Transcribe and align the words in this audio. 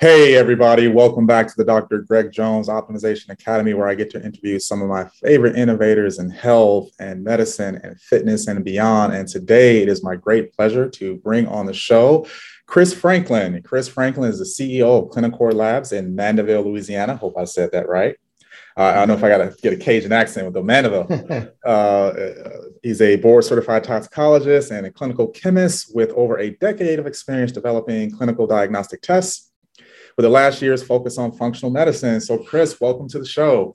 Hey, 0.00 0.34
everybody, 0.34 0.88
welcome 0.88 1.26
back 1.26 1.46
to 1.46 1.52
the 1.58 1.64
Dr. 1.64 1.98
Greg 1.98 2.32
Jones 2.32 2.68
Optimization 2.68 3.28
Academy, 3.28 3.74
where 3.74 3.86
I 3.86 3.94
get 3.94 4.08
to 4.12 4.24
interview 4.24 4.58
some 4.58 4.80
of 4.80 4.88
my 4.88 5.04
favorite 5.22 5.56
innovators 5.56 6.18
in 6.18 6.30
health 6.30 6.88
and 6.98 7.22
medicine 7.22 7.78
and 7.84 8.00
fitness 8.00 8.48
and 8.48 8.64
beyond. 8.64 9.12
And 9.12 9.28
today 9.28 9.82
it 9.82 9.90
is 9.90 10.02
my 10.02 10.16
great 10.16 10.54
pleasure 10.54 10.88
to 10.88 11.16
bring 11.16 11.46
on 11.48 11.66
the 11.66 11.74
show 11.74 12.26
Chris 12.64 12.94
Franklin. 12.94 13.62
Chris 13.62 13.88
Franklin 13.88 14.30
is 14.30 14.38
the 14.38 14.46
CEO 14.46 15.04
of 15.04 15.10
Clinicore 15.10 15.52
Labs 15.52 15.92
in 15.92 16.14
Mandeville, 16.14 16.62
Louisiana. 16.62 17.14
Hope 17.14 17.36
I 17.36 17.44
said 17.44 17.70
that 17.72 17.86
right. 17.86 18.16
Uh, 18.78 18.84
I 18.84 18.94
don't 18.94 19.08
know 19.08 19.14
if 19.16 19.24
I 19.24 19.28
got 19.28 19.50
to 19.50 19.54
get 19.60 19.74
a 19.74 19.76
Cajun 19.76 20.12
accent 20.12 20.46
with 20.46 20.54
the 20.54 20.62
Mandeville. 20.62 21.52
uh, 21.66 22.12
he's 22.82 23.02
a 23.02 23.16
board 23.16 23.44
certified 23.44 23.84
toxicologist 23.84 24.70
and 24.70 24.86
a 24.86 24.90
clinical 24.90 25.28
chemist 25.28 25.94
with 25.94 26.08
over 26.12 26.38
a 26.38 26.56
decade 26.56 26.98
of 26.98 27.06
experience 27.06 27.52
developing 27.52 28.10
clinical 28.10 28.46
diagnostic 28.46 29.02
tests 29.02 29.49
with 30.20 30.26
the 30.26 30.28
last 30.28 30.60
year's 30.60 30.82
focus 30.82 31.16
on 31.16 31.32
functional 31.32 31.70
medicine. 31.70 32.20
So, 32.20 32.36
Chris, 32.36 32.78
welcome 32.78 33.08
to 33.08 33.18
the 33.18 33.24
show. 33.24 33.74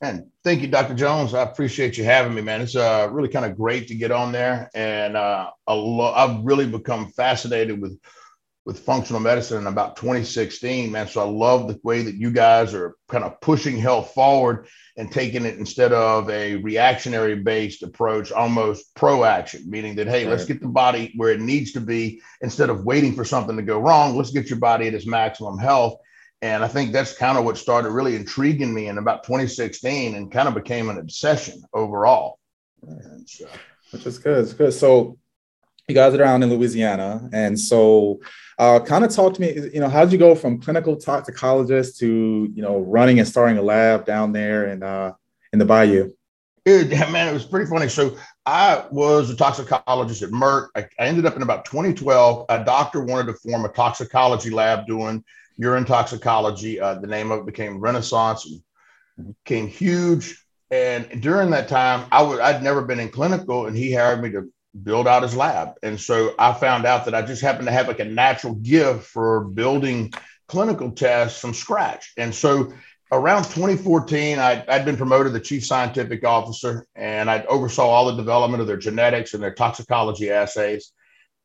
And 0.00 0.26
thank 0.42 0.62
you, 0.62 0.66
Dr. 0.66 0.94
Jones. 0.94 1.32
I 1.32 1.44
appreciate 1.44 1.96
you 1.96 2.02
having 2.02 2.34
me, 2.34 2.42
man. 2.42 2.60
It's 2.60 2.74
uh, 2.74 3.08
really 3.12 3.28
kind 3.28 3.44
of 3.44 3.56
great 3.56 3.86
to 3.86 3.94
get 3.94 4.10
on 4.10 4.32
there, 4.32 4.68
and 4.74 5.16
uh, 5.16 5.50
lo- 5.68 6.12
I've 6.12 6.42
really 6.42 6.66
become 6.66 7.12
fascinated 7.12 7.80
with 7.80 8.00
with 8.66 8.80
functional 8.80 9.20
medicine 9.20 9.58
in 9.58 9.68
about 9.68 9.94
2016, 9.94 10.90
man. 10.90 11.06
So 11.06 11.20
I 11.20 11.30
love 11.30 11.68
the 11.68 11.78
way 11.84 12.02
that 12.02 12.16
you 12.16 12.32
guys 12.32 12.74
are 12.74 12.96
kind 13.08 13.22
of 13.22 13.40
pushing 13.40 13.78
health 13.78 14.12
forward 14.12 14.66
and 15.00 15.10
taking 15.10 15.46
it 15.46 15.58
instead 15.58 15.94
of 15.94 16.28
a 16.28 16.56
reactionary 16.56 17.34
based 17.34 17.82
approach, 17.82 18.30
almost 18.30 18.94
proaction, 18.94 19.68
meaning 19.68 19.94
that, 19.96 20.06
hey, 20.06 20.24
right. 20.24 20.30
let's 20.30 20.44
get 20.44 20.60
the 20.60 20.68
body 20.68 21.14
where 21.16 21.32
it 21.32 21.40
needs 21.40 21.72
to 21.72 21.80
be 21.80 22.20
instead 22.42 22.68
of 22.68 22.84
waiting 22.84 23.14
for 23.14 23.24
something 23.24 23.56
to 23.56 23.62
go 23.62 23.78
wrong. 23.78 24.14
Let's 24.14 24.30
get 24.30 24.50
your 24.50 24.58
body 24.58 24.86
at 24.88 24.92
its 24.92 25.06
maximum 25.06 25.56
health. 25.56 25.98
And 26.42 26.62
I 26.62 26.68
think 26.68 26.92
that's 26.92 27.16
kind 27.16 27.38
of 27.38 27.46
what 27.46 27.56
started 27.56 27.92
really 27.92 28.14
intriguing 28.14 28.74
me 28.74 28.88
in 28.88 28.98
about 28.98 29.24
2016 29.24 30.14
and 30.14 30.30
kind 30.30 30.48
of 30.48 30.54
became 30.54 30.90
an 30.90 30.98
obsession 30.98 31.62
overall. 31.72 32.38
So, 33.26 33.46
Which 33.92 34.04
is 34.04 34.18
good. 34.18 34.44
It's 34.44 34.52
good. 34.52 34.74
So 34.74 35.16
you 35.88 35.94
guys 35.94 36.12
are 36.12 36.18
down 36.18 36.42
in 36.42 36.50
Louisiana. 36.50 37.26
And 37.32 37.58
so 37.58 38.20
uh, 38.60 38.78
kind 38.78 39.06
of 39.06 39.10
talk 39.10 39.32
to 39.32 39.40
me, 39.40 39.54
you 39.72 39.80
know, 39.80 39.88
how 39.88 40.04
did 40.04 40.12
you 40.12 40.18
go 40.18 40.34
from 40.34 40.60
clinical 40.60 40.94
toxicologist 40.94 41.98
to, 41.98 42.52
you 42.54 42.62
know, 42.62 42.80
running 42.80 43.18
and 43.18 43.26
starting 43.26 43.56
a 43.56 43.62
lab 43.62 44.04
down 44.04 44.32
there 44.32 44.68
in, 44.68 44.82
uh, 44.82 45.12
in 45.54 45.58
the 45.58 45.64
Bayou? 45.64 46.10
It, 46.66 46.90
man, 47.10 47.26
it 47.26 47.32
was 47.32 47.46
pretty 47.46 47.70
funny. 47.70 47.88
So 47.88 48.18
I 48.44 48.84
was 48.90 49.30
a 49.30 49.36
toxicologist 49.36 50.20
at 50.20 50.28
Merck. 50.28 50.68
I, 50.76 50.80
I, 50.98 51.06
ended 51.06 51.24
up 51.24 51.36
in 51.36 51.42
about 51.42 51.64
2012. 51.64 52.44
A 52.50 52.62
doctor 52.62 53.02
wanted 53.02 53.32
to 53.32 53.38
form 53.38 53.64
a 53.64 53.70
toxicology 53.70 54.50
lab 54.50 54.86
doing 54.86 55.24
urine 55.56 55.86
toxicology. 55.86 56.78
Uh, 56.78 56.96
the 56.96 57.06
name 57.06 57.30
of 57.30 57.40
it 57.40 57.46
became 57.46 57.80
Renaissance 57.80 58.44
and 59.16 59.34
became 59.42 59.68
huge. 59.68 60.44
And 60.70 61.22
during 61.22 61.48
that 61.50 61.66
time, 61.66 62.06
I 62.12 62.22
would 62.22 62.40
I'd 62.40 62.62
never 62.62 62.82
been 62.82 63.00
in 63.00 63.08
clinical, 63.08 63.66
and 63.66 63.76
he 63.76 63.94
hired 63.94 64.22
me 64.22 64.30
to 64.32 64.52
build 64.82 65.08
out 65.08 65.22
his 65.22 65.36
lab. 65.36 65.74
And 65.82 66.00
so 66.00 66.34
I 66.38 66.52
found 66.52 66.86
out 66.86 67.04
that 67.04 67.14
I 67.14 67.22
just 67.22 67.42
happened 67.42 67.66
to 67.66 67.72
have 67.72 67.88
like 67.88 68.00
a 68.00 68.04
natural 68.04 68.54
gift 68.54 69.04
for 69.04 69.44
building 69.44 70.12
clinical 70.48 70.90
tests 70.90 71.40
from 71.40 71.54
scratch. 71.54 72.12
And 72.16 72.34
so 72.34 72.72
around 73.12 73.44
2014, 73.44 74.38
I, 74.38 74.64
had 74.68 74.84
been 74.84 74.96
promoted 74.96 75.32
to 75.32 75.40
chief 75.40 75.64
scientific 75.64 76.24
officer 76.24 76.86
and 76.94 77.30
I 77.30 77.44
oversaw 77.44 77.86
all 77.86 78.06
the 78.06 78.16
development 78.16 78.60
of 78.60 78.66
their 78.66 78.76
genetics 78.76 79.34
and 79.34 79.42
their 79.42 79.54
toxicology 79.54 80.30
assays. 80.30 80.92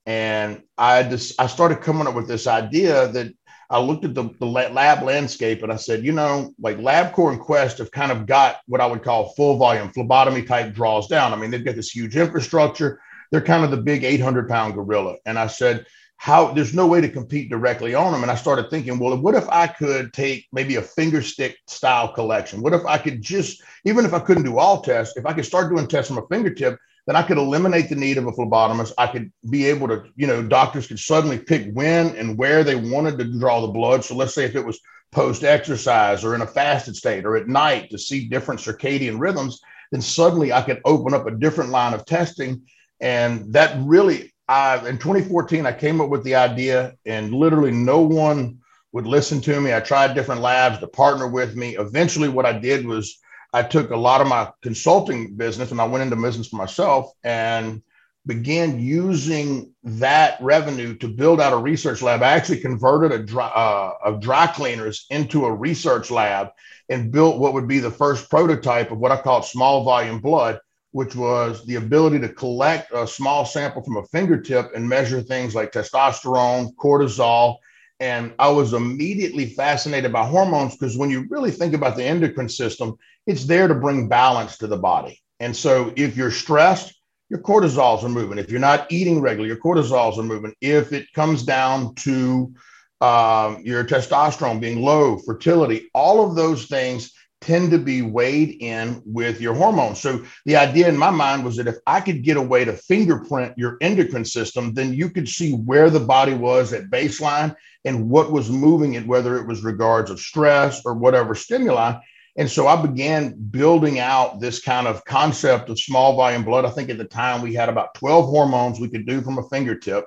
And 0.06 0.62
I 0.78 1.02
just 1.04 1.40
I 1.42 1.48
started 1.48 1.82
coming 1.82 2.06
up 2.06 2.14
with 2.14 2.28
this 2.28 2.46
idea 2.46 3.08
that 3.08 3.34
I 3.72 3.80
looked 3.80 4.06
at 4.06 4.14
the, 4.14 4.30
the 4.40 4.46
lab 4.46 5.02
landscape 5.02 5.64
and 5.64 5.72
I 5.72 5.78
said, 5.78 6.06
you 6.06 6.12
know, 6.12 6.54
like 6.60 6.78
LabCorp 6.78 7.32
and 7.32 7.40
Quest 7.40 7.80
have 7.80 7.90
kind 7.90 8.12
of 8.12 8.28
got 8.28 8.60
what 8.68 8.82
I 8.82 8.86
would 8.86 9.02
call 9.02 9.34
full 9.34 9.58
volume 9.58 9.90
phlebotomy 9.90 10.44
type 10.44 10.76
draws 10.76 11.08
down. 11.08 11.34
I 11.34 11.36
mean, 11.36 11.50
they've 11.50 11.66
got 11.66 11.76
this 11.76 11.90
huge 11.90 12.16
infrastructure 12.16 13.00
they're 13.32 13.42
kind 13.42 13.64
of 13.64 13.72
the 13.72 13.78
big 13.78 14.04
800 14.04 14.48
pound 14.48 14.74
gorilla. 14.74 15.16
And 15.26 15.38
I 15.38 15.48
said, 15.48 15.86
how 16.18 16.54
there's 16.54 16.74
no 16.74 16.88
way 16.88 17.02
to 17.02 17.10
compete 17.10 17.50
directly 17.50 17.94
on 17.94 18.12
them. 18.12 18.24
And 18.24 18.32
I 18.32 18.36
started 18.36 18.70
thinking, 18.70 18.98
well, 19.00 19.18
what 19.18 19.36
if 19.36 19.48
I 19.50 19.68
could 19.68 20.14
take 20.14 20.48
maybe 20.52 20.78
a 20.78 20.82
finger 20.82 21.22
stick 21.22 21.58
style 21.68 22.14
collection? 22.14 22.62
What 22.62 22.74
if 22.74 22.86
I 22.86 22.98
could 22.98 23.22
just, 23.22 23.62
even 23.84 24.06
if 24.06 24.14
I 24.14 24.20
couldn't 24.20 24.44
do 24.44 24.58
all 24.58 24.82
tests, 24.82 25.18
if 25.18 25.26
I 25.26 25.34
could 25.34 25.46
start 25.46 25.70
doing 25.70 25.88
tests 25.88 26.10
from 26.10 26.24
a 26.24 26.28
fingertip, 26.28 26.80
then 27.06 27.16
I 27.16 27.22
could 27.22 27.38
eliminate 27.38 27.90
the 27.90 27.96
need 27.96 28.18
of 28.18 28.26
a 28.26 28.32
phlebotomist. 28.32 28.94
I 28.98 29.08
could 29.08 29.32
be 29.50 29.66
able 29.66 29.88
to, 29.90 30.06
you 30.16 30.26
know, 30.26 30.42
doctors 30.42 30.88
could 30.88 31.00
suddenly 31.00 31.38
pick 31.38 31.72
when 31.74 32.16
and 32.16 32.38
where 32.38 32.64
they 32.64 32.76
wanted 32.76 33.20
to 33.20 33.38
draw 33.38 33.62
the 33.62 33.68
blood. 33.68 34.04
So 34.04 34.16
let's 34.16 34.34
say 34.34 34.46
if 34.46 34.56
it 34.56 34.66
was 34.66 34.80
post 35.12 35.44
exercise 35.44 36.24
or 36.24 36.34
in 36.34 36.42
a 36.42 36.48
fasted 36.48 36.96
state 36.96 37.26
or 37.26 37.36
at 37.36 37.48
night 37.48 37.92
to 37.92 38.00
see 38.00 38.28
different 38.28 38.62
circadian 38.62 39.20
rhythms, 39.20 39.62
then 39.92 40.02
suddenly 40.02 40.52
I 40.52 40.64
could 40.64 40.82
open 40.84 41.14
up 41.14 41.28
a 41.28 41.32
different 41.32 41.70
line 41.70 41.94
of 41.94 42.06
testing 42.06 42.64
and 43.00 43.54
that 43.54 43.78
really, 43.80 44.34
I, 44.48 44.78
in 44.88 44.98
2014, 44.98 45.66
I 45.66 45.74
came 45.74 46.02
up 46.02 46.10
with 46.10 46.24
the 46.24 46.36
idea, 46.36 46.96
and 47.06 47.34
literally 47.34 47.72
no 47.72 48.00
one 48.00 48.60
would 48.92 49.06
listen 49.06 49.42
to 49.42 49.60
me. 49.60 49.74
I 49.74 49.82
tried 49.82 50.14
different 50.14 50.42
labs 50.42 50.80
to 50.80 50.88
partner 50.88 51.28
with 51.28 51.56
me. 51.56 51.78
Eventually, 51.78 52.30
what 52.30 52.46
I 52.46 52.54
did 52.58 52.86
was 52.86 53.20
I 53.54 53.64
took 53.64 53.92
a 53.92 53.98
lot 53.98 54.22
of 54.22 54.28
my 54.28 54.52
consulting 54.62 55.36
business 55.36 55.72
and 55.72 55.80
I 55.80 55.86
went 55.86 56.04
into 56.04 56.16
business 56.16 56.48
for 56.48 56.58
myself 56.58 57.12
and 57.24 57.82
began 58.26 58.80
using 58.80 59.74
that 59.84 60.38
revenue 60.42 60.96
to 60.98 61.08
build 61.08 61.40
out 61.40 61.54
a 61.54 61.58
research 61.58 62.02
lab. 62.02 62.24
I 62.24 62.32
actually 62.32 62.60
converted 62.60 63.12
a 63.12 63.24
dry, 63.24 63.48
uh, 63.48 64.12
dry 64.12 64.48
cleaners 64.48 65.06
into 65.10 65.46
a 65.46 65.54
research 65.54 66.10
lab 66.10 66.50
and 66.90 67.12
built 67.12 67.38
what 67.38 67.54
would 67.54 67.68
be 67.68 67.80
the 67.80 67.92
first 67.92 68.30
prototype 68.30 68.92
of 68.92 68.98
what 68.98 69.12
I 69.12 69.22
call 69.22 69.42
small 69.42 69.84
volume 69.84 70.20
blood 70.20 70.60
which 70.96 71.14
was 71.14 71.66
the 71.66 71.76
ability 71.76 72.18
to 72.18 72.30
collect 72.30 72.90
a 72.94 73.06
small 73.06 73.46
sample 73.46 73.84
from 73.84 73.98
a 73.98 74.06
fingertip 74.06 74.74
and 74.74 74.88
measure 74.88 75.22
things 75.22 75.54
like 75.54 75.74
testosterone, 75.74 76.74
cortisol. 76.76 77.58
And 78.00 78.34
I 78.40 78.48
was 78.48 78.72
immediately 78.72 79.48
fascinated 79.48 80.14
by 80.14 80.26
hormones 80.26 80.78
because 80.78 80.98
when 80.98 81.10
you 81.10 81.28
really 81.30 81.52
think 81.52 81.74
about 81.74 81.98
the 81.98 82.06
endocrine 82.06 82.48
system, 82.48 82.96
it's 83.28 83.44
there 83.44 83.68
to 83.68 83.76
bring 83.76 84.08
balance 84.08 84.58
to 84.60 84.68
the 84.68 84.78
body. 84.78 85.22
And 85.42 85.54
so 85.54 85.92
if 85.98 86.16
you're 86.16 86.32
stressed, 86.32 86.96
your 87.28 87.42
cortisols 87.42 88.04
are 88.04 88.08
moving. 88.08 88.38
If 88.38 88.50
you're 88.50 88.62
not 88.62 88.90
eating 88.90 89.20
regularly, 89.20 89.50
your 89.50 89.62
cortisols 89.62 90.18
are 90.18 90.24
moving. 90.24 90.54
If 90.62 90.94
it 90.94 91.12
comes 91.12 91.44
down 91.44 91.96
to 91.96 92.54
um, 93.02 93.62
your 93.66 93.84
testosterone 93.84 94.62
being 94.62 94.82
low, 94.82 95.18
fertility, 95.18 95.90
all 95.94 96.26
of 96.26 96.38
those 96.38 96.68
things 96.68 97.12
tend 97.46 97.70
to 97.70 97.78
be 97.78 98.02
weighed 98.02 98.58
in 98.60 99.02
with 99.06 99.40
your 99.40 99.54
hormones. 99.54 100.02
So 100.02 100.26
the 100.46 100.56
idea 100.56 100.90
in 100.90 100.98
my 100.98 101.12
mind 101.12 101.46
was 101.46 101.56
that 101.58 101.68
if 101.68 101.76
I 101.86 102.02
could 102.02 102.24
get 102.24 102.38
a 102.38 102.42
way 102.42 102.66
to 102.66 102.74
fingerprint 102.74 103.54
your 103.56 103.78
endocrine 103.82 104.26
system, 104.26 104.74
then 104.74 104.94
you 104.94 105.12
could 105.12 105.30
see 105.30 105.54
where 105.54 105.92
the 105.92 106.00
body 106.00 106.34
was 106.34 106.74
at 106.74 106.90
baseline 106.90 107.56
and 107.86 108.10
what 108.10 108.32
was 108.32 108.50
moving 108.50 108.96
it, 108.96 109.06
whether 109.06 109.38
it 109.38 109.48
was 109.48 109.64
regards 109.64 110.10
of 110.10 110.20
stress 110.20 110.82
or 110.86 110.96
whatever 110.96 111.36
stimuli. 111.36 112.00
And 112.36 112.50
so 112.50 112.68
I 112.68 112.82
began 112.82 113.36
building 113.52 114.00
out 114.00 114.40
this 114.40 114.60
kind 114.60 114.88
of 114.88 115.06
concept 115.06 115.70
of 115.70 115.80
small 115.80 116.16
volume 116.16 116.44
blood. 116.44 116.66
I 116.66 116.72
think 116.72 116.90
at 116.90 116.98
the 116.98 117.06
time 117.06 117.44
we 117.44 117.54
had 117.54 117.70
about 117.70 117.94
12 117.94 118.26
hormones 118.26 118.80
we 118.80 118.90
could 118.90 119.06
do 119.06 119.22
from 119.22 119.38
a 119.38 119.48
fingertip. 119.50 120.06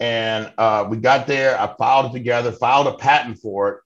And 0.00 0.52
uh, 0.58 0.86
we 0.90 0.96
got 0.96 1.28
there, 1.28 1.58
I 1.58 1.72
filed 1.78 2.06
it 2.06 2.18
together, 2.18 2.50
filed 2.50 2.88
a 2.88 2.94
patent 2.94 3.38
for 3.38 3.68
it 3.70 3.83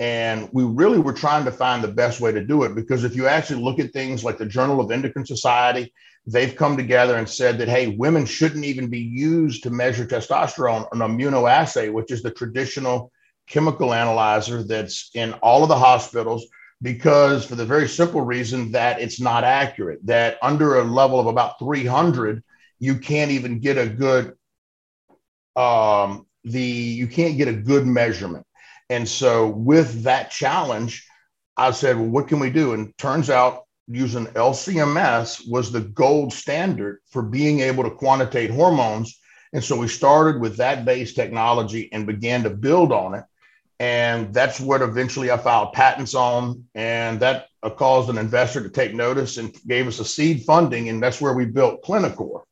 and 0.00 0.48
we 0.52 0.64
really 0.64 0.98
were 0.98 1.12
trying 1.12 1.44
to 1.44 1.52
find 1.52 1.84
the 1.84 1.88
best 1.88 2.22
way 2.22 2.32
to 2.32 2.44
do 2.44 2.62
it 2.62 2.74
because 2.74 3.04
if 3.04 3.14
you 3.14 3.26
actually 3.26 3.62
look 3.62 3.78
at 3.78 3.92
things 3.92 4.24
like 4.24 4.38
the 4.38 4.46
Journal 4.46 4.80
of 4.80 4.90
Endocrine 4.90 5.26
Society, 5.26 5.92
they've 6.26 6.56
come 6.56 6.78
together 6.78 7.16
and 7.16 7.28
said 7.28 7.58
that, 7.58 7.68
hey, 7.68 7.88
women 7.98 8.24
shouldn't 8.24 8.64
even 8.64 8.88
be 8.88 8.98
used 8.98 9.62
to 9.62 9.70
measure 9.70 10.06
testosterone 10.06 10.88
on 10.90 10.98
immunoassay, 11.00 11.92
which 11.92 12.10
is 12.10 12.22
the 12.22 12.30
traditional 12.30 13.12
chemical 13.46 13.92
analyzer 13.92 14.62
that's 14.62 15.10
in 15.14 15.34
all 15.34 15.62
of 15.62 15.68
the 15.68 15.76
hospitals 15.76 16.46
because 16.80 17.44
for 17.44 17.56
the 17.56 17.66
very 17.66 17.86
simple 17.86 18.22
reason 18.22 18.72
that 18.72 19.00
it's 19.00 19.20
not 19.20 19.44
accurate 19.44 19.98
that 20.06 20.38
under 20.40 20.78
a 20.78 20.84
level 20.84 21.20
of 21.20 21.26
about 21.26 21.58
300 21.58 22.42
you 22.78 22.96
can't 22.96 23.32
even 23.32 23.58
get 23.58 23.76
a 23.76 23.88
good 23.88 24.34
um, 25.56 26.26
the 26.44 26.62
you 26.62 27.08
can't 27.08 27.36
get 27.36 27.48
a 27.48 27.52
good 27.52 27.86
measurement 27.86 28.46
and 28.90 29.08
so, 29.08 29.46
with 29.46 30.02
that 30.02 30.32
challenge, 30.32 31.06
I 31.56 31.70
said, 31.70 31.96
well, 31.96 32.08
what 32.08 32.26
can 32.26 32.40
we 32.40 32.50
do? 32.50 32.72
And 32.72 32.96
turns 32.98 33.30
out 33.30 33.62
using 33.86 34.26
LCMS 34.26 35.48
was 35.48 35.70
the 35.70 35.80
gold 35.80 36.32
standard 36.32 36.98
for 37.10 37.22
being 37.22 37.60
able 37.60 37.84
to 37.84 37.90
quantitate 37.90 38.50
hormones. 38.50 39.20
And 39.52 39.62
so 39.62 39.76
we 39.76 39.86
started 39.86 40.40
with 40.40 40.56
that 40.56 40.84
base 40.84 41.14
technology 41.14 41.88
and 41.92 42.06
began 42.06 42.42
to 42.42 42.50
build 42.50 42.92
on 42.92 43.14
it. 43.14 43.24
And 43.78 44.34
that's 44.34 44.60
what 44.60 44.82
eventually 44.82 45.30
I 45.30 45.36
filed 45.36 45.72
patents 45.72 46.14
on. 46.14 46.64
And 46.74 47.20
that 47.20 47.46
caused 47.76 48.10
an 48.10 48.18
investor 48.18 48.60
to 48.62 48.70
take 48.70 48.92
notice 48.92 49.38
and 49.38 49.56
gave 49.66 49.86
us 49.86 50.00
a 50.00 50.04
seed 50.04 50.42
funding. 50.44 50.88
And 50.88 51.00
that's 51.00 51.20
where 51.20 51.34
we 51.34 51.46
built 51.46 51.82
Clinicore. 51.84 52.42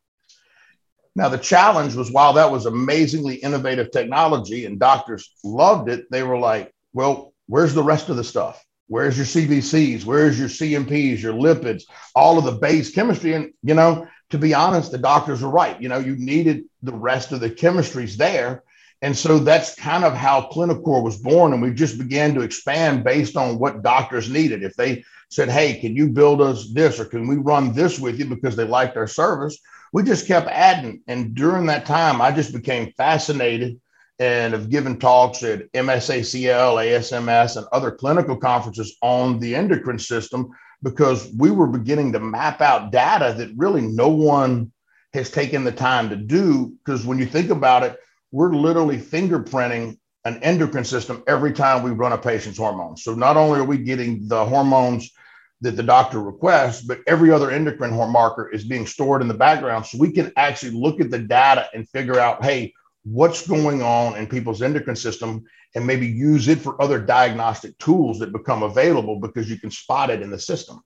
Now, 1.14 1.28
the 1.28 1.38
challenge 1.38 1.94
was 1.94 2.10
while 2.10 2.34
that 2.34 2.50
was 2.50 2.66
amazingly 2.66 3.36
innovative 3.36 3.90
technology 3.90 4.66
and 4.66 4.78
doctors 4.78 5.34
loved 5.42 5.88
it, 5.88 6.06
they 6.10 6.22
were 6.22 6.38
like, 6.38 6.72
well, 6.92 7.32
where's 7.46 7.74
the 7.74 7.82
rest 7.82 8.08
of 8.08 8.16
the 8.16 8.24
stuff? 8.24 8.64
Where's 8.86 9.16
your 9.16 9.26
CBCs? 9.26 10.04
Where's 10.04 10.38
your 10.38 10.48
CMPs, 10.48 11.20
your 11.20 11.34
lipids, 11.34 11.82
all 12.14 12.38
of 12.38 12.44
the 12.44 12.52
base 12.52 12.90
chemistry? 12.90 13.34
And, 13.34 13.52
you 13.62 13.74
know, 13.74 14.06
to 14.30 14.38
be 14.38 14.54
honest, 14.54 14.92
the 14.92 14.98
doctors 14.98 15.42
are 15.42 15.50
right. 15.50 15.80
You 15.80 15.88
know, 15.88 15.98
you 15.98 16.16
needed 16.16 16.64
the 16.82 16.92
rest 16.92 17.32
of 17.32 17.40
the 17.40 17.50
chemistries 17.50 18.16
there. 18.16 18.62
And 19.00 19.16
so 19.16 19.38
that's 19.38 19.74
kind 19.74 20.04
of 20.04 20.14
how 20.14 20.48
Clinicore 20.52 21.02
was 21.02 21.18
born. 21.18 21.52
And 21.52 21.62
we 21.62 21.72
just 21.72 21.98
began 21.98 22.34
to 22.34 22.40
expand 22.40 23.04
based 23.04 23.36
on 23.36 23.58
what 23.58 23.82
doctors 23.82 24.30
needed. 24.30 24.62
If 24.62 24.74
they 24.74 25.04
said, 25.30 25.48
hey, 25.48 25.78
can 25.78 25.94
you 25.94 26.08
build 26.08 26.40
us 26.40 26.72
this 26.72 26.98
or 26.98 27.04
can 27.04 27.28
we 27.28 27.36
run 27.36 27.72
this 27.72 27.98
with 27.98 28.18
you 28.18 28.24
because 28.24 28.56
they 28.56 28.64
liked 28.64 28.96
our 28.96 29.06
service? 29.06 29.58
We 29.92 30.02
just 30.02 30.26
kept 30.26 30.48
adding. 30.48 31.02
And 31.06 31.34
during 31.34 31.66
that 31.66 31.86
time, 31.86 32.20
I 32.20 32.32
just 32.32 32.52
became 32.52 32.92
fascinated 32.96 33.80
and 34.18 34.52
have 34.52 34.70
given 34.70 34.98
talks 34.98 35.42
at 35.42 35.70
MSACL, 35.72 36.74
ASMS, 36.76 37.56
and 37.56 37.66
other 37.72 37.92
clinical 37.92 38.36
conferences 38.36 38.96
on 39.00 39.38
the 39.38 39.54
endocrine 39.54 39.98
system 39.98 40.50
because 40.82 41.32
we 41.36 41.50
were 41.50 41.66
beginning 41.66 42.12
to 42.12 42.20
map 42.20 42.60
out 42.60 42.92
data 42.92 43.34
that 43.36 43.50
really 43.56 43.82
no 43.82 44.08
one 44.08 44.72
has 45.14 45.30
taken 45.30 45.64
the 45.64 45.72
time 45.72 46.08
to 46.10 46.16
do. 46.16 46.74
Because 46.84 47.06
when 47.06 47.18
you 47.18 47.26
think 47.26 47.50
about 47.50 47.82
it, 47.82 47.98
we're 48.32 48.54
literally 48.54 48.98
fingerprinting 48.98 49.98
an 50.24 50.42
endocrine 50.42 50.84
system 50.84 51.22
every 51.26 51.52
time 51.52 51.82
we 51.82 51.90
run 51.90 52.12
a 52.12 52.18
patient's 52.18 52.58
hormones. 52.58 53.02
So 53.02 53.14
not 53.14 53.36
only 53.36 53.60
are 53.60 53.64
we 53.64 53.78
getting 53.78 54.28
the 54.28 54.44
hormones 54.44 55.10
that 55.60 55.76
the 55.76 55.82
doctor 55.82 56.20
requests, 56.20 56.82
but 56.82 57.00
every 57.06 57.32
other 57.32 57.50
endocrine 57.50 57.90
hormone 57.90 58.12
marker 58.12 58.48
is 58.48 58.64
being 58.64 58.86
stored 58.86 59.22
in 59.22 59.28
the 59.28 59.34
background. 59.34 59.86
So 59.86 59.98
we 59.98 60.12
can 60.12 60.32
actually 60.36 60.72
look 60.72 61.00
at 61.00 61.10
the 61.10 61.18
data 61.18 61.68
and 61.74 61.88
figure 61.88 62.18
out, 62.18 62.44
hey, 62.44 62.72
what's 63.04 63.46
going 63.46 63.82
on 63.82 64.16
in 64.16 64.26
people's 64.26 64.62
endocrine 64.62 64.96
system 64.96 65.44
and 65.74 65.86
maybe 65.86 66.06
use 66.06 66.48
it 66.48 66.58
for 66.58 66.80
other 66.80 67.00
diagnostic 67.00 67.76
tools 67.78 68.18
that 68.18 68.32
become 68.32 68.62
available 68.62 69.18
because 69.18 69.50
you 69.50 69.58
can 69.58 69.70
spot 69.70 70.10
it 70.10 70.22
in 70.22 70.30
the 70.30 70.38
system. 70.38 70.80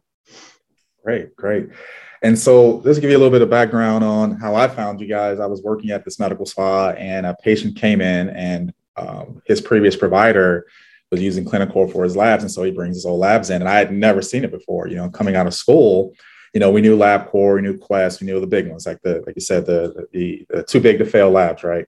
Great, 1.05 1.35
great. 1.37 1.69
And 2.23 2.39
so, 2.39 2.77
let's 2.79 3.01
give 3.01 3.11
you 3.11 3.17
a 3.17 3.19
little 3.19 3.33
bit 3.33 3.43
of 3.43 3.51
background 3.51 4.05
on 4.05 4.39
how 4.39 4.55
I 4.55 4.69
found 4.69 5.01
you 5.01 5.09
guys. 5.09 5.41
I 5.41 5.47
was 5.47 5.61
working 5.63 5.91
at 5.91 6.05
this 6.05 6.21
medical 6.21 6.47
spa, 6.47 6.91
and 6.91 7.27
a 7.27 7.35
patient 7.43 7.77
came 7.77 8.01
in, 8.01 8.31
and 8.31 8.73
um, 8.97 9.43
his 9.45 9.61
previous 9.61 9.97
provider 9.97 10.67
was 11.13 11.23
using 11.23 11.45
Clinicore 11.45 11.93
for 11.93 12.03
his 12.03 12.17
labs, 12.17 12.43
and 12.43 12.51
so 12.51 12.65
he 12.65 12.71
brings 12.73 12.97
his 12.97 13.07
old 13.07 13.21
labs 13.21 13.51
in, 13.51 13.61
and 13.61 13.69
I 13.69 13.79
had 13.79 13.93
never 13.93 14.23
seen 14.23 14.45
it 14.45 14.51
before. 14.51 14.89
You 14.89 14.97
know, 14.97 15.11
coming 15.11 15.37
out 15.37 15.47
of 15.47 15.55
school, 15.55 16.15
you 16.55 16.59
know, 16.59 16.71
we 16.71 16.81
knew 16.81 16.97
LabCorp, 16.97 17.57
we 17.57 17.61
knew 17.61 17.79
Quest, 17.79 18.21
we 18.21 18.27
knew 18.27 18.41
the 18.41 18.47
big 18.47 18.69
ones, 18.69 18.87
like 18.87 19.01
the 19.03 19.23
like 19.27 19.37
you 19.37 19.43
said, 19.43 19.67
the 19.67 20.09
the, 20.13 20.47
the 20.49 20.63
too 20.65 20.81
big 20.81 20.99
to 20.99 21.05
fail 21.05 21.31
labs, 21.31 21.63
right? 21.63 21.87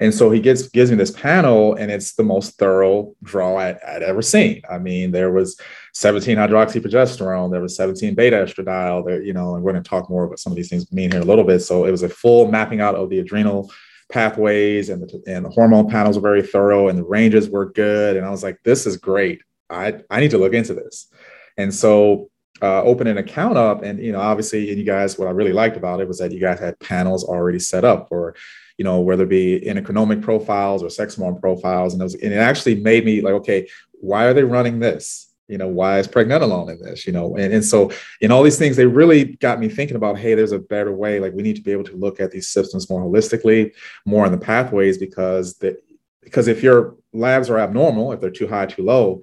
And 0.00 0.12
so 0.12 0.30
he 0.30 0.40
gets 0.40 0.66
gives 0.68 0.90
me 0.90 0.96
this 0.96 1.12
panel, 1.12 1.74
and 1.74 1.92
it's 1.92 2.14
the 2.14 2.24
most 2.24 2.58
thorough 2.58 3.14
draw 3.22 3.56
I, 3.56 3.78
would 3.92 4.02
ever 4.02 4.22
seen. 4.22 4.62
I 4.68 4.78
mean, 4.78 5.12
there 5.12 5.30
was 5.30 5.60
17 5.94 6.36
hydroxyprogesterone, 6.36 7.52
there 7.52 7.60
was 7.60 7.76
17 7.76 8.14
beta 8.16 8.36
estradiol. 8.36 9.06
There, 9.06 9.22
you 9.22 9.32
know, 9.32 9.54
and 9.54 9.62
we're 9.62 9.72
going 9.72 9.82
to 9.82 9.88
talk 9.88 10.10
more 10.10 10.24
about 10.24 10.40
some 10.40 10.52
of 10.52 10.56
these 10.56 10.70
things 10.70 10.90
mean 10.90 11.12
here 11.12 11.20
in 11.20 11.26
a 11.26 11.30
little 11.30 11.44
bit. 11.44 11.60
So 11.60 11.84
it 11.84 11.92
was 11.92 12.02
a 12.02 12.08
full 12.08 12.50
mapping 12.50 12.80
out 12.80 12.96
of 12.96 13.10
the 13.10 13.20
adrenal 13.20 13.70
pathways, 14.10 14.88
and 14.88 15.02
the 15.02 15.22
and 15.26 15.44
the 15.44 15.50
hormone 15.50 15.88
panels 15.88 16.16
were 16.16 16.22
very 16.22 16.42
thorough, 16.42 16.88
and 16.88 16.98
the 16.98 17.04
ranges 17.04 17.48
were 17.48 17.70
good. 17.70 18.16
And 18.16 18.26
I 18.26 18.30
was 18.30 18.42
like, 18.42 18.58
this 18.64 18.86
is 18.86 18.96
great. 18.96 19.42
I 19.68 20.00
I 20.10 20.20
need 20.20 20.32
to 20.32 20.38
look 20.38 20.54
into 20.54 20.74
this. 20.74 21.08
And 21.56 21.74
so 21.74 22.30
uh, 22.62 22.82
open 22.82 23.06
an 23.06 23.16
account 23.16 23.56
up 23.56 23.82
and 23.82 23.98
you 24.04 24.12
know 24.12 24.20
obviously 24.20 24.68
and 24.68 24.76
you 24.76 24.84
guys 24.84 25.18
what 25.18 25.26
i 25.26 25.30
really 25.30 25.52
liked 25.52 25.78
about 25.78 25.98
it 25.98 26.06
was 26.06 26.18
that 26.18 26.30
you 26.30 26.38
guys 26.38 26.60
had 26.60 26.78
panels 26.78 27.24
already 27.24 27.58
set 27.58 27.86
up 27.86 28.06
for 28.06 28.34
you 28.80 28.84
know, 28.84 29.00
whether 29.00 29.24
it 29.24 29.28
be 29.28 29.60
endocrinomic 29.60 30.22
profiles 30.22 30.82
or 30.82 30.88
sex 30.88 31.16
hormone 31.16 31.38
profiles. 31.38 31.92
And 31.92 32.00
it, 32.00 32.04
was, 32.04 32.14
and 32.14 32.32
it 32.32 32.38
actually 32.38 32.76
made 32.76 33.04
me 33.04 33.20
like, 33.20 33.34
okay, 33.34 33.68
why 33.92 34.24
are 34.24 34.32
they 34.32 34.42
running 34.42 34.78
this? 34.78 35.29
You 35.50 35.58
know, 35.58 35.68
why 35.68 35.98
is 35.98 36.08
pregnenolone 36.08 36.70
in 36.70 36.82
this? 36.82 37.06
You 37.06 37.12
know, 37.12 37.36
and, 37.36 37.52
and 37.52 37.64
so 37.64 37.90
in 38.20 38.30
all 38.30 38.42
these 38.42 38.58
things, 38.58 38.76
they 38.76 38.86
really 38.86 39.36
got 39.36 39.58
me 39.58 39.68
thinking 39.68 39.96
about, 39.96 40.18
hey, 40.18 40.34
there's 40.34 40.52
a 40.52 40.58
better 40.58 40.92
way. 40.92 41.20
Like 41.20 41.32
we 41.32 41.42
need 41.42 41.56
to 41.56 41.62
be 41.62 41.72
able 41.72 41.84
to 41.84 41.96
look 41.96 42.20
at 42.20 42.30
these 42.30 42.48
systems 42.48 42.88
more 42.88 43.02
holistically, 43.02 43.72
more 44.06 44.24
in 44.26 44.32
the 44.32 44.38
pathways, 44.38 44.98
because 44.98 45.56
the, 45.58 45.76
because 46.22 46.48
if 46.48 46.62
your 46.62 46.96
labs 47.12 47.50
are 47.50 47.58
abnormal, 47.58 48.12
if 48.12 48.20
they're 48.20 48.30
too 48.30 48.46
high, 48.46 48.66
too 48.66 48.82
low, 48.82 49.22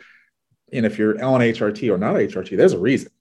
and 0.73 0.85
if 0.85 0.97
you're 0.97 1.23
on 1.23 1.39
HRT 1.41 1.89
or 1.89 1.97
not 1.97 2.15
HRT, 2.15 2.57
there's 2.57 2.73
a 2.73 2.79
reason 2.79 3.11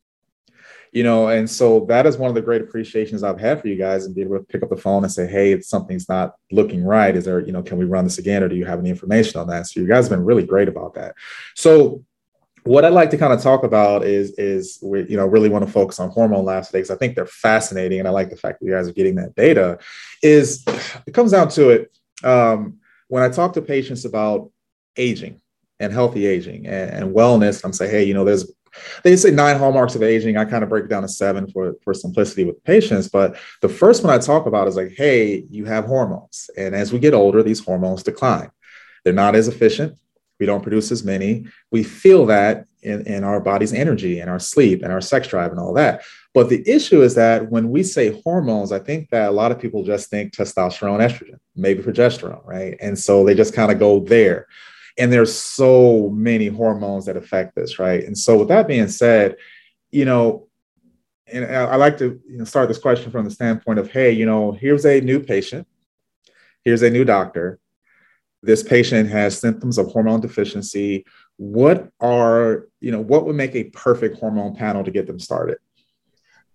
you 0.96 1.02
know 1.02 1.28
and 1.28 1.48
so 1.48 1.84
that 1.86 2.06
is 2.06 2.16
one 2.16 2.30
of 2.30 2.34
the 2.34 2.40
great 2.40 2.62
appreciations 2.62 3.22
i've 3.22 3.38
had 3.38 3.60
for 3.60 3.68
you 3.68 3.76
guys 3.76 4.06
and 4.06 4.14
be 4.14 4.22
able 4.22 4.38
to 4.38 4.44
pick 4.44 4.62
up 4.62 4.70
the 4.70 4.76
phone 4.76 5.04
and 5.04 5.12
say 5.12 5.26
hey 5.26 5.60
something's 5.60 6.08
not 6.08 6.36
looking 6.50 6.82
right 6.82 7.16
is 7.16 7.24
there 7.26 7.40
you 7.40 7.52
know 7.52 7.62
can 7.62 7.76
we 7.76 7.84
run 7.84 8.04
this 8.04 8.18
again 8.18 8.42
or 8.42 8.48
do 8.48 8.56
you 8.56 8.64
have 8.64 8.78
any 8.78 8.88
information 8.88 9.38
on 9.38 9.46
that 9.46 9.66
so 9.66 9.78
you 9.78 9.86
guys 9.86 10.08
have 10.08 10.16
been 10.16 10.24
really 10.24 10.44
great 10.44 10.68
about 10.68 10.94
that 10.94 11.14
so 11.54 12.02
what 12.66 12.84
I'd 12.84 12.92
like 12.92 13.10
to 13.10 13.18
kind 13.18 13.32
of 13.32 13.40
talk 13.40 13.64
about 13.64 14.04
is 14.04 14.32
is 14.32 14.78
we 14.82 15.08
you 15.08 15.16
know 15.16 15.26
really 15.26 15.48
want 15.48 15.64
to 15.64 15.70
focus 15.70 16.00
on 16.00 16.10
hormone 16.10 16.44
labs 16.44 16.68
today 16.68 16.78
because 16.78 16.90
I 16.90 16.96
think 16.96 17.14
they're 17.14 17.26
fascinating 17.26 17.98
and 17.98 18.08
I 18.08 18.10
like 18.10 18.30
the 18.30 18.36
fact 18.36 18.60
that 18.60 18.66
you 18.66 18.72
guys 18.72 18.88
are 18.88 18.92
getting 18.92 19.14
that 19.16 19.34
data. 19.34 19.78
Is 20.22 20.64
it 21.06 21.14
comes 21.14 21.32
down 21.32 21.48
to 21.50 21.70
it 21.70 21.96
um, 22.24 22.78
when 23.08 23.22
I 23.22 23.28
talk 23.28 23.52
to 23.54 23.62
patients 23.62 24.04
about 24.04 24.50
aging 24.96 25.40
and 25.78 25.92
healthy 25.92 26.26
aging 26.26 26.66
and, 26.66 26.90
and 26.90 27.14
wellness, 27.14 27.64
I'm 27.64 27.72
saying, 27.72 27.90
hey, 27.90 28.04
you 28.04 28.14
know, 28.14 28.24
there's 28.24 28.50
they 29.04 29.16
say 29.16 29.30
nine 29.30 29.58
hallmarks 29.58 29.94
of 29.94 30.02
aging. 30.02 30.36
I 30.36 30.44
kind 30.44 30.62
of 30.62 30.68
break 30.68 30.84
it 30.84 30.88
down 30.90 31.02
to 31.02 31.08
seven 31.08 31.50
for, 31.50 31.76
for 31.82 31.94
simplicity 31.94 32.44
with 32.44 32.62
patients. 32.64 33.08
But 33.08 33.36
the 33.62 33.68
first 33.68 34.04
one 34.04 34.12
I 34.12 34.18
talk 34.18 34.46
about 34.46 34.68
is 34.68 34.76
like, 34.76 34.92
hey, 34.96 35.44
you 35.50 35.64
have 35.64 35.86
hormones. 35.86 36.50
And 36.58 36.74
as 36.74 36.92
we 36.92 36.98
get 36.98 37.14
older, 37.14 37.42
these 37.42 37.64
hormones 37.64 38.02
decline. 38.02 38.50
They're 39.04 39.14
not 39.14 39.34
as 39.34 39.48
efficient. 39.48 39.98
We 40.38 40.46
don't 40.46 40.62
produce 40.62 40.92
as 40.92 41.04
many. 41.04 41.46
We 41.70 41.82
feel 41.82 42.26
that 42.26 42.66
in, 42.82 43.06
in 43.06 43.24
our 43.24 43.40
body's 43.40 43.72
energy 43.72 44.20
and 44.20 44.30
our 44.30 44.38
sleep 44.38 44.82
and 44.82 44.92
our 44.92 45.00
sex 45.00 45.28
drive 45.28 45.50
and 45.50 45.60
all 45.60 45.72
that. 45.74 46.02
But 46.34 46.48
the 46.48 46.62
issue 46.68 47.02
is 47.02 47.14
that 47.14 47.50
when 47.50 47.70
we 47.70 47.82
say 47.82 48.20
hormones, 48.22 48.70
I 48.70 48.78
think 48.78 49.10
that 49.10 49.28
a 49.28 49.32
lot 49.32 49.52
of 49.52 49.58
people 49.58 49.82
just 49.82 50.10
think 50.10 50.32
testosterone, 50.32 51.00
estrogen, 51.00 51.38
maybe 51.54 51.82
progesterone, 51.82 52.44
right? 52.46 52.76
And 52.80 52.98
so 52.98 53.24
they 53.24 53.34
just 53.34 53.54
kind 53.54 53.72
of 53.72 53.78
go 53.78 54.00
there 54.00 54.46
and 54.98 55.12
there's 55.12 55.34
so 55.34 56.10
many 56.10 56.48
hormones 56.48 57.06
that 57.06 57.16
affect 57.16 57.54
this 57.54 57.78
right 57.78 58.04
and 58.04 58.16
so 58.16 58.38
with 58.38 58.48
that 58.48 58.66
being 58.66 58.88
said 58.88 59.36
you 59.90 60.04
know 60.04 60.46
and 61.26 61.44
i 61.44 61.76
like 61.76 61.98
to 61.98 62.20
you 62.28 62.38
know, 62.38 62.44
start 62.44 62.68
this 62.68 62.78
question 62.78 63.10
from 63.10 63.24
the 63.24 63.30
standpoint 63.30 63.78
of 63.78 63.90
hey 63.90 64.10
you 64.10 64.26
know 64.26 64.52
here's 64.52 64.86
a 64.86 65.00
new 65.00 65.20
patient 65.20 65.66
here's 66.64 66.82
a 66.82 66.90
new 66.90 67.04
doctor 67.04 67.58
this 68.46 68.62
patient 68.62 69.08
has 69.10 69.38
symptoms 69.38 69.78
of 69.78 69.88
hormone 69.88 70.20
deficiency 70.20 71.04
what 71.36 71.88
are 72.00 72.68
you 72.80 72.90
know 72.90 73.00
what 73.00 73.26
would 73.26 73.36
make 73.36 73.54
a 73.54 73.64
perfect 73.64 74.18
hormone 74.18 74.54
panel 74.54 74.82
to 74.82 74.90
get 74.90 75.06
them 75.06 75.18
started 75.18 75.58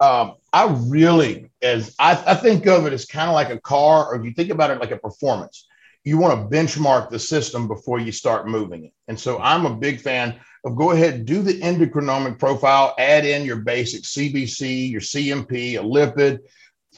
um, 0.01 0.33
I 0.51 0.65
really, 0.87 1.51
as 1.61 1.95
I, 1.99 2.13
I, 2.25 2.33
think 2.33 2.65
of 2.65 2.87
it 2.87 2.93
as 2.93 3.05
kind 3.05 3.29
of 3.29 3.35
like 3.35 3.51
a 3.51 3.59
car, 3.59 4.07
or 4.07 4.15
if 4.15 4.25
you 4.25 4.31
think 4.31 4.49
about 4.49 4.71
it 4.71 4.79
like 4.79 4.89
a 4.89 4.97
performance, 4.97 5.67
you 6.03 6.17
want 6.17 6.49
to 6.49 6.57
benchmark 6.57 7.11
the 7.11 7.19
system 7.19 7.67
before 7.67 7.99
you 7.99 8.11
start 8.11 8.47
moving 8.47 8.85
it. 8.85 8.93
And 9.07 9.19
so 9.19 9.39
I'm 9.39 9.67
a 9.67 9.75
big 9.75 10.01
fan 10.01 10.39
of 10.63 10.75
go 10.75 10.91
ahead, 10.91 11.25
do 11.25 11.41
the 11.41 11.59
endocrinomic 11.61 12.39
profile, 12.39 12.95
add 12.97 13.25
in 13.25 13.45
your 13.45 13.57
basic 13.57 14.01
CBC, 14.01 14.89
your 14.89 15.01
CMP, 15.01 15.75
a 15.75 15.83
lipid, 15.83 16.39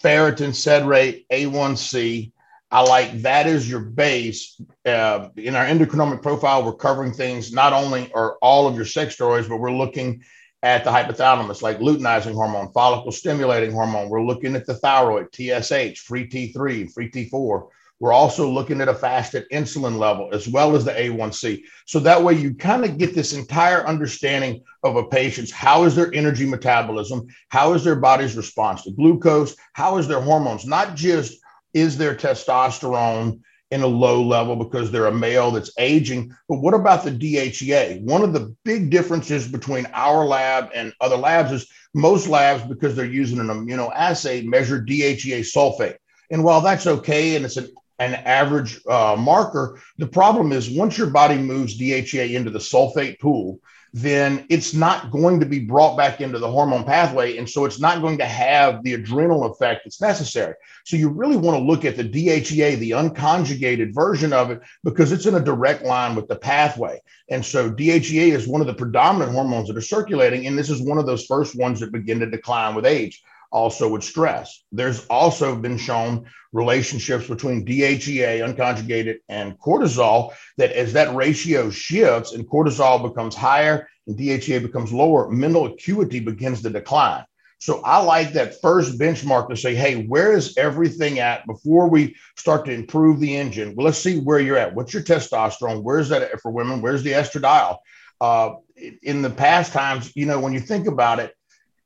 ferritin, 0.01 0.56
sed 0.56 0.86
rate, 0.86 1.25
A1C. 1.29 2.32
I 2.74 2.82
like 2.82 3.22
that 3.22 3.46
is 3.46 3.70
your 3.70 3.82
base. 3.82 4.60
Uh, 4.84 5.30
in 5.38 5.56
our 5.56 5.63
endocrinomic 5.63 6.24
profile, 6.24 6.65
we're 6.65 6.74
covering 6.74 7.13
things 7.13 7.53
not 7.53 7.72
only 7.72 8.12
or 8.13 8.38
all 8.42 8.68
of 8.68 8.75
your 8.75 8.84
sex 8.84 9.15
steroids, 9.15 9.48
but 9.48 9.58
we're 9.58 9.72
looking 9.72 10.24
at 10.63 10.84
the 10.84 10.89
hypothalamus, 10.89 11.62
like 11.62 11.77
luteinizing 11.77 12.34
hormone, 12.34 12.74
follicle 12.74 13.12
stimulating 13.12 13.72
hormone. 13.72 14.10
We're 14.10 14.24
looking 14.24 14.56
at 14.56 14.65
the 14.65 14.74
thyroid, 14.74 15.27
TSH, 15.32 16.00
free 16.00 16.27
T3, 16.27 16.92
free 16.92 17.12
T4. 17.12 17.68
We're 18.00 18.12
also 18.12 18.50
looking 18.50 18.82
at 18.82 18.88
a 18.88 18.96
fasted 18.96 19.46
insulin 19.51 20.00
level 20.00 20.30
as 20.34 20.48
well 20.48 20.75
as 20.75 20.84
the 20.84 20.94
A1C. 20.94 21.62
So 21.86 22.00
that 22.00 22.24
way 22.24 22.34
you 22.34 22.56
kind 22.56 22.84
of 22.84 22.98
get 22.98 23.13
this 23.13 23.34
entire 23.34 23.86
understanding 23.86 24.63
of 24.82 24.96
a 24.96 25.03
patient's 25.03 25.51
how 25.51 25.84
is 25.84 25.96
their 25.96 26.12
energy 26.12 26.48
metabolism, 26.48 27.27
how 27.50 27.74
is 27.74 27.84
their 27.84 27.98
body's 27.98 28.36
response 28.36 28.84
to 28.86 28.92
glucose, 28.92 29.56
how 29.74 30.00
is 30.00 30.08
their 30.08 30.22
hormones, 30.22 30.65
not 30.65 30.96
just 30.96 31.43
is 31.74 31.98
their 31.98 32.15
testosterone 32.15 33.42
in 33.72 33.82
a 33.82 33.88
low 33.88 34.22
level 34.22 34.56
because 34.56 34.92
they're 34.92 35.08
a 35.08 35.13
male 35.13 35.50
that's 35.51 35.72
aging. 35.80 36.36
But 36.48 36.58
what 36.58 36.74
about 36.74 37.03
the 37.03 37.12
DHEA? 37.12 38.01
One 38.03 38.22
of 38.22 38.34
the 38.34 38.56
big 38.63 38.92
differences 38.92 39.48
between 39.48 39.88
our 39.94 40.25
lab 40.25 40.70
and 40.75 40.94
other 41.01 41.18
labs 41.18 41.51
is 41.51 41.68
most 41.96 42.27
labs, 42.27 42.63
because 42.63 42.96
they're 42.96 43.06
using 43.06 43.39
an 43.39 43.48
immunoassay, 43.48 44.46
measure 44.46 44.82
DHEA 44.82 45.42
sulfate. 45.42 45.98
And 46.30 46.44
while 46.44 46.62
that's 46.62 46.88
okay, 46.88 47.36
and 47.36 47.46
it's 47.46 47.58
an 47.58 47.70
an 48.00 48.15
average 48.15 48.82
uh, 48.88 49.15
marker. 49.18 49.80
The 49.98 50.08
problem 50.08 50.51
is 50.51 50.70
once 50.70 50.98
your 50.98 51.10
body 51.10 51.38
moves 51.38 51.80
DHEA 51.80 52.34
into 52.34 52.50
the 52.50 52.60
sulfate 52.60 53.20
pool, 53.20 53.60
then 53.96 54.44
it's 54.50 54.74
not 54.74 55.12
going 55.12 55.40
to 55.40 55.46
be 55.46 55.60
brought 55.60 55.96
back 55.96 56.20
into 56.20 56.40
the 56.40 56.50
hormone 56.50 56.84
pathway. 56.84 57.38
And 57.38 57.48
so 57.48 57.66
it's 57.66 57.80
not 57.80 58.02
going 58.02 58.18
to 58.18 58.26
have 58.26 58.84
the 58.84 58.96
adrenal 58.96 59.46
effect 59.46 59.82
that's 59.84 60.02
necessary. 60.02 60.56
So 60.84 60.98
you 60.98 61.10
really 61.10 61.38
want 61.38 61.60
to 61.60 61.64
look 61.64 61.86
at 61.86 61.96
the 61.96 62.04
DHEA, 62.04 62.80
the 62.80 62.92
unconjugated 62.92 63.94
version 63.94 64.34
of 64.34 64.50
it, 64.50 64.62
because 64.84 65.12
it's 65.12 65.28
in 65.28 65.36
a 65.36 65.40
direct 65.40 65.84
line 65.84 66.16
with 66.16 66.28
the 66.28 66.36
pathway. 66.36 67.02
And 67.30 67.46
so 67.46 67.72
DHEA 67.72 68.34
is 68.34 68.48
one 68.48 68.62
of 68.62 68.68
the 68.68 68.74
predominant 68.74 69.32
hormones 69.32 69.68
that 69.68 69.78
are 69.78 69.82
circulating. 69.82 70.48
And 70.48 70.58
this 70.58 70.72
is 70.72 70.82
one 70.82 70.98
of 70.98 71.06
those 71.06 71.28
first 71.28 71.56
ones 71.56 71.80
that 71.80 71.92
begin 71.92 72.20
to 72.22 72.30
decline 72.30 72.74
with 72.74 72.88
age 72.88 73.24
also 73.53 73.88
with 73.88 74.03
stress. 74.03 74.63
There's 74.72 75.05
also 75.05 75.55
been 75.55 75.77
shown 75.77 76.25
relationships 76.51 77.27
between 77.27 77.65
DHEA, 77.65 78.41
unconjugated, 78.41 79.19
and 79.29 79.57
cortisol 79.60 80.33
that 80.57 80.72
as 80.72 80.93
that 80.93 81.15
ratio 81.15 81.69
shifts 81.69 82.33
and 82.33 82.50
cortisol 82.50 83.01
becomes 83.01 83.36
higher 83.36 83.88
and 84.07 84.17
DHEA 84.17 84.62
becomes 84.62 84.91
lower, 84.91 85.29
mental 85.29 85.67
acuity 85.67 86.19
begins 86.19 86.63
to 86.63 86.69
decline. 86.69 87.24
So 87.60 87.81
I 87.81 88.01
like 88.01 88.33
that 88.33 88.60
first 88.60 89.00
benchmark 89.00 89.48
to 89.50 89.55
say, 89.55 89.74
hey, 89.74 90.03
where 90.03 90.33
is 90.33 90.57
everything 90.57 91.19
at 91.19 91.48
before 91.48 91.88
we 91.88 92.17
start 92.36 92.65
to 92.65 92.74
improve 92.74 93.22
the 93.22 93.38
engine? 93.38 93.74
Well, 93.74 93.86
let's 93.86 94.00
see 94.00 94.19
where 94.19 94.39
you're 94.39 94.57
at. 94.57 94.75
What's 94.75 94.93
your 94.93 95.03
testosterone? 95.03 95.81
Where's 95.81 96.10
that 96.10 96.41
for 96.41 96.51
women? 96.51 96.81
Where's 96.81 97.03
the 97.03 97.12
estradiol? 97.12 97.77
Uh, 98.19 98.55
in 99.01 99.22
the 99.22 99.29
past 99.29 99.72
times, 99.72 100.12
you 100.13 100.25
know, 100.25 100.41
when 100.41 100.51
you 100.51 100.60
think 100.60 100.88
about 100.88 101.19
it, 101.19 101.33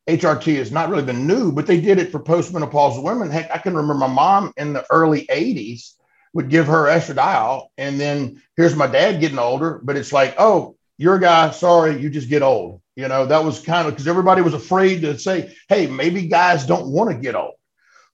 HRT 0.07 0.55
has 0.57 0.71
not 0.71 0.89
really 0.89 1.03
been 1.03 1.27
new, 1.27 1.51
but 1.51 1.67
they 1.67 1.81
did 1.81 1.99
it 1.99 2.11
for 2.11 2.19
postmenopausal 2.19 3.03
women. 3.03 3.29
Heck, 3.29 3.51
I 3.51 3.57
can 3.57 3.75
remember 3.75 4.07
my 4.07 4.13
mom 4.13 4.53
in 4.55 4.73
the 4.73 4.85
early 4.89 5.25
80s 5.27 5.93
would 6.33 6.49
give 6.49 6.67
her 6.67 6.85
estradiol. 6.85 7.67
And 7.77 7.99
then 7.99 8.41
here's 8.55 8.75
my 8.75 8.87
dad 8.87 9.19
getting 9.19 9.39
older, 9.39 9.81
but 9.83 9.97
it's 9.97 10.13
like, 10.13 10.35
oh, 10.37 10.77
you're 10.97 11.15
a 11.15 11.21
guy, 11.21 11.51
sorry, 11.51 11.99
you 11.99 12.09
just 12.09 12.29
get 12.29 12.41
old. 12.41 12.81
You 12.95 13.07
know, 13.07 13.25
that 13.25 13.43
was 13.43 13.59
kind 13.59 13.87
of 13.87 13.93
because 13.93 14.07
everybody 14.07 14.41
was 14.41 14.53
afraid 14.53 15.01
to 15.01 15.19
say, 15.19 15.55
hey, 15.67 15.87
maybe 15.87 16.27
guys 16.27 16.65
don't 16.65 16.91
want 16.91 17.11
to 17.11 17.17
get 17.17 17.35
old. 17.35 17.55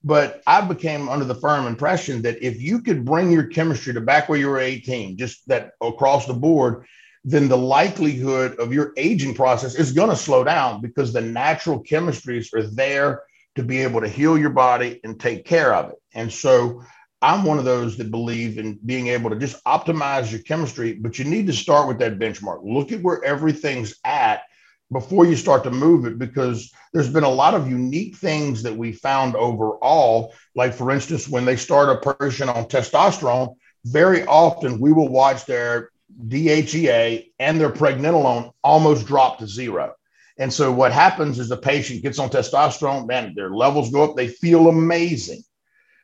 But 0.02 0.42
I 0.46 0.60
became 0.60 1.08
under 1.08 1.24
the 1.24 1.34
firm 1.34 1.66
impression 1.66 2.22
that 2.22 2.44
if 2.44 2.60
you 2.60 2.82
could 2.82 3.04
bring 3.04 3.30
your 3.30 3.46
chemistry 3.46 3.94
to 3.94 4.02
back 4.02 4.28
where 4.28 4.38
you 4.38 4.48
were 4.48 4.58
18, 4.58 5.16
just 5.16 5.46
that 5.48 5.72
across 5.80 6.26
the 6.26 6.34
board, 6.34 6.84
then 7.24 7.48
the 7.48 7.56
likelihood 7.56 8.56
of 8.58 8.72
your 8.72 8.92
aging 8.96 9.34
process 9.34 9.74
is 9.74 9.92
going 9.92 10.10
to 10.10 10.16
slow 10.16 10.44
down 10.44 10.80
because 10.80 11.12
the 11.12 11.20
natural 11.20 11.82
chemistries 11.82 12.52
are 12.52 12.66
there 12.66 13.22
to 13.56 13.62
be 13.62 13.78
able 13.80 14.00
to 14.00 14.08
heal 14.08 14.36
your 14.36 14.50
body 14.50 15.00
and 15.04 15.18
take 15.18 15.44
care 15.44 15.74
of 15.74 15.90
it. 15.90 15.96
And 16.14 16.30
so 16.30 16.82
I'm 17.22 17.44
one 17.44 17.58
of 17.58 17.64
those 17.64 17.96
that 17.96 18.10
believe 18.10 18.58
in 18.58 18.78
being 18.84 19.08
able 19.08 19.30
to 19.30 19.36
just 19.36 19.62
optimize 19.64 20.30
your 20.30 20.42
chemistry, 20.42 20.92
but 20.92 21.18
you 21.18 21.24
need 21.24 21.46
to 21.46 21.52
start 21.52 21.88
with 21.88 21.98
that 22.00 22.18
benchmark. 22.18 22.60
Look 22.62 22.92
at 22.92 23.02
where 23.02 23.24
everything's 23.24 23.94
at 24.04 24.42
before 24.92 25.24
you 25.24 25.34
start 25.34 25.64
to 25.64 25.70
move 25.70 26.04
it 26.04 26.18
because 26.18 26.70
there's 26.92 27.08
been 27.08 27.24
a 27.24 27.28
lot 27.28 27.54
of 27.54 27.70
unique 27.70 28.16
things 28.16 28.62
that 28.62 28.76
we 28.76 28.92
found 28.92 29.34
overall 29.34 30.32
like 30.54 30.74
for 30.74 30.90
instance 30.90 31.26
when 31.26 31.44
they 31.44 31.56
start 31.56 31.88
a 31.88 32.14
person 32.14 32.48
on 32.48 32.66
testosterone 32.66 33.56
very 33.86 34.24
often 34.26 34.78
we 34.78 34.92
will 34.92 35.08
watch 35.08 35.46
their 35.46 35.90
DHEA 36.28 37.32
and 37.38 37.60
their 37.60 37.70
pregnenolone 37.70 38.52
almost 38.62 39.06
drop 39.06 39.38
to 39.38 39.46
zero. 39.46 39.94
And 40.38 40.52
so 40.52 40.72
what 40.72 40.92
happens 40.92 41.38
is 41.38 41.48
the 41.48 41.56
patient 41.56 42.02
gets 42.02 42.18
on 42.18 42.28
testosterone, 42.28 43.06
man, 43.06 43.34
their 43.34 43.50
levels 43.50 43.90
go 43.90 44.02
up, 44.04 44.16
they 44.16 44.28
feel 44.28 44.68
amazing. 44.68 45.42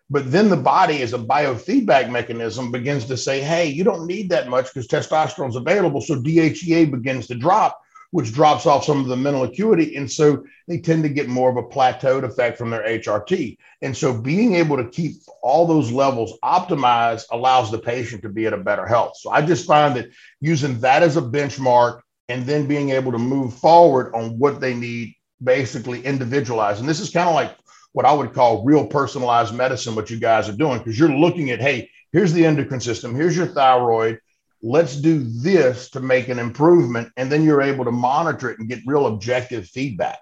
But 0.09 0.31
then 0.31 0.49
the 0.49 0.57
body, 0.57 1.03
as 1.03 1.13
a 1.13 1.19
biofeedback 1.19 2.11
mechanism, 2.11 2.73
begins 2.73 3.05
to 3.07 3.17
say, 3.17 3.41
hey, 3.41 3.67
you 3.67 3.85
don't 3.85 4.07
need 4.07 4.29
that 4.31 4.49
much 4.49 4.67
because 4.67 4.89
testosterone 4.89 5.51
is 5.51 5.57
available. 5.57 6.01
So 6.01 6.17
DHEA 6.17 6.91
begins 6.91 7.29
to 7.29 7.37
drop 7.37 7.81
which 8.13 8.33
drops 8.33 8.67
off 8.67 8.85
some 8.85 9.01
of 9.01 9.07
the 9.07 9.17
mental 9.17 9.45
acuity. 9.45 9.97
And 9.97 10.11
so 10.11 10.45
they 10.67 10.79
tend 10.79 11.03
to 11.05 11.09
get 11.09 11.29
more 11.29 11.51
of 11.51 11.57
a 11.57 11.69
plateaued 11.69 12.25
effect 12.25 12.59
from 12.59 12.71
their 12.71 12.83
HRT. 12.83 13.57
And 13.83 13.97
so 13.97 14.13
being 14.13 14.55
able 14.55 14.77
to 14.77 14.89
keep 14.89 15.17
all 15.43 15.67
those 15.67 15.93
levels 15.93 16.37
optimized 16.43 17.25
allows 17.31 17.71
the 17.71 17.79
patient 17.79 18.23
to 18.23 18.29
be 18.29 18.47
at 18.47 18.53
a 18.53 18.59
better 18.59 18.87
health. 18.87 19.17
So 19.17 19.31
I 19.31 19.43
just 19.43 19.67
find 19.67 19.97
that 19.97 20.11
using 20.41 20.81
that 20.81 21.03
as 21.03 21.17
a 21.17 21.23
benchmark 21.23 22.01
and 22.29 22.45
then 22.47 22.67
being 22.67 22.91
able 22.91 23.13
to 23.13 23.19
move 23.19 23.55
forward 23.55 24.15
on 24.15 24.39
what 24.39 24.61
they 24.61 24.75
need, 24.75 25.15
basically 25.43 26.05
individualized. 26.05 26.81
And 26.81 26.89
this 26.89 27.01
is 27.01 27.11
kind 27.11 27.29
of 27.29 27.35
like 27.35 27.57
what 27.93 28.07
I 28.07 28.13
would 28.13 28.33
call 28.33 28.65
real 28.65 28.87
personalized 28.87 29.55
medicine, 29.55 29.95
what 29.95 30.11
you 30.11 30.19
guys 30.19 30.49
are 30.49 30.57
doing, 30.57 30.79
because 30.79 30.99
you're 30.99 31.09
looking 31.09 31.51
at, 31.51 31.61
hey, 31.61 31.91
here's 32.13 32.33
the 32.33 32.47
endocrine 32.47 32.81
system, 32.81 33.15
here's 33.15 33.37
your 33.37 33.47
thyroid 33.47 34.21
let's 34.63 34.97
do 34.97 35.23
this 35.23 35.91
to 35.91 36.01
make 36.01 36.29
an 36.29 36.39
improvement 36.39 37.11
and 37.17 37.31
then 37.31 37.43
you're 37.43 37.63
able 37.63 37.85
to 37.85 37.91
monitor 37.91 38.51
it 38.51 38.59
and 38.59 38.69
get 38.69 38.81
real 38.87 39.07
objective 39.07 39.67
feedback 39.67 40.19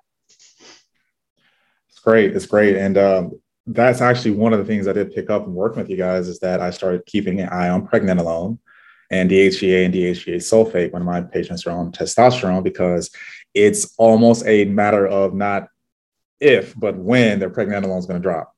it's 1.88 1.98
great 2.02 2.34
it's 2.34 2.46
great 2.46 2.76
and 2.76 2.96
um, 2.96 3.32
that's 3.66 4.00
actually 4.00 4.30
one 4.30 4.52
of 4.52 4.58
the 4.58 4.64
things 4.64 4.86
i 4.86 4.92
did 4.92 5.12
pick 5.12 5.28
up 5.30 5.46
and 5.46 5.54
working 5.54 5.80
with 5.80 5.90
you 5.90 5.96
guys 5.96 6.28
is 6.28 6.38
that 6.38 6.60
i 6.60 6.70
started 6.70 7.04
keeping 7.06 7.40
an 7.40 7.48
eye 7.48 7.68
on 7.68 7.86
pregnenolone 7.86 8.58
and 9.10 9.30
DHEA 9.30 9.86
and 9.86 9.94
DHEA 9.94 10.36
sulfate 10.36 10.92
when 10.92 11.02
my 11.02 11.22
patients 11.22 11.66
are 11.66 11.70
on 11.70 11.92
testosterone 11.92 12.62
because 12.62 13.10
it's 13.54 13.94
almost 13.96 14.46
a 14.46 14.66
matter 14.66 15.06
of 15.06 15.34
not 15.34 15.68
if, 16.40 16.78
but 16.78 16.96
when 16.96 17.38
their 17.38 17.50
pregnenolone 17.50 17.98
is 17.98 18.06
going 18.06 18.20
to 18.20 18.22
drop. 18.22 18.54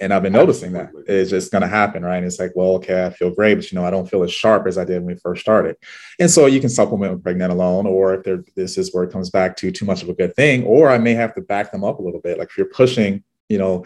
And 0.00 0.12
I've 0.12 0.22
been 0.22 0.32
noticing 0.32 0.72
that 0.72 0.90
it's 1.06 1.30
just 1.30 1.50
going 1.50 1.62
to 1.62 1.68
happen, 1.68 2.04
right? 2.04 2.16
And 2.16 2.26
it's 2.26 2.38
like, 2.38 2.52
well, 2.54 2.72
okay, 2.76 3.06
I 3.06 3.10
feel 3.10 3.30
great, 3.30 3.54
but 3.56 3.70
you 3.70 3.78
know, 3.78 3.84
I 3.84 3.90
don't 3.90 4.08
feel 4.08 4.22
as 4.22 4.32
sharp 4.32 4.66
as 4.66 4.78
I 4.78 4.84
did 4.84 4.98
when 5.02 5.14
we 5.14 5.20
first 5.20 5.40
started. 5.40 5.76
And 6.18 6.30
so 6.30 6.46
you 6.46 6.60
can 6.60 6.68
supplement 6.70 7.12
with 7.12 7.22
pregnenolone, 7.22 7.86
or 7.86 8.14
if 8.14 8.24
there, 8.24 8.44
this 8.56 8.78
is 8.78 8.94
where 8.94 9.04
it 9.04 9.12
comes 9.12 9.30
back 9.30 9.56
to 9.56 9.70
too 9.70 9.84
much 9.84 10.02
of 10.02 10.08
a 10.08 10.14
good 10.14 10.34
thing, 10.34 10.64
or 10.64 10.90
I 10.90 10.98
may 10.98 11.14
have 11.14 11.34
to 11.34 11.40
back 11.40 11.72
them 11.72 11.84
up 11.84 11.98
a 11.98 12.02
little 12.02 12.20
bit. 12.20 12.38
Like 12.38 12.48
if 12.48 12.56
you're 12.56 12.66
pushing, 12.66 13.22
you 13.48 13.58
know, 13.58 13.84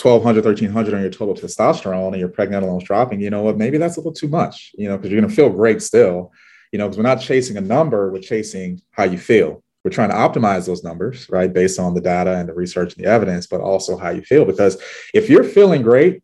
1200, 0.00 0.44
1300 0.44 0.94
on 0.94 1.00
your 1.00 1.10
total 1.10 1.34
testosterone 1.34 2.12
and 2.12 2.20
your 2.20 2.28
pregnenolone's 2.28 2.84
dropping, 2.84 3.20
you 3.20 3.30
know 3.30 3.42
what? 3.42 3.58
Maybe 3.58 3.76
that's 3.78 3.96
a 3.96 4.00
little 4.00 4.12
too 4.12 4.28
much, 4.28 4.72
you 4.78 4.88
know, 4.88 4.96
because 4.96 5.10
you're 5.10 5.20
going 5.20 5.28
to 5.28 5.36
feel 5.36 5.50
great 5.50 5.82
still, 5.82 6.32
you 6.72 6.78
know, 6.78 6.86
because 6.86 6.96
we're 6.96 7.02
not 7.02 7.20
chasing 7.20 7.56
a 7.56 7.60
number, 7.60 8.10
we're 8.10 8.20
chasing 8.20 8.80
how 8.92 9.04
you 9.04 9.18
feel 9.18 9.62
we're 9.84 9.90
trying 9.90 10.10
to 10.10 10.16
optimize 10.16 10.66
those 10.66 10.84
numbers, 10.84 11.28
right, 11.30 11.52
based 11.52 11.78
on 11.78 11.94
the 11.94 12.00
data 12.00 12.36
and 12.36 12.48
the 12.48 12.54
research 12.54 12.94
and 12.94 13.04
the 13.04 13.08
evidence, 13.08 13.46
but 13.46 13.60
also 13.60 13.96
how 13.96 14.10
you 14.10 14.22
feel. 14.22 14.44
Because 14.44 14.80
if 15.14 15.30
you're 15.30 15.44
feeling 15.44 15.82
great 15.82 16.22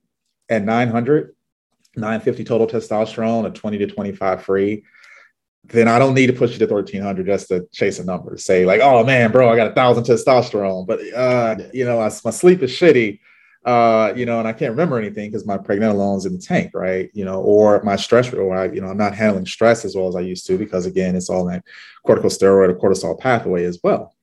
at 0.49 0.65
900, 0.65 1.35
950 1.97 2.45
total 2.45 2.67
testosterone, 2.67 3.47
a 3.47 3.51
20 3.51 3.79
to 3.79 3.87
25 3.87 4.43
free, 4.43 4.85
then 5.65 5.89
I 5.89 5.99
don't 5.99 6.15
need 6.15 6.29
to 6.29 6.33
push 6.33 6.53
you 6.53 6.59
to 6.59 6.73
1300 6.73 7.27
just 7.27 7.49
to 7.49 7.67
chase 7.73 7.99
a 7.99 8.05
number. 8.05 8.37
Say 8.37 8.67
like, 8.67 8.81
oh 8.83 9.03
man, 9.05 9.33
bro, 9.33 9.51
I 9.51 9.57
got 9.57 9.71
a 9.71 9.75
thousand 9.75 10.05
testosterone, 10.05 10.87
but 10.87 11.01
uh, 11.15 11.57
you 11.73 11.85
know, 11.85 12.01
I, 12.01 12.11
my 12.25 12.31
sleep 12.31 12.63
is 12.63 12.71
shitty 12.71 13.21
uh, 13.67 14.13
you 14.15 14.25
know, 14.25 14.39
and 14.39 14.47
I 14.47 14.53
can't 14.53 14.71
remember 14.71 14.97
anything 14.97 15.29
because 15.29 15.45
my 15.45 15.59
pregnenolone's 15.59 16.25
in 16.25 16.33
the 16.33 16.39
tank, 16.39 16.71
right? 16.73 17.11
You 17.13 17.25
know, 17.25 17.43
or 17.43 17.83
my 17.83 17.97
stress, 17.97 18.33
or 18.33 18.57
I, 18.57 18.67
you 18.67 18.81
know, 18.81 18.87
I'm 18.87 18.97
not 18.97 19.13
handling 19.13 19.45
stress 19.45 19.85
as 19.85 19.97
well 19.97 20.07
as 20.07 20.15
I 20.15 20.21
used 20.21 20.47
to 20.47 20.57
because 20.57 20.87
again, 20.87 21.17
it's 21.17 21.29
all 21.29 21.45
that 21.47 21.65
corticosteroid 22.07 22.69
or 22.69 22.75
cortisol 22.77 23.19
pathway 23.19 23.65
as 23.65 23.81
well. 23.83 24.15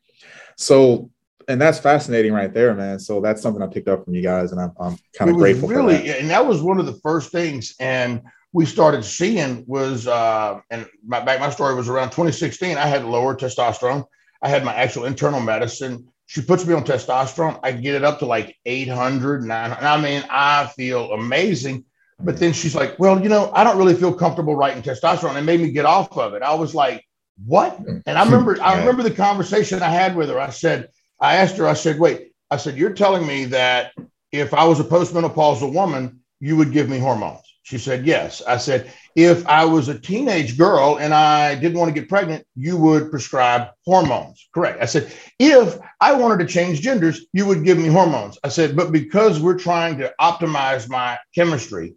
So, 0.56 1.12
and 1.50 1.60
that's 1.60 1.78
fascinating 1.78 2.32
right 2.32 2.54
there, 2.54 2.74
man. 2.74 3.00
So 3.00 3.20
that's 3.20 3.42
something 3.42 3.62
I 3.62 3.68
picked 3.68 3.90
up 3.90 4.06
from 4.06 4.16
you 4.16 4.22
guys, 4.22 4.54
and 4.54 4.62
I'm, 4.62 4.72
I'm 4.80 4.98
kind 5.14 5.30
of 5.30 5.36
grateful. 5.36 5.68
Really, 5.68 5.98
that. 5.98 6.22
and 6.22 6.30
that 6.30 6.48
was 6.48 6.62
one 6.62 6.80
of 6.80 6.86
the 6.86 7.00
first 7.04 7.34
things, 7.34 7.76
and 7.82 8.22
we 8.54 8.66
started 8.66 9.04
seeing 9.04 9.66
was, 9.68 10.08
uh, 10.08 10.62
and 10.70 10.88
my 11.06 11.20
back 11.20 11.42
my 11.42 11.50
story 11.50 11.76
was 11.76 11.90
around 11.90 12.12
2016. 12.12 12.78
I 12.78 12.86
had 12.86 13.04
lower 13.04 13.36
testosterone. 13.36 14.06
I 14.42 14.48
had 14.48 14.64
my 14.64 14.74
actual 14.74 15.04
internal 15.04 15.42
medicine 15.42 16.08
she 16.26 16.42
puts 16.42 16.66
me 16.66 16.74
on 16.74 16.84
testosterone. 16.84 17.60
I 17.64 17.72
get 17.72 17.96
it 17.96 18.04
up 18.04 18.20
to 18.20 18.26
like 18.26 18.56
800, 18.66 19.44
900. 19.44 19.86
I 19.86 20.02
mean, 20.02 20.24
I 20.30 20.68
feel 20.68 21.12
amazing. 21.12 21.86
But 22.20 22.38
then 22.38 22.54
she's 22.54 22.76
like, 22.76 22.98
well, 23.00 23.22
you 23.22 23.30
know, 23.30 23.52
I 23.54 23.64
don't 23.64 23.78
really 23.78 23.96
feel 23.96 24.14
comfortable 24.14 24.56
writing 24.56 24.82
testosterone. 24.82 25.36
It 25.36 25.42
made 25.42 25.60
me 25.60 25.72
get 25.72 25.86
off 25.86 26.18
of 26.18 26.34
it. 26.34 26.42
I 26.42 26.54
was 26.54 26.74
like, 26.74 27.06
what? 27.46 27.78
And 27.80 28.18
I 28.18 28.24
remember, 28.24 28.62
I 28.62 28.78
remember 28.80 29.04
the 29.04 29.12
conversation 29.12 29.82
I 29.82 29.90
had 29.90 30.16
with 30.16 30.30
her. 30.30 30.40
I 30.40 30.52
said, 30.52 30.90
I 31.20 31.36
asked 31.38 31.58
her, 31.58 31.68
I 31.68 31.74
said, 31.74 32.00
wait, 32.00 32.34
I 32.50 32.58
said, 32.58 32.78
you're 32.78 32.94
telling 32.94 33.28
me 33.28 33.46
that 33.46 33.94
if 34.32 34.54
I 34.54 34.66
was 34.66 34.80
a 34.80 34.84
postmenopausal 34.84 35.74
woman, 35.74 36.22
you 36.40 36.56
would 36.58 36.72
give 36.72 36.90
me 36.90 37.00
hormones. 37.00 37.43
She 37.64 37.78
said, 37.78 38.06
yes. 38.06 38.42
I 38.46 38.58
said, 38.58 38.92
if 39.16 39.48
I 39.48 39.64
was 39.64 39.88
a 39.88 39.98
teenage 39.98 40.58
girl 40.58 40.98
and 41.00 41.14
I 41.14 41.56
didn't 41.56 41.80
want 41.80 41.94
to 41.94 42.00
get 42.00 42.10
pregnant, 42.10 42.46
you 42.56 42.76
would 42.76 43.10
prescribe 43.10 43.70
hormones. 43.86 44.50
Correct. 44.54 44.82
I 44.82 44.86
said, 44.86 45.14
if 45.40 45.80
I 46.02 46.12
wanted 46.14 46.40
to 46.40 46.54
change 46.54 46.82
genders, 46.82 47.26
you 47.32 47.46
would 47.46 47.64
give 47.64 47.78
me 47.78 47.88
hormones. 47.88 48.38
I 48.44 48.50
said, 48.50 48.76
but 48.76 48.92
because 48.92 49.40
we're 49.40 49.58
trying 49.58 49.98
to 50.00 50.14
optimize 50.20 50.90
my 50.90 51.18
chemistry, 51.34 51.96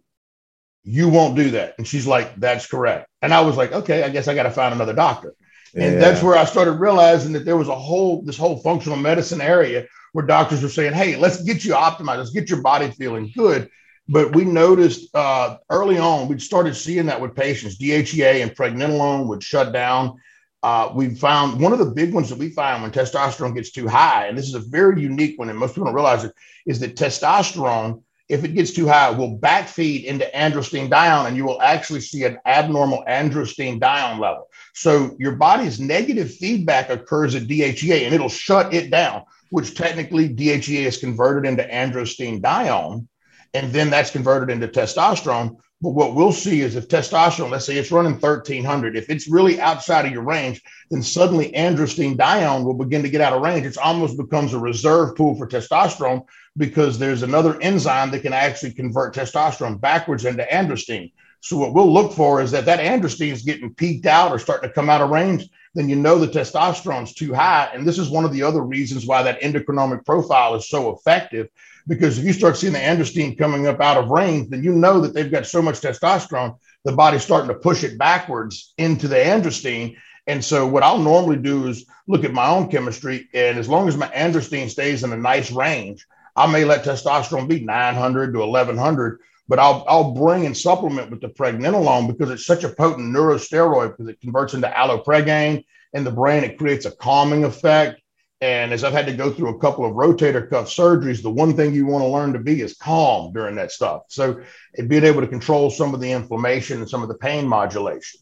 you 0.83 1.09
won't 1.09 1.35
do 1.35 1.51
that. 1.51 1.75
And 1.77 1.85
she's 1.85 2.07
like, 2.07 2.33
that's 2.37 2.65
correct. 2.65 3.09
And 3.21 3.33
I 3.33 3.41
was 3.41 3.57
like, 3.57 3.73
okay, 3.73 4.03
I 4.03 4.09
guess 4.09 4.29
I 4.29 4.35
got 4.35 4.43
to 4.43 4.51
find 4.51 4.73
another 4.73 4.93
doctor. 4.93 5.35
And 5.75 5.95
yeah. 5.95 5.99
that's 5.99 6.23
where 6.23 6.37
I 6.37 6.45
started 6.45 6.73
realizing 6.73 7.33
that 7.33 7.43
there 7.43 7.57
was 7.57 7.67
a 7.67 7.75
whole, 7.75 8.21
this 8.21 8.37
whole 8.37 8.59
functional 8.59 8.97
medicine 8.97 9.41
area 9.41 9.85
where 10.13 10.25
doctors 10.25 10.63
were 10.63 10.69
saying, 10.69 10.93
hey, 10.93 11.17
let's 11.17 11.43
get 11.43 11.65
you 11.65 11.73
optimized, 11.73 12.19
let's 12.19 12.29
get 12.29 12.49
your 12.49 12.61
body 12.61 12.89
feeling 12.91 13.33
good 13.35 13.69
But 14.09 14.33
we 14.33 14.45
noticed 14.45 15.13
uh, 15.13 15.57
early 15.69 15.97
on, 15.97 16.27
we 16.27 16.39
started 16.39 16.75
seeing 16.75 17.07
that 17.07 17.19
with 17.19 17.35
patients. 17.35 17.77
DHEA 17.77 18.41
and 18.41 18.55
pregnenolone 18.55 19.27
would 19.27 19.43
shut 19.43 19.73
down. 19.73 20.19
Uh, 20.63 20.91
we 20.95 21.13
found 21.13 21.59
one 21.61 21.73
of 21.73 21.79
the 21.79 21.91
big 21.91 22.13
ones 22.13 22.29
that 22.29 22.39
we 22.39 22.49
find 22.49 22.81
when 22.81 22.91
testosterone 22.91 23.53
gets 23.53 23.71
too 23.71 23.87
high, 23.87 24.27
and 24.27 24.37
this 24.37 24.47
is 24.47 24.55
a 24.55 24.59
very 24.59 25.01
unique 25.01 25.37
one, 25.37 25.49
and 25.49 25.59
most 25.59 25.75
people 25.75 25.85
don't 25.85 25.93
realize 25.93 26.23
it, 26.23 26.33
is 26.65 26.79
that 26.79 26.95
testosterone, 26.95 28.01
if 28.27 28.43
it 28.43 28.55
gets 28.55 28.71
too 28.71 28.87
high, 28.87 29.09
will 29.11 29.37
backfeed 29.37 30.05
into 30.05 30.25
androstenedione, 30.33 31.27
and 31.27 31.37
you 31.37 31.45
will 31.45 31.61
actually 31.61 32.01
see 32.01 32.23
an 32.23 32.39
abnormal 32.45 33.03
androstenedione 33.07 34.19
level. 34.19 34.49
So 34.73 35.15
your 35.19 35.33
body's 35.33 35.79
negative 35.79 36.33
feedback 36.33 36.89
occurs 36.89 37.35
at 37.35 37.43
DHEA, 37.43 38.05
and 38.05 38.15
it'll 38.15 38.27
shut 38.27 38.73
it 38.73 38.89
down, 38.89 39.23
which 39.51 39.75
technically 39.75 40.27
DHEA 40.27 40.85
is 40.85 40.97
converted 40.97 41.47
into 41.47 41.63
androstenedione 41.63 43.07
and 43.53 43.71
then 43.71 43.89
that's 43.89 44.11
converted 44.11 44.49
into 44.49 44.67
testosterone. 44.67 45.57
But 45.79 45.91
what 45.91 46.15
we'll 46.15 46.31
see 46.31 46.61
is 46.61 46.75
if 46.75 46.87
testosterone, 46.87 47.51
let's 47.51 47.65
say 47.65 47.77
it's 47.77 47.91
running 47.91 48.13
1300, 48.13 48.97
if 48.97 49.11
it's 49.11 49.29
really 49.29 49.59
outside 49.61 50.05
of 50.05 50.11
your 50.11 50.23
range, 50.23 50.61
then 50.89 51.03
suddenly 51.03 51.51
androstenedione 51.51 52.63
will 52.63 52.73
begin 52.73 53.03
to 53.03 53.09
get 53.09 53.21
out 53.21 53.33
of 53.33 53.43
range. 53.43 53.65
It 53.65 53.77
almost 53.77 54.17
becomes 54.17 54.53
a 54.53 54.59
reserve 54.59 55.15
pool 55.15 55.35
for 55.35 55.47
testosterone 55.47 56.25
because 56.57 56.97
there's 56.97 57.21
another 57.21 57.61
enzyme 57.61 58.09
that 58.11 58.21
can 58.21 58.33
actually 58.33 58.73
convert 58.73 59.13
testosterone 59.13 59.79
backwards 59.79 60.25
into 60.25 60.43
androsten. 60.43 61.11
So 61.41 61.57
what 61.57 61.75
we'll 61.75 61.93
look 61.93 62.13
for 62.13 62.41
is 62.41 62.49
that 62.51 62.65
that 62.65 62.79
androsten 62.79 63.31
is 63.31 63.43
getting 63.43 63.73
peaked 63.75 64.07
out 64.07 64.31
or 64.31 64.39
starting 64.39 64.69
to 64.69 64.73
come 64.73 64.89
out 64.89 65.01
of 65.01 65.11
range. 65.11 65.47
Then 65.75 65.89
you 65.89 65.95
know 65.95 66.17
the 66.17 66.27
testosterone's 66.27 67.13
too 67.13 67.35
high, 67.35 67.69
and 67.71 67.87
this 67.87 67.99
is 67.99 68.09
one 68.09 68.25
of 68.25 68.33
the 68.33 68.41
other 68.41 68.61
reasons 68.61 69.05
why 69.05 69.21
that 69.21 69.41
endocrinomic 69.41 70.05
profile 70.05 70.55
is 70.55 70.67
so 70.67 70.89
effective 70.89 71.49
because 71.87 72.17
if 72.17 72.25
you 72.25 72.33
start 72.33 72.57
seeing 72.57 72.73
the 72.73 72.79
androsten 72.79 73.37
coming 73.37 73.67
up 73.67 73.79
out 73.81 73.97
of 73.97 74.09
range, 74.09 74.49
then 74.49 74.63
you 74.63 74.73
know 74.73 74.99
that 75.01 75.13
they've 75.13 75.31
got 75.31 75.47
so 75.47 75.61
much 75.61 75.79
testosterone, 75.79 76.57
the 76.83 76.91
body's 76.91 77.23
starting 77.23 77.47
to 77.47 77.55
push 77.55 77.83
it 77.83 77.97
backwards 77.97 78.73
into 78.77 79.07
the 79.07 79.15
androsten. 79.15 79.95
And 80.27 80.43
so, 80.43 80.67
what 80.67 80.83
I'll 80.83 80.99
normally 80.99 81.37
do 81.37 81.67
is 81.67 81.85
look 82.07 82.25
at 82.25 82.33
my 82.33 82.47
own 82.47 82.69
chemistry, 82.69 83.29
and 83.33 83.57
as 83.57 83.69
long 83.69 83.87
as 83.87 83.95
my 83.95 84.07
androsten 84.09 84.69
stays 84.69 85.03
in 85.03 85.13
a 85.13 85.17
nice 85.17 85.51
range, 85.51 86.05
I 86.35 86.45
may 86.51 86.65
let 86.65 86.83
testosterone 86.83 87.47
be 87.47 87.63
900 87.63 88.33
to 88.33 88.39
1100, 88.39 89.19
but 89.47 89.59
I'll 89.59 89.85
I'll 89.87 90.11
bring 90.11 90.45
and 90.45 90.55
supplement 90.55 91.09
with 91.09 91.21
the 91.21 91.29
pregnenolone 91.29 92.07
because 92.07 92.29
it's 92.29 92.45
such 92.45 92.63
a 92.63 92.69
potent 92.69 93.15
neurosteroid 93.15 93.91
because 93.91 94.09
it 94.09 94.21
converts 94.21 94.53
into 94.53 94.67
allopregane 94.67 95.63
in 95.93 96.03
the 96.03 96.11
brain. 96.11 96.43
It 96.43 96.57
creates 96.57 96.85
a 96.85 96.91
calming 96.91 97.45
effect. 97.45 98.01
And 98.39 98.71
as 98.71 98.83
I've 98.83 98.93
had 98.93 99.07
to 99.07 99.13
go 99.13 99.31
through 99.31 99.49
a 99.49 99.59
couple 99.59 99.83
of 99.83 99.93
rotator 99.93 100.47
cuff 100.47 100.67
surgeries, 100.67 101.23
the 101.23 101.29
one 101.29 101.55
thing 101.55 101.73
you 101.73 101.87
want 101.87 102.03
to 102.03 102.07
learn 102.07 102.33
to 102.33 102.39
be 102.39 102.61
is 102.61 102.75
calm 102.75 103.33
during 103.33 103.55
that 103.55 103.71
stuff. 103.71 104.03
So 104.09 104.41
being 104.87 105.03
able 105.03 105.21
to 105.21 105.27
control 105.27 105.71
some 105.71 105.95
of 105.95 106.01
the 106.01 106.11
inflammation 106.11 106.79
and 106.79 106.89
some 106.89 107.01
of 107.01 107.07
the 107.07 107.15
pain 107.15 107.47
modulation. 107.47 108.19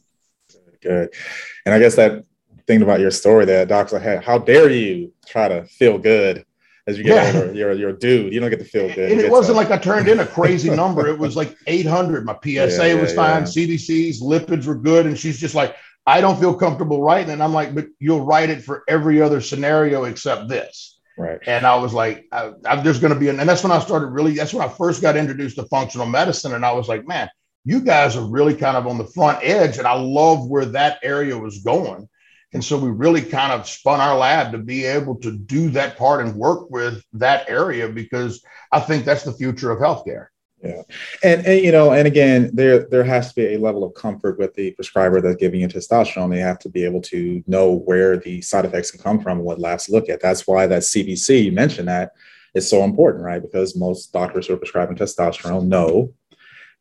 Good. 0.81 1.13
And 1.65 1.75
I 1.75 1.79
guess 1.79 1.95
that 1.95 2.23
thing 2.65 2.81
about 2.81 3.01
your 3.01 3.11
story 3.11 3.45
that 3.45 3.67
doctor 3.67 3.99
had, 3.99 4.23
how 4.23 4.37
dare 4.37 4.69
you 4.69 5.11
try 5.25 5.49
to 5.49 5.65
feel 5.65 5.97
good 5.97 6.45
as 6.87 6.97
you 6.97 7.03
get 7.03 7.33
yeah. 7.33 7.39
older? 7.39 7.53
You're, 7.53 7.73
you're 7.73 7.89
a 7.89 7.99
dude. 7.99 8.31
You 8.31 8.39
don't 8.39 8.49
get 8.49 8.59
to 8.59 8.65
feel 8.65 8.87
good. 8.93 9.11
And 9.11 9.19
it 9.19 9.29
wasn't 9.29 9.57
uh, 9.57 9.61
like 9.61 9.71
I 9.71 9.77
turned 9.77 10.07
in 10.07 10.19
a 10.21 10.25
crazy 10.25 10.69
number. 10.69 11.07
It 11.07 11.19
was 11.19 11.35
like 11.35 11.57
800. 11.67 12.23
My 12.23 12.37
PSA 12.41 12.51
yeah, 12.53 12.85
yeah, 12.85 13.01
was 13.01 13.13
fine. 13.13 13.43
CBCs, 13.43 14.21
lipids 14.21 14.65
were 14.65 14.75
good. 14.75 15.07
And 15.07 15.19
she's 15.19 15.37
just 15.37 15.55
like, 15.55 15.75
I 16.05 16.21
don't 16.21 16.39
feel 16.39 16.53
comfortable 16.53 17.01
writing 17.01 17.31
And 17.31 17.43
I'm 17.43 17.53
like, 17.53 17.73
but 17.73 17.87
you'll 17.99 18.25
write 18.25 18.49
it 18.49 18.63
for 18.63 18.83
every 18.87 19.21
other 19.21 19.41
scenario 19.41 20.03
except 20.03 20.47
this. 20.47 20.99
Right. 21.17 21.39
And 21.47 21.65
I 21.65 21.75
was 21.75 21.93
like, 21.93 22.25
I, 22.31 22.51
I, 22.65 22.81
there's 22.81 22.99
going 22.99 23.13
to 23.13 23.19
be, 23.19 23.29
an, 23.29 23.39
and 23.39 23.47
that's 23.47 23.63
when 23.63 23.71
I 23.71 23.79
started 23.79 24.07
really, 24.07 24.33
that's 24.33 24.53
when 24.53 24.67
I 24.67 24.71
first 24.71 25.01
got 25.01 25.15
introduced 25.15 25.55
to 25.55 25.63
functional 25.63 26.05
medicine. 26.05 26.53
And 26.53 26.65
I 26.65 26.73
was 26.73 26.87
like, 26.87 27.07
man, 27.07 27.29
you 27.63 27.79
guys 27.79 28.15
are 28.15 28.29
really 28.29 28.53
kind 28.53 28.77
of 28.77 28.85
on 28.85 28.97
the 28.97 29.07
front 29.07 29.39
edge. 29.41 29.77
And 29.77 29.87
I 29.87 29.93
love 29.93 30.47
where 30.47 30.65
that 30.65 30.99
area 31.03 31.37
was 31.37 31.63
going. 31.63 32.07
And 32.53 32.63
so 32.63 32.77
we 32.77 32.89
really 32.89 33.21
kind 33.21 33.51
of 33.51 33.67
spun 33.67 33.99
our 33.99 34.17
lab 34.17 34.51
to 34.51 34.57
be 34.57 34.85
able 34.85 35.15
to 35.17 35.31
do 35.37 35.69
that 35.71 35.97
part 35.97 36.25
and 36.25 36.35
work 36.35 36.69
with 36.69 37.03
that 37.13 37.49
area 37.49 37.89
because 37.89 38.43
I 38.71 38.79
think 38.79 39.03
that's 39.03 39.23
the 39.23 39.33
future 39.33 39.71
of 39.71 39.79
healthcare. 39.79 40.27
Yeah, 40.65 40.81
and, 41.23 41.45
and 41.45 41.63
you 41.63 41.71
know, 41.71 41.91
and 41.91 42.07
again, 42.07 42.49
there 42.53 42.87
there 42.89 43.03
has 43.03 43.29
to 43.29 43.35
be 43.35 43.53
a 43.53 43.59
level 43.59 43.83
of 43.83 43.93
comfort 43.93 44.39
with 44.39 44.53
the 44.55 44.71
prescriber 44.71 45.21
that's 45.21 45.35
giving 45.35 45.59
you 45.61 45.67
testosterone. 45.67 46.31
They 46.31 46.39
have 46.39 46.59
to 46.59 46.69
be 46.69 46.83
able 46.83 47.01
to 47.03 47.43
know 47.45 47.73
where 47.73 48.17
the 48.17 48.41
side 48.41 48.65
effects 48.65 48.91
can 48.91 48.99
come 48.99 49.21
from 49.21 49.37
and 49.37 49.45
what 49.45 49.59
labs 49.59 49.85
to 49.85 49.91
look 49.91 50.09
at. 50.09 50.21
That's 50.21 50.47
why 50.47 50.65
that 50.67 50.81
CBC 50.81 51.45
you 51.45 51.51
mentioned 51.51 51.87
that 51.87 52.13
is 52.55 52.67
so 52.69 52.83
important, 52.83 53.23
right? 53.23 53.41
Because 53.41 53.75
most 53.75 54.11
doctors 54.11 54.47
who 54.47 54.53
are 54.55 54.57
prescribing 54.57 54.95
testosterone 54.95 55.67
know 55.67 56.13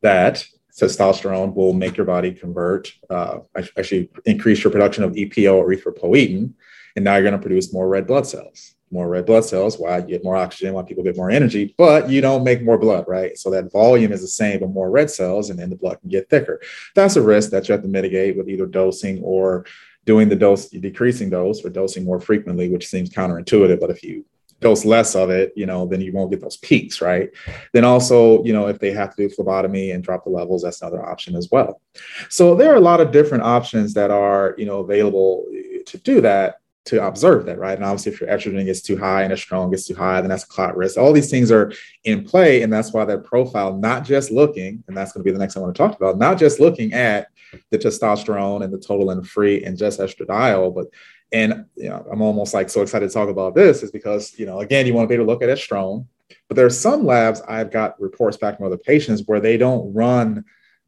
that 0.02 0.46
testosterone 0.80 1.54
will 1.54 1.72
make 1.72 1.96
your 1.96 2.06
body 2.06 2.32
convert, 2.32 2.92
uh, 3.10 3.38
actually 3.76 4.10
increase 4.24 4.64
your 4.64 4.72
production 4.72 5.04
of 5.04 5.12
EPO 5.12 5.54
or 5.54 5.68
erythropoietin, 5.68 6.52
and 6.96 7.04
now 7.04 7.14
you're 7.14 7.22
going 7.22 7.32
to 7.32 7.38
produce 7.38 7.72
more 7.72 7.88
red 7.88 8.06
blood 8.06 8.26
cells 8.26 8.74
more 8.94 9.08
red 9.08 9.26
blood 9.26 9.44
cells, 9.44 9.76
why 9.78 9.98
you 9.98 10.06
get 10.06 10.24
more 10.24 10.36
oxygen, 10.36 10.72
why 10.72 10.82
people 10.82 11.04
get 11.04 11.16
more 11.16 11.30
energy, 11.30 11.74
but 11.76 12.08
you 12.08 12.20
don't 12.20 12.44
make 12.44 12.62
more 12.62 12.78
blood, 12.78 13.04
right? 13.08 13.36
So 13.36 13.50
that 13.50 13.70
volume 13.72 14.12
is 14.12 14.22
the 14.22 14.28
same, 14.28 14.60
but 14.60 14.70
more 14.70 14.90
red 14.90 15.10
cells, 15.10 15.50
and 15.50 15.58
then 15.58 15.68
the 15.68 15.76
blood 15.76 16.00
can 16.00 16.08
get 16.08 16.30
thicker. 16.30 16.62
That's 16.94 17.16
a 17.16 17.22
risk 17.22 17.50
that 17.50 17.68
you 17.68 17.72
have 17.72 17.82
to 17.82 17.88
mitigate 17.88 18.36
with 18.36 18.48
either 18.48 18.66
dosing 18.66 19.20
or 19.22 19.66
doing 20.06 20.28
the 20.28 20.36
dose, 20.36 20.68
decreasing 20.68 21.28
dose 21.28 21.64
or 21.64 21.70
dosing 21.70 22.04
more 22.04 22.20
frequently, 22.20 22.70
which 22.70 22.86
seems 22.86 23.10
counterintuitive. 23.10 23.80
But 23.80 23.90
if 23.90 24.02
you 24.02 24.24
dose 24.60 24.84
less 24.84 25.14
of 25.16 25.28
it, 25.28 25.52
you 25.56 25.66
know, 25.66 25.86
then 25.86 26.00
you 26.00 26.12
won't 26.12 26.30
get 26.30 26.40
those 26.40 26.56
peaks, 26.58 27.00
right? 27.00 27.30
Then 27.72 27.84
also, 27.84 28.44
you 28.44 28.52
know, 28.52 28.68
if 28.68 28.78
they 28.78 28.92
have 28.92 29.14
to 29.14 29.28
do 29.28 29.34
phlebotomy 29.34 29.90
and 29.90 30.04
drop 30.04 30.24
the 30.24 30.30
levels, 30.30 30.62
that's 30.62 30.80
another 30.80 31.04
option 31.04 31.34
as 31.34 31.50
well. 31.50 31.80
So 32.28 32.54
there 32.54 32.72
are 32.72 32.76
a 32.76 32.80
lot 32.80 33.00
of 33.00 33.10
different 33.10 33.44
options 33.44 33.92
that 33.94 34.10
are, 34.10 34.54
you 34.56 34.66
know, 34.66 34.78
available 34.78 35.46
to 35.86 35.98
do 35.98 36.20
that 36.20 36.60
to 36.86 37.06
observe 37.06 37.46
that, 37.46 37.58
right? 37.58 37.76
And 37.76 37.84
obviously, 37.84 38.12
if 38.12 38.20
your 38.20 38.28
estrogen 38.28 38.64
gets 38.64 38.82
too 38.82 38.96
high 38.96 39.22
and 39.22 39.32
estrone 39.32 39.70
gets 39.70 39.86
too 39.86 39.94
high, 39.94 40.20
then 40.20 40.28
that's 40.28 40.44
a 40.44 40.48
clot 40.48 40.76
risk. 40.76 40.98
All 40.98 41.12
these 41.12 41.30
things 41.30 41.50
are 41.50 41.72
in 42.04 42.24
play, 42.24 42.62
and 42.62 42.72
that's 42.72 42.92
why 42.92 43.04
that 43.06 43.24
profile, 43.24 43.76
not 43.76 44.04
just 44.04 44.30
looking, 44.30 44.84
and 44.86 44.96
that's 44.96 45.12
going 45.12 45.22
to 45.22 45.24
be 45.24 45.32
the 45.32 45.38
next 45.38 45.56
I 45.56 45.60
want 45.60 45.74
to 45.74 45.78
talk 45.78 45.96
about, 45.96 46.18
not 46.18 46.38
just 46.38 46.60
looking 46.60 46.92
at 46.92 47.28
the 47.70 47.78
testosterone 47.78 48.62
and 48.64 48.72
the 48.72 48.78
total 48.78 49.10
and 49.10 49.26
free 49.26 49.64
and 49.64 49.78
just 49.78 50.00
estradiol, 50.00 50.74
but 50.74 50.86
and 51.32 51.64
you 51.74 51.88
know, 51.88 52.06
I'm 52.10 52.20
almost 52.20 52.52
like 52.52 52.68
so 52.68 52.82
excited 52.82 53.08
to 53.08 53.14
talk 53.14 53.28
about 53.28 53.54
this 53.54 53.82
is 53.82 53.90
because 53.90 54.38
you 54.38 54.46
know, 54.46 54.60
again, 54.60 54.86
you 54.86 54.92
want 54.92 55.04
to 55.04 55.08
be 55.08 55.14
able 55.14 55.26
to 55.26 55.32
look 55.32 55.42
at 55.42 55.48
estrone, 55.48 56.06
but 56.48 56.56
there 56.56 56.66
are 56.66 56.70
some 56.70 57.06
labs 57.06 57.40
I've 57.48 57.70
got 57.70 58.00
reports 58.00 58.36
back 58.36 58.58
from 58.58 58.66
other 58.66 58.76
patients 58.78 59.22
where 59.24 59.40
they 59.40 59.56
don't 59.56 59.92
run 59.94 60.44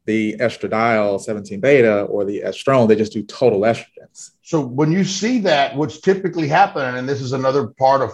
the 0.07 0.37
estradiol 0.39 1.21
17 1.21 1.59
beta 1.59 2.03
or 2.03 2.25
the 2.25 2.41
estrone, 2.41 2.87
they 2.87 2.95
just 2.95 3.11
do 3.13 3.21
total 3.23 3.59
estrogens. 3.59 4.31
So 4.41 4.61
when 4.61 4.91
you 4.91 5.03
see 5.03 5.39
that, 5.41 5.75
what's 5.75 5.99
typically 5.99 6.47
happening, 6.47 6.97
and 6.97 7.07
this 7.07 7.21
is 7.21 7.33
another 7.33 7.67
part 7.67 8.01
of, 8.01 8.11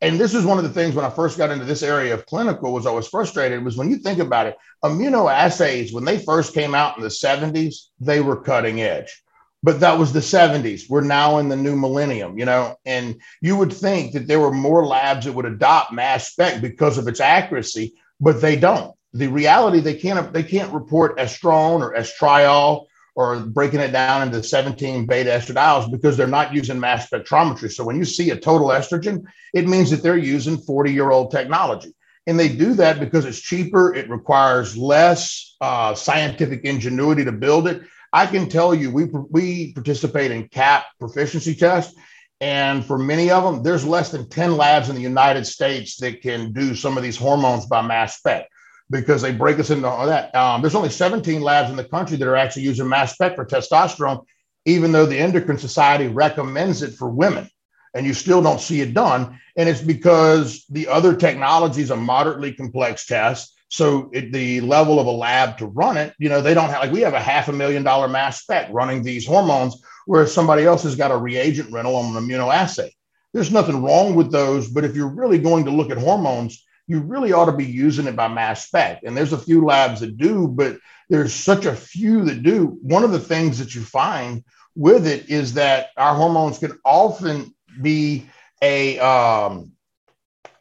and 0.00 0.18
this 0.18 0.34
is 0.34 0.44
one 0.44 0.58
of 0.58 0.64
the 0.64 0.70
things 0.70 0.96
when 0.96 1.04
I 1.04 1.10
first 1.10 1.38
got 1.38 1.50
into 1.50 1.64
this 1.64 1.84
area 1.84 2.12
of 2.12 2.26
clinical 2.26 2.72
was 2.72 2.86
I 2.86 2.90
was 2.90 3.06
frustrated 3.08 3.64
was 3.64 3.76
when 3.76 3.88
you 3.88 3.98
think 3.98 4.18
about 4.18 4.48
it, 4.48 4.56
immunoassays, 4.84 5.92
when 5.94 6.04
they 6.04 6.18
first 6.18 6.54
came 6.54 6.74
out 6.74 6.96
in 6.96 7.04
the 7.04 7.08
70s, 7.08 7.86
they 8.00 8.20
were 8.20 8.42
cutting 8.42 8.82
edge. 8.82 9.22
But 9.62 9.78
that 9.78 9.96
was 9.96 10.12
the 10.12 10.18
70s. 10.18 10.90
We're 10.90 11.02
now 11.02 11.38
in 11.38 11.48
the 11.48 11.56
new 11.56 11.76
millennium, 11.76 12.36
you 12.36 12.44
know, 12.44 12.74
and 12.84 13.20
you 13.40 13.56
would 13.56 13.72
think 13.72 14.12
that 14.14 14.26
there 14.26 14.40
were 14.40 14.52
more 14.52 14.84
labs 14.84 15.26
that 15.26 15.34
would 15.34 15.44
adopt 15.44 15.92
mass 15.92 16.32
spec 16.32 16.60
because 16.60 16.98
of 16.98 17.06
its 17.06 17.20
accuracy, 17.20 17.94
but 18.20 18.40
they 18.40 18.56
don't 18.56 18.92
the 19.12 19.28
reality 19.28 19.80
they 19.80 19.94
can't 19.94 20.32
they 20.32 20.42
can't 20.42 20.72
report 20.72 21.18
estrone 21.18 21.80
or 21.80 21.94
estriol 21.94 22.86
or 23.14 23.40
breaking 23.40 23.80
it 23.80 23.92
down 23.92 24.22
into 24.22 24.42
17 24.42 25.06
beta 25.06 25.30
estradiols 25.30 25.90
because 25.90 26.16
they're 26.16 26.26
not 26.26 26.54
using 26.54 26.80
mass 26.80 27.10
spectrometry. 27.10 27.70
So 27.70 27.84
when 27.84 27.96
you 27.96 28.06
see 28.06 28.30
a 28.30 28.36
total 28.36 28.68
estrogen, 28.68 29.24
it 29.52 29.68
means 29.68 29.90
that 29.90 30.02
they're 30.02 30.16
using 30.16 30.56
40 30.56 30.92
year 30.92 31.10
old 31.10 31.30
technology. 31.30 31.94
And 32.26 32.38
they 32.38 32.48
do 32.48 32.74
that 32.74 33.00
because 33.00 33.24
it's 33.24 33.40
cheaper, 33.40 33.94
it 33.94 34.08
requires 34.08 34.76
less 34.76 35.56
uh, 35.60 35.94
scientific 35.94 36.64
ingenuity 36.64 37.24
to 37.24 37.32
build 37.32 37.66
it. 37.66 37.82
I 38.12 38.26
can 38.26 38.48
tell 38.48 38.74
you, 38.74 38.90
we, 38.90 39.04
we 39.04 39.72
participate 39.72 40.30
in 40.30 40.48
CAP 40.48 40.84
proficiency 41.00 41.54
tests. 41.54 41.94
And 42.40 42.84
for 42.84 42.98
many 42.98 43.30
of 43.30 43.44
them, 43.44 43.62
there's 43.62 43.84
less 43.84 44.10
than 44.10 44.28
10 44.28 44.56
labs 44.56 44.88
in 44.88 44.96
the 44.96 45.02
United 45.02 45.46
States 45.46 45.96
that 45.98 46.22
can 46.22 46.52
do 46.52 46.74
some 46.74 46.96
of 46.96 47.02
these 47.02 47.16
hormones 47.16 47.66
by 47.66 47.82
mass 47.82 48.16
spec 48.18 48.48
because 48.92 49.22
they 49.22 49.32
break 49.32 49.58
us 49.58 49.70
into 49.70 49.88
all 49.88 50.06
that. 50.06 50.32
Um, 50.34 50.60
there's 50.60 50.74
only 50.74 50.90
17 50.90 51.40
labs 51.40 51.70
in 51.70 51.76
the 51.76 51.84
country 51.84 52.16
that 52.18 52.28
are 52.28 52.36
actually 52.36 52.62
using 52.62 52.88
mass 52.88 53.14
spec 53.14 53.34
for 53.34 53.44
testosterone, 53.44 54.24
even 54.66 54.92
though 54.92 55.06
the 55.06 55.18
Endocrine 55.18 55.58
Society 55.58 56.08
recommends 56.08 56.82
it 56.82 56.92
for 56.92 57.08
women, 57.08 57.48
and 57.94 58.06
you 58.06 58.12
still 58.12 58.42
don't 58.42 58.60
see 58.60 58.82
it 58.82 58.92
done. 58.92 59.40
And 59.56 59.68
it's 59.68 59.80
because 59.80 60.64
the 60.68 60.88
other 60.88 61.16
technologies 61.16 61.90
are 61.90 61.96
moderately 61.96 62.52
complex 62.52 63.06
tests. 63.06 63.54
So 63.68 64.10
it, 64.12 64.30
the 64.30 64.60
level 64.60 65.00
of 65.00 65.06
a 65.06 65.10
lab 65.10 65.56
to 65.58 65.66
run 65.66 65.96
it, 65.96 66.12
you 66.18 66.28
know, 66.28 66.42
they 66.42 66.52
don't 66.52 66.68
have 66.68 66.82
like 66.82 66.92
we 66.92 67.00
have 67.00 67.14
a 67.14 67.20
half 67.20 67.48
a 67.48 67.52
million 67.52 67.82
dollar 67.82 68.06
mass 68.06 68.42
spec 68.42 68.68
running 68.70 69.02
these 69.02 69.26
hormones, 69.26 69.82
whereas 70.04 70.32
somebody 70.32 70.64
else 70.64 70.82
has 70.82 70.94
got 70.94 71.10
a 71.10 71.16
reagent 71.16 71.72
rental 71.72 71.96
on 71.96 72.14
an 72.14 72.22
immunoassay. 72.22 72.90
There's 73.32 73.50
nothing 73.50 73.82
wrong 73.82 74.14
with 74.14 74.30
those, 74.30 74.68
but 74.68 74.84
if 74.84 74.94
you're 74.94 75.08
really 75.08 75.38
going 75.38 75.64
to 75.64 75.70
look 75.70 75.90
at 75.90 75.96
hormones, 75.96 76.62
you 76.86 77.00
really 77.00 77.32
ought 77.32 77.46
to 77.46 77.52
be 77.52 77.64
using 77.64 78.06
it 78.06 78.16
by 78.16 78.28
mass 78.28 78.66
spec. 78.66 79.02
And 79.04 79.16
there's 79.16 79.32
a 79.32 79.38
few 79.38 79.64
labs 79.64 80.00
that 80.00 80.16
do, 80.16 80.48
but 80.48 80.78
there's 81.08 81.32
such 81.32 81.66
a 81.66 81.76
few 81.76 82.24
that 82.24 82.42
do. 82.42 82.78
One 82.82 83.04
of 83.04 83.12
the 83.12 83.20
things 83.20 83.58
that 83.58 83.74
you 83.74 83.82
find 83.82 84.44
with 84.74 85.06
it 85.06 85.28
is 85.28 85.54
that 85.54 85.88
our 85.96 86.14
hormones 86.14 86.58
can 86.58 86.78
often 86.84 87.54
be 87.80 88.26
a 88.62 88.98
um, 88.98 89.72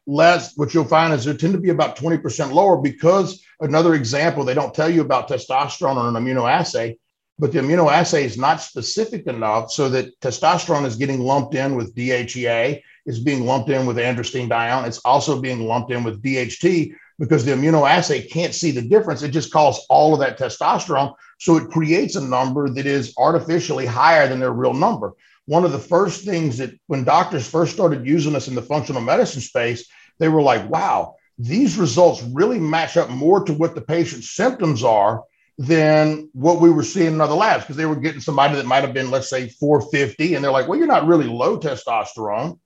less, 0.08 0.58
what 0.58 0.74
you'll 0.74 0.86
find 0.86 1.14
is 1.14 1.26
they 1.26 1.36
tend 1.36 1.54
to 1.54 1.60
be 1.60 1.70
about 1.70 1.96
20% 1.96 2.52
lower 2.52 2.78
because 2.78 3.44
another 3.60 3.94
example, 3.94 4.44
they 4.44 4.54
don't 4.54 4.74
tell 4.74 4.90
you 4.90 5.02
about 5.02 5.30
testosterone 5.30 5.96
on 5.96 6.16
an 6.16 6.24
immunoassay, 6.24 6.98
but 7.40 7.52
the 7.52 7.60
immunoassay 7.60 8.24
is 8.24 8.38
not 8.38 8.62
specific 8.62 9.28
enough 9.28 9.72
so 9.72 9.90
that 9.90 10.20
testosterone 10.20 10.86
is 10.86 10.96
getting 10.96 11.22
lumped 11.22 11.56
in 11.56 11.76
with 11.76 11.96
DHEA, 11.96 12.82
is 13.12 13.20
being 13.20 13.46
lumped 13.46 13.70
in 13.70 13.86
with 13.86 13.98
androstenedione. 13.98 14.88
It's 14.88 15.00
also 15.00 15.40
being 15.40 15.68
lumped 15.68 15.92
in 15.92 16.04
with 16.04 16.24
DHT 16.24 16.94
because 17.20 17.46
the 17.46 17.52
immunoassay 17.52 18.32
can't 18.32 18.56
see 18.56 18.72
the 18.72 18.82
difference. 18.82 19.22
It 19.22 19.30
just 19.30 19.52
calls 19.52 19.86
all 19.90 20.14
of 20.14 20.22
that 20.22 20.40
testosterone. 20.40 21.14
So 21.40 21.58
it 21.58 21.70
creates 21.70 22.16
a 22.16 22.22
number 22.22 22.70
that 22.70 22.86
is 22.86 23.14
artificially 23.18 23.86
higher 23.86 24.28
than 24.28 24.40
their 24.40 24.54
real 24.54 24.74
number. 24.74 25.14
One 25.46 25.66
of 25.66 25.72
the 25.72 25.80
first 25.80 26.24
things 26.24 26.58
that 26.60 26.72
when 26.88 27.04
doctors 27.04 27.48
first 27.48 27.74
started 27.74 28.08
using 28.08 28.36
us 28.36 28.48
in 28.48 28.56
the 28.56 28.62
functional 28.62 29.02
medicine 29.02 29.42
space, 29.42 29.88
they 30.20 30.30
were 30.30 30.42
like, 30.42 30.70
wow, 30.70 31.16
these 31.38 31.78
results 31.78 32.24
really 32.24 32.60
match 32.60 32.96
up 32.96 33.10
more 33.10 33.44
to 33.44 33.54
what 33.54 33.76
the 33.76 33.82
patient's 33.82 34.32
symptoms 34.32 34.84
are 34.84 35.24
than 35.58 36.30
what 36.34 36.62
we 36.62 36.72
were 36.72 36.84
seeing 36.84 37.14
in 37.14 37.22
other 37.22 37.36
labs 37.36 37.64
because 37.64 37.76
they 37.76 37.86
were 37.86 37.96
getting 37.96 38.22
somebody 38.22 38.56
that 38.56 38.66
might 38.66 38.84
have 38.84 38.94
been, 38.94 39.12
let's 39.12 39.30
say, 39.30 39.50
450, 39.50 40.34
and 40.36 40.44
they're 40.44 40.52
like, 40.52 40.68
well, 40.68 40.78
you're 40.78 40.88
not 40.88 41.06
really 41.06 41.28
low 41.28 41.60
testosterone. 41.60 42.58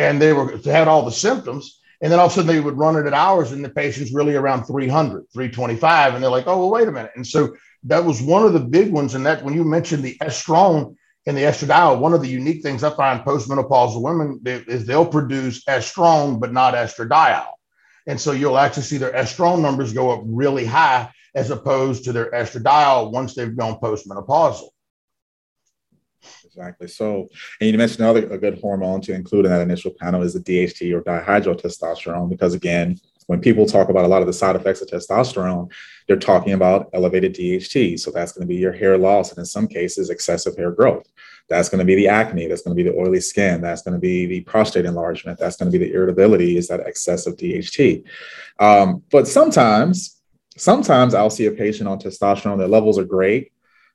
And 0.00 0.20
they 0.20 0.32
were 0.32 0.56
they 0.56 0.72
had 0.72 0.88
all 0.88 1.04
the 1.04 1.12
symptoms. 1.12 1.78
And 2.00 2.10
then 2.10 2.18
all 2.18 2.26
of 2.26 2.32
a 2.32 2.34
sudden 2.34 2.48
they 2.48 2.60
would 2.60 2.78
run 2.78 2.96
it 2.96 3.06
at 3.06 3.12
ours, 3.12 3.52
and 3.52 3.62
the 3.62 3.68
patient's 3.68 4.14
really 4.14 4.34
around 4.34 4.64
300, 4.64 5.26
325. 5.34 6.14
And 6.14 6.24
they're 6.24 6.30
like, 6.30 6.46
oh, 6.46 6.58
well, 6.58 6.70
wait 6.70 6.88
a 6.88 6.92
minute. 6.92 7.12
And 7.14 7.26
so 7.26 7.54
that 7.84 8.02
was 8.02 8.22
one 8.22 8.42
of 8.42 8.54
the 8.54 8.60
big 8.60 8.90
ones. 8.90 9.14
And 9.14 9.26
that 9.26 9.44
when 9.44 9.52
you 9.52 9.64
mentioned 9.64 10.02
the 10.02 10.16
estrone 10.22 10.96
and 11.26 11.36
the 11.36 11.42
estradiol, 11.42 12.00
one 12.00 12.14
of 12.14 12.22
the 12.22 12.28
unique 12.28 12.62
things 12.62 12.82
I 12.82 12.96
find 12.96 13.20
postmenopausal 13.20 14.00
women 14.00 14.40
is 14.46 14.86
they'll 14.86 15.04
produce 15.04 15.62
estrone, 15.64 16.40
but 16.40 16.54
not 16.54 16.72
estradiol. 16.72 17.52
And 18.06 18.18
so 18.18 18.32
you'll 18.32 18.58
actually 18.58 18.84
see 18.84 18.96
their 18.96 19.12
estrone 19.12 19.60
numbers 19.60 19.92
go 19.92 20.10
up 20.10 20.22
really 20.24 20.64
high 20.64 21.10
as 21.34 21.50
opposed 21.50 22.04
to 22.04 22.12
their 22.12 22.30
estradiol 22.30 23.12
once 23.12 23.34
they've 23.34 23.56
gone 23.56 23.78
postmenopausal. 23.78 24.70
Exactly. 26.60 26.88
So, 26.88 27.28
and 27.60 27.70
you 27.70 27.78
mentioned 27.78 28.00
another 28.00 28.30
a 28.30 28.36
good 28.36 28.60
hormone 28.60 29.00
to 29.02 29.14
include 29.14 29.46
in 29.46 29.50
that 29.50 29.62
initial 29.62 29.92
panel 29.98 30.22
is 30.22 30.34
the 30.34 30.40
DHT 30.40 30.92
or 30.94 31.00
dihydrotestosterone, 31.02 32.28
because 32.28 32.52
again, 32.52 33.00
when 33.28 33.40
people 33.40 33.64
talk 33.64 33.88
about 33.88 34.04
a 34.04 34.08
lot 34.08 34.20
of 34.20 34.26
the 34.26 34.32
side 34.32 34.56
effects 34.56 34.82
of 34.82 34.88
testosterone, 34.88 35.70
they're 36.06 36.18
talking 36.18 36.52
about 36.52 36.90
elevated 36.92 37.34
DHT. 37.34 37.98
So 37.98 38.10
that's 38.10 38.32
going 38.32 38.42
to 38.42 38.46
be 38.46 38.56
your 38.56 38.72
hair 38.72 38.98
loss, 38.98 39.30
and 39.30 39.38
in 39.38 39.46
some 39.46 39.68
cases, 39.68 40.10
excessive 40.10 40.54
hair 40.56 40.70
growth. 40.70 41.06
That's 41.48 41.70
going 41.70 41.78
to 41.78 41.84
be 41.84 41.94
the 41.94 42.08
acne. 42.08 42.46
That's 42.46 42.62
going 42.62 42.76
to 42.76 42.82
be 42.82 42.88
the 42.88 42.96
oily 42.96 43.20
skin. 43.20 43.62
That's 43.62 43.82
going 43.82 43.94
to 43.94 44.00
be 44.00 44.26
the 44.26 44.42
prostate 44.42 44.84
enlargement. 44.84 45.38
That's 45.38 45.56
going 45.56 45.72
to 45.72 45.78
be 45.78 45.82
the 45.82 45.94
irritability. 45.94 46.58
Is 46.58 46.68
that 46.68 46.80
excessive 46.80 47.36
DHT? 47.36 48.04
Um, 48.58 49.02
but 49.10 49.26
sometimes, 49.26 50.20
sometimes 50.58 51.14
I'll 51.14 51.30
see 51.30 51.46
a 51.46 51.52
patient 51.52 51.88
on 51.88 51.98
testosterone. 51.98 52.58
Their 52.58 52.68
levels 52.68 52.98
are 52.98 53.04
great, 53.04 53.52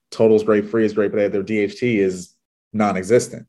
total 0.09 0.35
is 0.35 0.43
great, 0.43 0.67
free 0.67 0.85
is 0.85 0.93
great, 0.93 1.11
but 1.11 1.31
their 1.31 1.43
DHT 1.43 1.97
is 1.97 2.34
non-existent. 2.75 3.47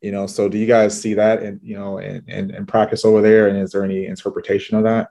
You 0.00 0.12
know 0.12 0.26
so 0.26 0.48
do 0.48 0.56
you 0.56 0.66
guys 0.66 0.98
see 1.00 1.14
that 1.14 1.42
and 1.42 1.60
you 1.62 1.76
know 1.76 1.98
in, 1.98 2.24
in, 2.28 2.54
in 2.54 2.66
practice 2.66 3.04
over 3.04 3.20
there? 3.20 3.48
And 3.48 3.58
is 3.58 3.72
there 3.72 3.84
any 3.84 4.06
interpretation 4.06 4.76
of 4.76 4.84
that? 4.84 5.08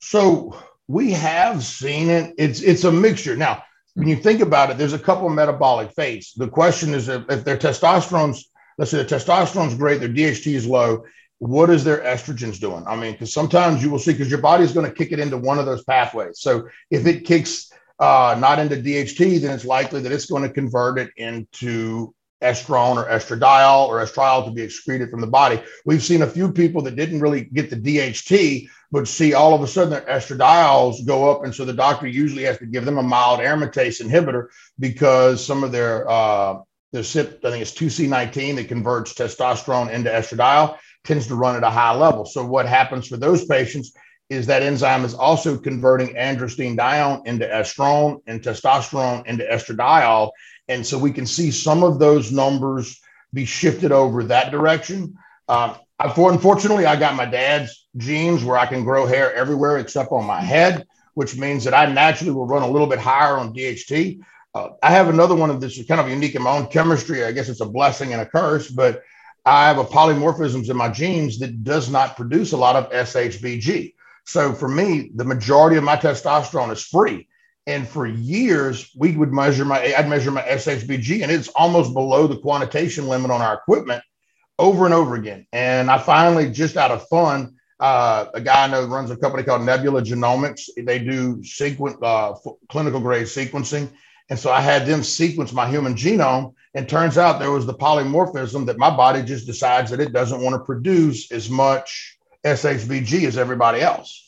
So 0.00 0.56
we 0.86 1.12
have 1.12 1.64
seen 1.64 2.08
it. 2.08 2.34
It's 2.38 2.60
it's 2.60 2.84
a 2.84 2.92
mixture. 2.92 3.36
Now 3.36 3.64
when 3.94 4.08
you 4.08 4.16
think 4.16 4.40
about 4.40 4.70
it 4.70 4.78
there's 4.78 4.92
a 4.92 4.98
couple 4.98 5.26
of 5.26 5.34
metabolic 5.34 5.90
fates. 5.92 6.32
The 6.34 6.48
question 6.48 6.94
is 6.94 7.08
if, 7.08 7.28
if 7.28 7.44
their 7.44 7.56
testosterone's 7.56 8.48
let's 8.78 8.90
say 8.90 8.98
the 8.98 9.04
testosterone's 9.04 9.74
great 9.74 10.00
their 10.00 10.08
dht 10.08 10.46
is 10.46 10.66
low 10.66 11.04
what 11.38 11.68
is 11.68 11.82
their 11.82 11.98
estrogens 11.98 12.60
doing? 12.60 12.84
I 12.86 12.94
mean 12.94 13.12
because 13.12 13.32
sometimes 13.32 13.82
you 13.82 13.90
will 13.90 13.98
see 13.98 14.12
because 14.12 14.30
your 14.30 14.40
body's 14.40 14.72
going 14.72 14.86
to 14.86 14.94
kick 14.94 15.12
it 15.12 15.18
into 15.18 15.38
one 15.38 15.58
of 15.58 15.66
those 15.66 15.82
pathways. 15.82 16.40
So 16.40 16.68
if 16.90 17.06
it 17.06 17.24
kicks 17.24 17.72
uh, 17.98 18.36
not 18.38 18.58
into 18.58 18.76
DHT, 18.76 19.40
then 19.40 19.54
it's 19.54 19.64
likely 19.64 20.00
that 20.02 20.12
it's 20.12 20.26
going 20.26 20.42
to 20.42 20.50
convert 20.50 20.98
it 20.98 21.10
into 21.16 22.14
estrone 22.42 22.96
or 22.96 23.08
estradiol 23.08 23.88
or 23.88 24.04
estriol 24.04 24.44
to 24.44 24.50
be 24.50 24.62
excreted 24.62 25.10
from 25.10 25.20
the 25.20 25.26
body. 25.26 25.62
We've 25.84 26.02
seen 26.02 26.22
a 26.22 26.26
few 26.26 26.52
people 26.52 26.82
that 26.82 26.96
didn't 26.96 27.20
really 27.20 27.44
get 27.44 27.70
the 27.70 27.76
DHT, 27.76 28.68
but 28.92 29.08
see 29.08 29.34
all 29.34 29.54
of 29.54 29.62
a 29.62 29.66
sudden 29.66 29.90
their 29.90 30.02
estradiols 30.02 31.04
go 31.06 31.30
up. 31.30 31.44
And 31.44 31.54
so 31.54 31.64
the 31.64 31.72
doctor 31.72 32.06
usually 32.06 32.44
has 32.44 32.58
to 32.58 32.66
give 32.66 32.84
them 32.84 32.98
a 32.98 33.02
mild 33.02 33.40
aromatase 33.40 34.02
inhibitor 34.02 34.48
because 34.78 35.44
some 35.44 35.64
of 35.64 35.72
their, 35.72 36.08
uh, 36.08 36.58
their 36.92 37.02
CYP, 37.02 37.44
I 37.44 37.50
think 37.50 37.62
it's 37.62 37.72
2C19 37.72 38.56
that 38.56 38.68
converts 38.68 39.14
testosterone 39.14 39.90
into 39.90 40.10
estradiol, 40.10 40.78
tends 41.04 41.26
to 41.28 41.34
run 41.34 41.56
at 41.56 41.64
a 41.64 41.70
high 41.70 41.94
level. 41.94 42.26
So 42.26 42.44
what 42.44 42.66
happens 42.66 43.08
for 43.08 43.16
those 43.16 43.46
patients 43.46 43.92
is 44.28 44.46
that 44.46 44.62
enzyme 44.62 45.04
is 45.04 45.14
also 45.14 45.56
converting 45.56 46.14
androstenedione 46.14 47.26
into 47.26 47.46
estrone 47.46 48.20
and 48.26 48.42
testosterone 48.42 49.24
into 49.26 49.44
estradiol. 49.44 50.30
And 50.68 50.84
so 50.84 50.98
we 50.98 51.12
can 51.12 51.26
see 51.26 51.50
some 51.50 51.84
of 51.84 51.98
those 51.98 52.32
numbers 52.32 53.00
be 53.32 53.44
shifted 53.44 53.92
over 53.92 54.24
that 54.24 54.50
direction. 54.50 55.16
Um, 55.48 55.76
I, 55.98 56.12
for, 56.12 56.32
unfortunately, 56.32 56.86
I 56.86 56.96
got 56.96 57.14
my 57.14 57.26
dad's 57.26 57.86
genes 57.96 58.44
where 58.44 58.58
I 58.58 58.66
can 58.66 58.84
grow 58.84 59.06
hair 59.06 59.32
everywhere 59.34 59.78
except 59.78 60.10
on 60.10 60.26
my 60.26 60.40
head, 60.40 60.86
which 61.14 61.36
means 61.36 61.64
that 61.64 61.74
I 61.74 61.86
naturally 61.86 62.32
will 62.32 62.46
run 62.46 62.62
a 62.62 62.70
little 62.70 62.88
bit 62.88 62.98
higher 62.98 63.36
on 63.36 63.54
DHT. 63.54 64.20
Uh, 64.54 64.68
I 64.82 64.90
have 64.90 65.08
another 65.08 65.34
one 65.34 65.50
of 65.50 65.60
this 65.60 65.78
is 65.78 65.86
kind 65.86 66.00
of 66.00 66.08
unique 66.08 66.34
in 66.34 66.42
my 66.42 66.50
own 66.50 66.66
chemistry. 66.66 67.24
I 67.24 67.32
guess 67.32 67.48
it's 67.48 67.60
a 67.60 67.66
blessing 67.66 68.12
and 68.12 68.22
a 68.22 68.26
curse, 68.26 68.68
but 68.70 69.02
I 69.44 69.68
have 69.68 69.78
a 69.78 69.84
polymorphisms 69.84 70.70
in 70.70 70.76
my 70.76 70.88
genes 70.88 71.38
that 71.38 71.62
does 71.62 71.88
not 71.88 72.16
produce 72.16 72.52
a 72.52 72.56
lot 72.56 72.74
of 72.74 72.90
SHBG. 72.90 73.94
So 74.26 74.52
for 74.52 74.68
me, 74.68 75.10
the 75.14 75.24
majority 75.24 75.76
of 75.76 75.84
my 75.84 75.96
testosterone 75.96 76.72
is 76.72 76.82
free. 76.82 77.28
And 77.68 77.86
for 77.86 78.06
years, 78.06 78.90
we 78.96 79.16
would 79.16 79.32
measure 79.32 79.64
my, 79.64 79.94
I'd 79.94 80.08
measure 80.08 80.30
my 80.30 80.42
SHBG, 80.42 81.22
and 81.22 81.32
it's 81.32 81.48
almost 81.48 81.94
below 81.94 82.26
the 82.26 82.38
quantitation 82.38 83.08
limit 83.08 83.30
on 83.30 83.40
our 83.40 83.54
equipment 83.54 84.02
over 84.58 84.84
and 84.84 84.94
over 84.94 85.14
again. 85.14 85.46
And 85.52 85.90
I 85.90 85.98
finally, 85.98 86.50
just 86.50 86.76
out 86.76 86.90
of 86.90 87.06
fun, 87.08 87.56
uh, 87.78 88.26
a 88.34 88.40
guy 88.40 88.64
I 88.64 88.66
know 88.68 88.86
runs 88.86 89.10
a 89.10 89.16
company 89.16 89.42
called 89.42 89.62
Nebula 89.62 90.02
Genomics. 90.02 90.68
They 90.76 90.98
do 90.98 91.42
sequence, 91.44 91.96
uh, 92.02 92.34
clinical 92.68 93.00
grade 93.00 93.26
sequencing. 93.26 93.90
And 94.28 94.38
so 94.38 94.50
I 94.50 94.60
had 94.60 94.86
them 94.86 95.02
sequence 95.02 95.52
my 95.52 95.68
human 95.68 95.94
genome. 95.94 96.54
And 96.74 96.88
turns 96.88 97.16
out 97.16 97.38
there 97.38 97.52
was 97.52 97.66
the 97.66 97.74
polymorphism 97.74 98.66
that 98.66 98.78
my 98.78 98.90
body 98.90 99.22
just 99.22 99.46
decides 99.46 99.90
that 99.90 100.00
it 100.00 100.12
doesn't 100.12 100.40
want 100.40 100.54
to 100.54 100.64
produce 100.64 101.30
as 101.32 101.48
much 101.48 102.15
SHBG 102.46 103.26
as 103.26 103.36
everybody 103.36 103.80
else. 103.80 104.22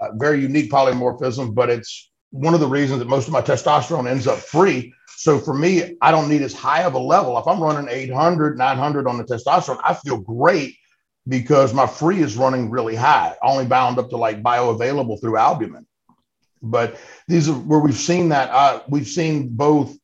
Uh, 0.00 0.08
very 0.14 0.40
unique 0.40 0.70
polymorphism, 0.70 1.54
but 1.54 1.68
it's 1.68 2.10
one 2.30 2.54
of 2.54 2.60
the 2.60 2.66
reasons 2.66 3.00
that 3.00 3.08
most 3.08 3.26
of 3.26 3.32
my 3.32 3.42
testosterone 3.42 4.08
ends 4.08 4.26
up 4.26 4.38
free. 4.38 4.94
So 5.16 5.38
for 5.38 5.52
me, 5.52 5.96
I 6.00 6.10
don't 6.12 6.28
need 6.28 6.42
as 6.42 6.54
high 6.54 6.84
of 6.84 6.94
a 6.94 6.98
level. 6.98 7.36
If 7.38 7.46
I'm 7.46 7.60
running 7.60 7.88
800, 7.90 8.56
900 8.56 9.06
on 9.06 9.18
the 9.18 9.24
testosterone, 9.24 9.80
I 9.84 9.94
feel 9.94 10.18
great 10.18 10.76
because 11.28 11.74
my 11.74 11.86
free 11.86 12.22
is 12.22 12.36
running 12.36 12.70
really 12.70 12.96
high, 12.96 13.34
only 13.42 13.66
bound 13.66 13.98
up 13.98 14.08
to 14.10 14.16
like 14.16 14.42
bioavailable 14.42 15.20
through 15.20 15.36
albumin. 15.36 15.86
But 16.62 16.98
these 17.26 17.48
are 17.48 17.54
where 17.54 17.80
we've 17.80 17.94
seen 17.94 18.28
that. 18.30 18.50
Uh, 18.50 18.82
we've 18.88 19.08
seen 19.08 19.48
both 19.48 19.96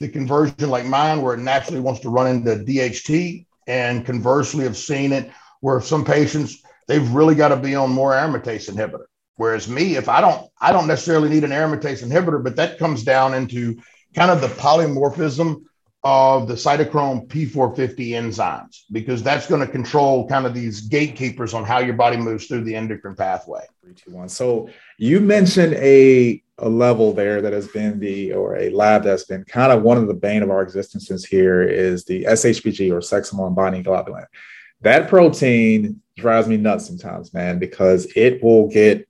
the 0.00 0.08
conversion 0.08 0.68
like 0.68 0.84
mine, 0.84 1.22
where 1.22 1.34
it 1.34 1.40
naturally 1.40 1.80
wants 1.80 2.00
to 2.00 2.10
run 2.10 2.26
into 2.26 2.56
DHT, 2.56 3.46
and 3.66 4.04
conversely, 4.04 4.64
have 4.64 4.76
seen 4.76 5.12
it 5.12 5.30
where 5.60 5.80
some 5.80 6.04
patients 6.04 6.62
they've 6.88 7.08
really 7.12 7.36
got 7.36 7.48
to 7.48 7.56
be 7.56 7.76
on 7.76 7.90
more 7.90 8.12
aromatase 8.12 8.68
inhibitor. 8.68 9.04
Whereas 9.36 9.68
me, 9.68 9.94
if 9.94 10.08
I 10.08 10.20
don't, 10.20 10.50
I 10.60 10.72
don't 10.72 10.88
necessarily 10.88 11.28
need 11.28 11.44
an 11.44 11.50
aromatase 11.50 12.02
inhibitor, 12.02 12.42
but 12.42 12.56
that 12.56 12.78
comes 12.78 13.04
down 13.04 13.34
into 13.34 13.80
kind 14.14 14.32
of 14.32 14.40
the 14.40 14.48
polymorphism 14.48 15.62
of 16.02 16.48
the 16.48 16.54
cytochrome 16.54 17.28
P450 17.28 18.10
enzymes, 18.10 18.82
because 18.90 19.22
that's 19.22 19.46
going 19.46 19.64
to 19.64 19.70
control 19.70 20.26
kind 20.28 20.46
of 20.46 20.54
these 20.54 20.80
gatekeepers 20.80 21.54
on 21.54 21.64
how 21.64 21.78
your 21.78 21.94
body 21.94 22.16
moves 22.16 22.46
through 22.46 22.64
the 22.64 22.74
endocrine 22.74 23.14
pathway. 23.14 23.64
Three, 23.82 23.94
two, 23.94 24.12
one. 24.12 24.28
So 24.28 24.70
you 24.96 25.20
mentioned 25.20 25.74
a 25.74 26.42
a 26.60 26.68
level 26.68 27.12
there 27.12 27.40
that 27.40 27.52
has 27.52 27.68
been 27.68 28.00
the 28.00 28.32
or 28.32 28.56
a 28.56 28.70
lab 28.70 29.04
that's 29.04 29.24
been 29.24 29.44
kind 29.44 29.70
of 29.70 29.82
one 29.82 29.96
of 29.96 30.08
the 30.08 30.14
bane 30.14 30.42
of 30.42 30.50
our 30.50 30.62
existences 30.62 31.24
here 31.24 31.62
is 31.62 32.04
the 32.04 32.24
SHBG 32.24 32.92
or 32.92 33.00
sex 33.00 33.30
hormone 33.30 33.54
binding 33.54 33.84
globulin. 33.84 34.26
That 34.82 35.08
protein 35.08 36.00
drives 36.16 36.48
me 36.48 36.56
nuts 36.56 36.86
sometimes, 36.86 37.32
man, 37.34 37.58
because 37.58 38.06
it 38.16 38.42
will 38.42 38.68
get. 38.68 39.08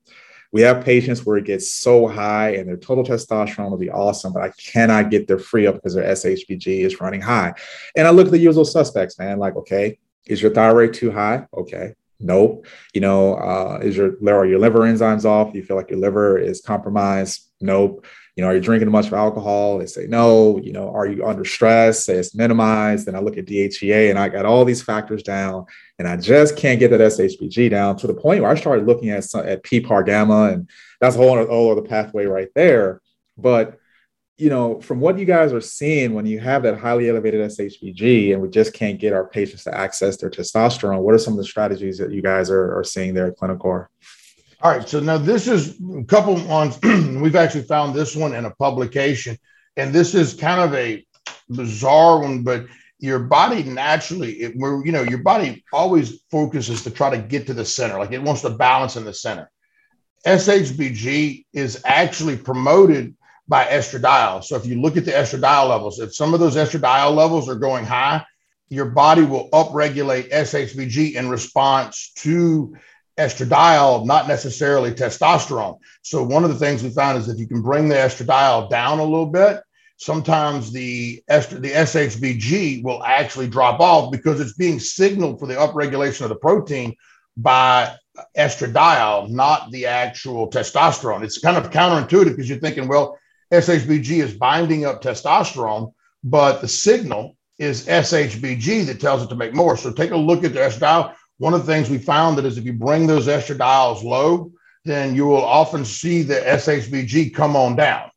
We 0.50 0.62
have 0.62 0.82
patients 0.82 1.26
where 1.26 1.36
it 1.36 1.44
gets 1.44 1.70
so 1.70 2.08
high 2.08 2.54
and 2.54 2.66
their 2.66 2.78
total 2.78 3.04
testosterone 3.04 3.70
will 3.70 3.76
be 3.76 3.90
awesome, 3.90 4.32
but 4.32 4.42
I 4.42 4.50
cannot 4.58 5.10
get 5.10 5.28
their 5.28 5.38
free 5.38 5.66
up 5.66 5.74
because 5.74 5.92
their 5.92 6.10
SHBG 6.10 6.86
is 6.86 7.02
running 7.02 7.20
high. 7.20 7.52
And 7.94 8.06
I 8.06 8.10
look 8.10 8.28
at 8.28 8.32
the 8.32 8.38
usual 8.38 8.64
suspects, 8.64 9.18
man, 9.18 9.38
like, 9.38 9.56
okay, 9.56 9.98
is 10.26 10.40
your 10.40 10.50
thyroid 10.54 10.94
too 10.94 11.10
high? 11.10 11.46
Okay. 11.52 11.92
Nope. 12.20 12.66
You 12.94 13.00
know, 13.00 13.34
uh, 13.34 13.78
is 13.82 13.96
your 13.96 14.16
are 14.26 14.46
your 14.46 14.58
liver 14.58 14.80
enzymes 14.80 15.24
off? 15.24 15.54
You 15.54 15.62
feel 15.62 15.76
like 15.76 15.90
your 15.90 16.00
liver 16.00 16.38
is 16.38 16.60
compromised? 16.60 17.50
Nope. 17.60 18.06
You 18.38 18.44
know, 18.44 18.50
are 18.50 18.54
you 18.54 18.60
drinking 18.60 18.86
too 18.86 18.92
much 18.92 19.08
of 19.08 19.14
alcohol? 19.14 19.78
They 19.78 19.86
say 19.86 20.06
no. 20.06 20.60
You 20.60 20.72
know, 20.72 20.94
are 20.94 21.08
you 21.08 21.26
under 21.26 21.44
stress? 21.44 22.04
Say 22.04 22.14
it's 22.14 22.36
minimized. 22.36 23.04
Then 23.04 23.16
I 23.16 23.18
look 23.18 23.36
at 23.36 23.46
DHEA 23.46 24.10
and 24.10 24.16
I 24.16 24.28
got 24.28 24.46
all 24.46 24.64
these 24.64 24.80
factors 24.80 25.24
down, 25.24 25.66
and 25.98 26.06
I 26.06 26.16
just 26.16 26.56
can't 26.56 26.78
get 26.78 26.92
that 26.92 27.00
SHBG 27.00 27.68
down 27.68 27.96
to 27.96 28.06
the 28.06 28.14
point 28.14 28.40
where 28.40 28.50
I 28.52 28.54
started 28.54 28.86
looking 28.86 29.10
at 29.10 29.24
some, 29.24 29.44
at 29.44 29.64
PPAR 29.64 30.06
gamma, 30.06 30.50
and 30.52 30.70
that's 31.00 31.16
a 31.16 31.18
whole 31.18 31.36
other, 31.36 31.50
whole 31.50 31.72
other 31.72 31.82
pathway 31.82 32.26
right 32.26 32.46
there. 32.54 33.02
But 33.36 33.76
you 34.36 34.50
know, 34.50 34.80
from 34.80 35.00
what 35.00 35.18
you 35.18 35.24
guys 35.24 35.52
are 35.52 35.60
seeing 35.60 36.14
when 36.14 36.24
you 36.24 36.38
have 36.38 36.62
that 36.62 36.78
highly 36.78 37.10
elevated 37.10 37.40
SHBG 37.40 38.32
and 38.34 38.40
we 38.40 38.48
just 38.48 38.72
can't 38.72 39.00
get 39.00 39.12
our 39.12 39.26
patients 39.26 39.64
to 39.64 39.76
access 39.76 40.16
their 40.16 40.30
testosterone, 40.30 41.00
what 41.00 41.12
are 41.12 41.18
some 41.18 41.32
of 41.32 41.38
the 41.38 41.44
strategies 41.44 41.98
that 41.98 42.12
you 42.12 42.22
guys 42.22 42.50
are, 42.50 42.78
are 42.78 42.84
seeing 42.84 43.14
there 43.14 43.26
at 43.26 43.36
Clinicore? 43.36 43.88
All 44.60 44.72
right. 44.72 44.88
So 44.88 44.98
now 44.98 45.18
this 45.18 45.46
is 45.46 45.78
a 45.96 46.04
couple 46.04 46.34
ones. 46.46 46.78
we've 46.82 47.36
actually 47.36 47.62
found 47.62 47.94
this 47.94 48.16
one 48.16 48.34
in 48.34 48.44
a 48.44 48.50
publication, 48.50 49.38
and 49.76 49.92
this 49.92 50.14
is 50.14 50.34
kind 50.34 50.60
of 50.60 50.74
a 50.74 51.06
bizarre 51.48 52.20
one, 52.20 52.42
but 52.42 52.66
your 52.98 53.20
body 53.20 53.62
naturally, 53.62 54.32
it, 54.40 54.56
where 54.56 54.84
you 54.84 54.90
know, 54.90 55.02
your 55.02 55.22
body 55.22 55.64
always 55.72 56.22
focuses 56.30 56.82
to 56.82 56.90
try 56.90 57.10
to 57.10 57.18
get 57.18 57.46
to 57.46 57.54
the 57.54 57.64
center, 57.64 57.98
like 57.98 58.10
it 58.10 58.22
wants 58.22 58.42
to 58.42 58.50
balance 58.50 58.96
in 58.96 59.04
the 59.04 59.14
center. 59.14 59.48
SHBG 60.26 61.44
is 61.52 61.80
actually 61.84 62.36
promoted 62.36 63.14
by 63.46 63.64
estradiol. 63.64 64.42
So 64.42 64.56
if 64.56 64.66
you 64.66 64.80
look 64.80 64.96
at 64.96 65.04
the 65.04 65.12
estradiol 65.12 65.68
levels, 65.68 66.00
if 66.00 66.14
some 66.14 66.34
of 66.34 66.40
those 66.40 66.56
estradiol 66.56 67.14
levels 67.14 67.48
are 67.48 67.54
going 67.54 67.84
high, 67.84 68.24
your 68.68 68.86
body 68.86 69.22
will 69.22 69.48
upregulate 69.50 70.30
SHBG 70.30 71.14
in 71.14 71.30
response 71.30 72.10
to 72.16 72.76
estradiol, 73.18 74.06
not 74.06 74.28
necessarily 74.28 74.92
testosterone. 74.92 75.78
So 76.02 76.22
one 76.22 76.44
of 76.44 76.50
the 76.50 76.58
things 76.58 76.82
we 76.82 76.90
found 76.90 77.18
is 77.18 77.28
if 77.28 77.38
you 77.38 77.46
can 77.46 77.62
bring 77.62 77.88
the 77.88 77.96
estradiol 77.96 78.70
down 78.70 79.00
a 79.00 79.04
little 79.04 79.26
bit, 79.26 79.60
sometimes 79.98 80.72
the 80.72 81.22
est- 81.28 81.60
the 81.60 81.72
SHBG 81.72 82.82
will 82.84 83.02
actually 83.04 83.48
drop 83.48 83.80
off 83.80 84.12
because 84.12 84.40
it's 84.40 84.54
being 84.54 84.78
signaled 84.78 85.40
for 85.40 85.46
the 85.46 85.54
upregulation 85.54 86.22
of 86.22 86.28
the 86.28 86.36
protein 86.36 86.94
by 87.36 87.94
estradiol, 88.36 89.28
not 89.28 89.70
the 89.70 89.86
actual 89.86 90.48
testosterone. 90.48 91.22
It's 91.22 91.38
kind 91.38 91.56
of 91.56 91.70
counterintuitive 91.70 92.30
because 92.30 92.48
you're 92.48 92.58
thinking, 92.58 92.88
well, 92.88 93.18
SHBG 93.52 94.22
is 94.22 94.34
binding 94.34 94.84
up 94.84 95.02
testosterone, 95.02 95.92
but 96.22 96.60
the 96.60 96.68
signal 96.68 97.36
is 97.58 97.86
SHBG 97.86 98.86
that 98.86 99.00
tells 99.00 99.22
it 99.22 99.28
to 99.28 99.36
make 99.36 99.54
more. 99.54 99.76
So 99.76 99.92
take 99.92 100.12
a 100.12 100.16
look 100.16 100.44
at 100.44 100.52
the 100.52 100.60
estradiol. 100.60 101.14
One 101.38 101.54
of 101.54 101.64
the 101.64 101.72
things 101.72 101.88
we 101.88 101.98
found 101.98 102.38
that 102.38 102.44
is 102.44 102.58
if 102.58 102.64
you 102.64 102.72
bring 102.72 103.06
those 103.06 103.26
estradiols 103.26 104.02
low, 104.02 104.52
then 104.84 105.14
you 105.14 105.26
will 105.26 105.44
often 105.44 105.84
see 105.84 106.22
the 106.22 106.34
SHBG 106.34 107.34
come 107.34 107.56
on 107.56 107.76
down. 107.76 108.10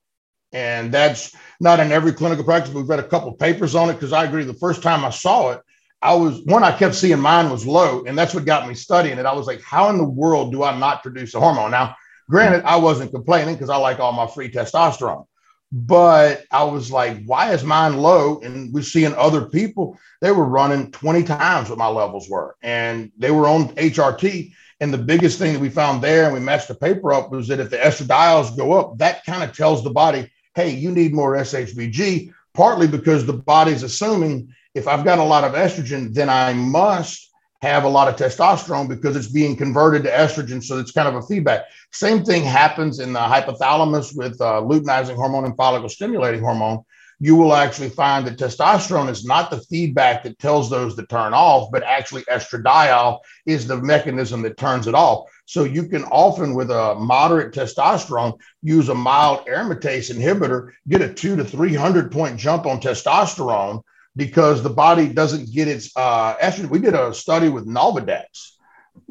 And 0.53 0.91
that's 0.91 1.33
not 1.59 1.79
in 1.79 1.91
every 1.91 2.13
clinical 2.13 2.43
practice. 2.43 2.73
We've 2.73 2.89
read 2.89 2.99
a 2.99 3.07
couple 3.07 3.31
papers 3.33 3.75
on 3.75 3.89
it 3.89 3.93
because 3.93 4.13
I 4.13 4.25
agree. 4.25 4.43
The 4.43 4.53
first 4.53 4.81
time 4.83 5.05
I 5.05 5.11
saw 5.11 5.51
it, 5.51 5.61
I 6.01 6.15
was 6.15 6.41
one 6.45 6.63
I 6.63 6.75
kept 6.75 6.95
seeing 6.95 7.19
mine 7.19 7.51
was 7.51 7.65
low, 7.65 8.03
and 8.05 8.17
that's 8.17 8.33
what 8.33 8.45
got 8.45 8.67
me 8.67 8.73
studying 8.73 9.19
it. 9.19 9.25
I 9.25 9.33
was 9.33 9.45
like, 9.45 9.61
how 9.61 9.89
in 9.89 9.97
the 9.97 10.03
world 10.03 10.51
do 10.51 10.63
I 10.63 10.77
not 10.77 11.03
produce 11.03 11.35
a 11.35 11.39
hormone? 11.39 11.71
Now, 11.71 11.95
Granted, 12.31 12.63
I 12.63 12.77
wasn't 12.77 13.11
complaining 13.11 13.55
because 13.55 13.69
I 13.69 13.75
like 13.75 13.99
all 13.99 14.13
my 14.13 14.25
free 14.25 14.49
testosterone, 14.49 15.25
but 15.71 16.45
I 16.51 16.63
was 16.63 16.91
like, 16.91 17.23
why 17.25 17.53
is 17.53 17.63
mine 17.63 17.97
low? 17.97 18.39
And 18.41 18.73
we're 18.73 18.83
seeing 18.83 19.13
other 19.15 19.45
people, 19.45 19.97
they 20.19 20.31
were 20.31 20.45
running 20.45 20.91
20 20.91 21.23
times 21.23 21.69
what 21.69 21.79
my 21.79 21.87
levels 21.87 22.29
were, 22.29 22.57
and 22.61 23.11
they 23.17 23.31
were 23.31 23.47
on 23.47 23.69
HRT. 23.75 24.53
And 24.81 24.93
the 24.93 24.97
biggest 24.97 25.37
thing 25.39 25.53
that 25.53 25.59
we 25.59 25.69
found 25.69 26.01
there, 26.01 26.25
and 26.25 26.33
we 26.33 26.39
matched 26.39 26.67
the 26.67 26.75
paper 26.75 27.13
up, 27.13 27.31
was 27.31 27.47
that 27.47 27.59
if 27.59 27.69
the 27.69 27.77
estradiols 27.77 28.57
go 28.57 28.73
up, 28.73 28.97
that 28.97 29.23
kind 29.25 29.43
of 29.43 29.55
tells 29.55 29.83
the 29.83 29.91
body, 29.91 30.29
hey, 30.55 30.71
you 30.71 30.91
need 30.91 31.13
more 31.13 31.35
SHBG, 31.35 32.33
partly 32.53 32.87
because 32.87 33.25
the 33.25 33.33
body's 33.33 33.83
assuming 33.83 34.53
if 34.73 34.87
I've 34.87 35.05
got 35.05 35.19
a 35.19 35.23
lot 35.23 35.43
of 35.43 35.53
estrogen, 35.53 36.13
then 36.13 36.29
I 36.29 36.53
must 36.53 37.30
have 37.61 37.83
a 37.83 37.89
lot 37.89 38.07
of 38.07 38.15
testosterone 38.15 38.87
because 38.87 39.15
it's 39.15 39.27
being 39.27 39.55
converted 39.55 40.03
to 40.03 40.09
estrogen. 40.09 40.63
So 40.63 40.79
it's 40.79 40.91
kind 40.91 41.07
of 41.07 41.15
a 41.15 41.21
feedback. 41.21 41.65
Same 41.91 42.23
thing 42.23 42.43
happens 42.43 42.99
in 42.99 43.13
the 43.13 43.19
hypothalamus 43.19 44.15
with 44.15 44.39
uh, 44.41 44.61
luteinizing 44.61 45.15
hormone 45.15 45.45
and 45.45 45.55
follicle 45.55 45.89
stimulating 45.89 46.41
hormone. 46.41 46.83
You 47.19 47.35
will 47.35 47.53
actually 47.53 47.89
find 47.89 48.25
that 48.25 48.39
testosterone 48.39 49.07
is 49.07 49.23
not 49.23 49.51
the 49.51 49.61
feedback 49.61 50.23
that 50.23 50.39
tells 50.39 50.71
those 50.71 50.95
to 50.95 51.05
turn 51.05 51.35
off, 51.35 51.69
but 51.71 51.83
actually 51.83 52.23
estradiol 52.23 53.19
is 53.45 53.67
the 53.67 53.77
mechanism 53.77 54.41
that 54.41 54.57
turns 54.57 54.87
it 54.87 54.95
off. 54.95 55.29
So 55.45 55.63
you 55.63 55.87
can 55.87 56.03
often, 56.05 56.55
with 56.55 56.71
a 56.71 56.95
moderate 56.95 57.53
testosterone, 57.53 58.39
use 58.63 58.89
a 58.89 58.95
mild 58.95 59.45
aromatase 59.45 60.11
inhibitor, 60.11 60.71
get 60.87 61.01
a 61.01 61.13
two 61.13 61.35
to 61.35 61.45
300 61.45 62.11
point 62.11 62.39
jump 62.39 62.65
on 62.65 62.81
testosterone 62.81 63.83
because 64.15 64.61
the 64.61 64.69
body 64.69 65.07
doesn't 65.07 65.51
get 65.51 65.67
its 65.67 65.91
uh, 65.95 66.35
estrogen. 66.37 66.69
We 66.69 66.79
did 66.79 66.93
a 66.93 67.13
study 67.13 67.49
with 67.49 67.67
Nolvadex 67.67 68.25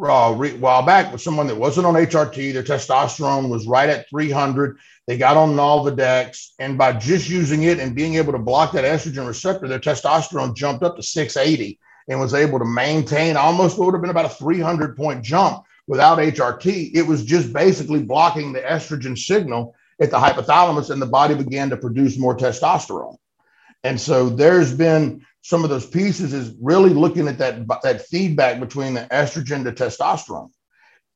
uh, 0.02 0.34
re- 0.36 0.56
while 0.56 0.82
back 0.82 1.12
with 1.12 1.20
someone 1.20 1.46
that 1.46 1.56
wasn't 1.56 1.86
on 1.86 1.94
HRT. 1.94 2.52
Their 2.52 2.62
testosterone 2.62 3.48
was 3.48 3.66
right 3.66 3.88
at 3.88 4.08
300. 4.08 4.78
They 5.06 5.16
got 5.16 5.36
on 5.36 5.54
Nolvadex, 5.54 6.50
and 6.58 6.78
by 6.78 6.92
just 6.92 7.28
using 7.28 7.64
it 7.64 7.80
and 7.80 7.94
being 7.94 8.14
able 8.14 8.32
to 8.32 8.38
block 8.38 8.72
that 8.72 8.84
estrogen 8.84 9.26
receptor, 9.26 9.66
their 9.66 9.80
testosterone 9.80 10.54
jumped 10.54 10.84
up 10.84 10.96
to 10.96 11.02
680 11.02 11.78
and 12.08 12.20
was 12.20 12.34
able 12.34 12.58
to 12.58 12.64
maintain 12.64 13.36
almost 13.36 13.78
what 13.78 13.86
would 13.86 13.94
have 13.94 14.02
been 14.02 14.10
about 14.10 14.26
a 14.26 14.34
300 14.34 14.96
point 14.96 15.24
jump 15.24 15.64
without 15.86 16.18
HRT. 16.18 16.92
It 16.94 17.02
was 17.02 17.24
just 17.24 17.52
basically 17.52 18.02
blocking 18.02 18.52
the 18.52 18.60
estrogen 18.60 19.18
signal 19.18 19.74
at 20.00 20.10
the 20.10 20.18
hypothalamus, 20.18 20.90
and 20.90 21.00
the 21.00 21.06
body 21.06 21.34
began 21.34 21.70
to 21.70 21.76
produce 21.76 22.18
more 22.18 22.36
testosterone. 22.36 23.16
And 23.82 24.00
so 24.00 24.28
there's 24.28 24.74
been 24.74 25.24
some 25.42 25.64
of 25.64 25.70
those 25.70 25.86
pieces 25.86 26.34
is 26.34 26.54
really 26.60 26.90
looking 26.90 27.28
at 27.28 27.38
that 27.38 27.66
that 27.82 28.06
feedback 28.06 28.60
between 28.60 28.94
the 28.94 29.06
estrogen 29.10 29.64
to 29.64 29.72
testosterone. 29.72 30.50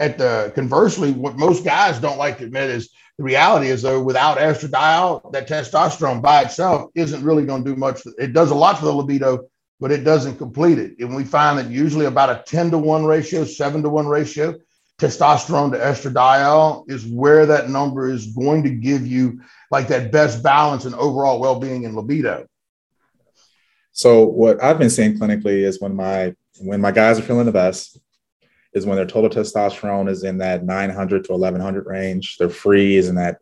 At 0.00 0.18
the 0.18 0.53
conversely, 0.55 1.12
what 1.12 1.37
most 1.37 1.64
guys 1.64 1.98
don't 1.98 2.18
like 2.18 2.38
to 2.38 2.44
admit 2.44 2.70
is 2.70 2.90
the 3.18 3.24
reality 3.24 3.68
is 3.68 3.83
though 3.83 4.03
without 4.03 4.38
estradiol, 4.38 5.31
that 5.33 5.48
testosterone 5.48 6.22
by 6.22 6.42
itself 6.42 6.90
isn't 6.94 7.22
really 7.22 7.44
going 7.44 7.64
to 7.64 7.70
do 7.70 7.77
much. 7.77 8.03
It 8.18 8.33
does 8.33 8.50
a 8.50 8.55
lot 8.55 8.79
for 8.79 8.87
the 8.87 8.92
libido, 8.92 9.46
but 9.79 9.92
it 9.92 10.03
doesn't 10.03 10.38
complete 10.38 10.79
it. 10.79 10.98
And 10.98 11.14
we 11.14 11.24
find 11.24 11.59
that 11.59 11.70
usually 11.70 12.07
about 12.07 12.31
a 12.31 12.42
10 12.44 12.70
to 12.72 12.79
1 12.79 13.05
ratio, 13.05 13.44
7 13.44 13.83
to 13.83 13.88
1 13.88 14.07
ratio, 14.07 14.55
testosterone 14.98 15.72
to 15.72 15.79
estradiol 15.79 16.90
is 16.90 17.05
where 17.07 17.46
that 17.46 17.68
number 17.68 18.09
is 18.09 18.29
going 18.29 18.62
to 18.62 18.70
give 18.70 19.07
you 19.07 19.40
like 19.70 19.88
that 19.88 20.11
best 20.11 20.42
balance 20.42 20.85
and 20.85 20.94
overall 20.94 21.40
well-being 21.40 21.85
and 21.85 21.94
libido. 21.94 22.46
So 23.94 24.26
what 24.26 24.62
I've 24.62 24.78
been 24.78 24.90
seeing 24.90 25.16
clinically 25.18 25.62
is 25.62 25.80
when 25.80 25.94
my 25.94 26.35
when 26.61 26.80
my 26.80 26.90
guys 26.90 27.18
are 27.18 27.22
feeling 27.22 27.46
the 27.46 27.52
best 27.52 27.98
is 28.74 28.85
when 28.85 28.96
their 28.96 29.07
total 29.07 29.30
testosterone 29.30 30.11
is 30.11 30.24
in 30.24 30.38
that 30.38 30.64
900 30.64 31.24
to 31.24 31.33
1100 31.33 31.87
range. 31.87 32.37
Their 32.38 32.50
free 32.50 32.96
is 32.96 33.09
in 33.09 33.14
that, 33.14 33.38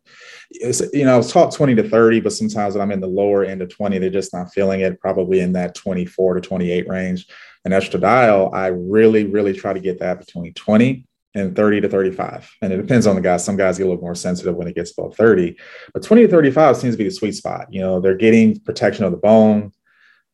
you 0.51 1.07
know, 1.07 1.19
it's 1.19 1.33
taught 1.33 1.55
20 1.55 1.75
to 1.77 1.88
30, 1.88 2.21
but 2.21 2.35
sometimes 2.35 2.75
when 2.75 2.83
I'm 2.83 2.93
in 2.93 3.01
the 3.01 3.07
lower 3.07 3.43
end 3.43 3.62
of 3.62 3.71
20, 3.71 3.99
they're 3.99 4.11
just 4.11 4.35
not 4.35 4.53
feeling 4.53 4.81
it, 4.81 5.01
probably 5.01 5.41
in 5.41 5.55
that 5.55 5.75
24 5.75 6.35
to 6.35 6.41
28 6.43 6.87
range. 6.87 7.27
And 7.65 7.73
estradiol, 7.73 8.53
I 8.53 8.67
really, 8.67 9.25
really 9.25 9.55
try 9.55 9.73
to 9.73 9.81
get 9.81 10.01
that 10.01 10.19
between 10.19 10.53
20 10.53 11.07
and 11.35 11.57
30 11.57 11.81
to 11.81 11.88
35. 11.88 12.51
And 12.61 12.71
it 12.71 12.77
depends 12.77 13.07
on 13.07 13.17
the 13.17 13.23
guys. 13.23 13.43
Some 13.43 13.57
guys 13.57 13.79
get 13.79 13.85
a 13.85 13.88
little 13.88 14.03
more 14.03 14.15
sensitive 14.15 14.55
when 14.55 14.69
it 14.69 14.75
gets 14.75 14.93
above 14.93 15.17
30, 15.17 15.57
but 15.95 16.03
20 16.03 16.25
to 16.25 16.29
35 16.29 16.77
seems 16.77 16.95
to 16.95 16.99
be 16.99 17.05
the 17.05 17.11
sweet 17.11 17.33
spot. 17.33 17.69
You 17.71 17.81
know, 17.81 18.01
they're 18.01 18.15
getting 18.15 18.61
protection 18.61 19.05
of 19.05 19.12
the 19.12 19.17
bone, 19.17 19.73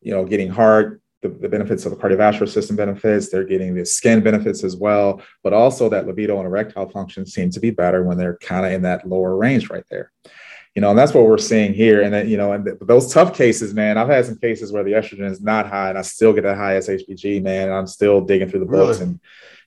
you 0.01 0.11
know, 0.11 0.25
getting 0.25 0.49
heart, 0.49 1.01
the, 1.21 1.29
the, 1.29 1.49
benefits 1.49 1.85
of 1.85 1.91
the 1.91 1.97
cardiovascular 1.97 2.47
system 2.47 2.75
benefits, 2.75 3.29
they're 3.29 3.43
getting 3.43 3.75
the 3.75 3.85
skin 3.85 4.21
benefits 4.21 4.63
as 4.63 4.77
well, 4.77 5.21
but 5.43 5.53
also 5.53 5.89
that 5.89 6.07
libido 6.07 6.37
and 6.37 6.45
erectile 6.45 6.89
function 6.89 7.25
seem 7.25 7.49
to 7.49 7.59
be 7.59 7.71
better 7.71 8.03
when 8.03 8.17
they're 8.17 8.37
kind 8.37 8.65
of 8.65 8.71
in 8.71 8.81
that 8.83 9.07
lower 9.07 9.35
range 9.35 9.69
right 9.69 9.83
there. 9.89 10.11
You 10.75 10.81
know, 10.81 10.91
and 10.91 10.99
that's 10.99 11.13
what 11.13 11.25
we're 11.25 11.37
seeing 11.37 11.73
here. 11.73 12.03
And 12.03 12.13
then, 12.13 12.29
you 12.29 12.37
know, 12.37 12.53
and 12.53 12.63
th- 12.63 12.77
those 12.81 13.11
tough 13.11 13.35
cases, 13.35 13.73
man, 13.73 13.97
I've 13.97 14.07
had 14.07 14.25
some 14.25 14.37
cases 14.37 14.71
where 14.71 14.83
the 14.83 14.91
estrogen 14.91 15.29
is 15.29 15.41
not 15.41 15.67
high 15.67 15.89
and 15.89 15.97
I 15.97 16.03
still 16.03 16.31
get 16.31 16.43
that 16.43 16.55
high 16.55 16.77
SHBG, 16.77 17.41
man. 17.41 17.69
I'm 17.69 17.87
still 17.87 18.21
digging 18.21 18.47
through 18.47 18.61
the 18.61 18.65
books 18.65 18.99
really? 18.99 19.11
and 19.11 19.19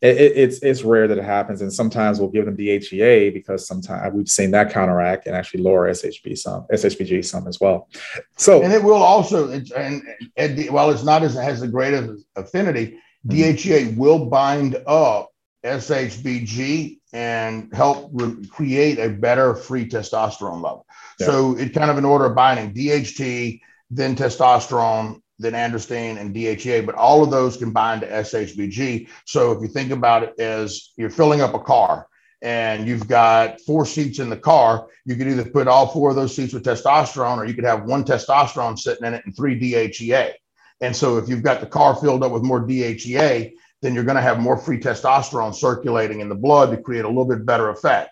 it, 0.03 0.17
it, 0.17 0.33
it's 0.37 0.59
it's 0.59 0.83
rare 0.83 1.07
that 1.07 1.17
it 1.17 1.25
happens, 1.25 1.63
and 1.63 1.73
sometimes 1.73 2.19
we'll 2.19 2.29
give 2.29 2.45
them 2.45 2.57
DHEA 2.57 3.33
because 3.33 3.67
sometimes 3.67 4.13
we've 4.13 4.29
seen 4.29 4.51
that 4.51 4.73
counteract 4.73 5.27
and 5.27 5.37
actually 5.37 5.63
lower 5.63 5.89
SHB 5.89 6.37
some 6.37 6.67
SHBG 6.73 7.25
some 7.25 7.47
as 7.47 7.61
well. 7.61 7.89
So 8.37 8.63
and 8.63 8.73
it 8.73 8.83
will 8.83 8.95
also 8.95 9.51
and, 9.51 10.03
and 10.37 10.71
while 10.71 10.91
it's 10.91 11.05
not 11.05 11.23
as 11.23 11.35
has 11.35 11.61
the 11.61 11.69
greatest 11.69 12.27
affinity, 12.35 12.99
mm-hmm. 13.27 13.31
DHEA 13.31 13.97
will 13.97 14.27
bind 14.27 14.77
up 14.89 15.31
SHBG 15.65 16.99
and 17.13 17.73
help 17.73 18.11
re- 18.13 18.45
create 18.49 18.99
a 18.99 19.09
better 19.09 19.55
free 19.55 19.89
testosterone 19.89 20.63
level. 20.63 20.85
Yeah. 21.21 21.27
So 21.27 21.57
it 21.57 21.75
kind 21.75 21.93
of 21.93 21.99
an 21.99 22.05
order 22.05 22.25
of 22.25 22.35
binding 22.35 22.75
DHT, 22.75 23.61
then 23.91 24.17
testosterone, 24.17 25.22
than 25.43 25.55
androstenedione 25.55 26.19
and 26.19 26.35
DHEA, 26.35 26.87
but 26.87 26.95
all 26.95 27.23
of 27.23 27.31
those 27.31 27.57
combine 27.57 28.01
to 28.01 28.07
SHBG. 28.07 29.09
So 29.27 29.53
if 29.53 29.61
you 29.61 29.69
think 29.69 29.91
about 29.91 30.23
it 30.23 30.41
as 30.41 30.91
you're 30.97 31.11
filling 31.11 31.41
up 31.41 31.55
a 31.55 31.59
car 31.59 32.07
and 32.41 32.87
you've 32.87 33.09
got 33.09 33.61
four 33.61 33.85
seats 33.85 34.19
in 34.19 34.31
the 34.31 34.37
car, 34.37 34.89
you 35.05 35.17
could 35.17 35.29
either 35.29 35.45
put 35.45 35.69
all 35.69 35.87
four 35.87 36.11
of 36.11 36.17
those 36.17 36.35
seats 36.35 36.53
with 36.55 36.65
testosterone, 36.65 37.39
or 37.39 37.45
you 37.45 37.55
could 37.55 37.65
have 37.65 37.85
one 37.85 38.05
testosterone 38.05 38.79
sitting 38.79 39.07
in 39.07 39.15
it 39.15 39.25
and 39.27 39.37
three 39.37 39.59
DHEA. 39.59 40.33
And 40.81 40.95
so 40.95 41.19
if 41.19 41.29
you've 41.29 41.43
got 41.43 41.61
the 41.61 41.67
car 41.67 41.95
filled 41.97 42.25
up 42.25 42.33
with 42.33 42.43
more 42.43 42.67
DHEA, 42.67 43.53
then 43.83 43.95
you're 43.95 44.05
going 44.05 44.17
to 44.17 44.23
have 44.23 44.41
more 44.41 44.57
free 44.57 44.79
testosterone 44.79 45.55
circulating 45.55 46.21
in 46.21 46.29
the 46.29 46.35
blood 46.35 46.71
to 46.71 46.77
create 46.77 47.05
a 47.05 47.09
little 47.09 47.25
bit 47.25 47.45
better 47.45 47.69
effect. 47.69 48.11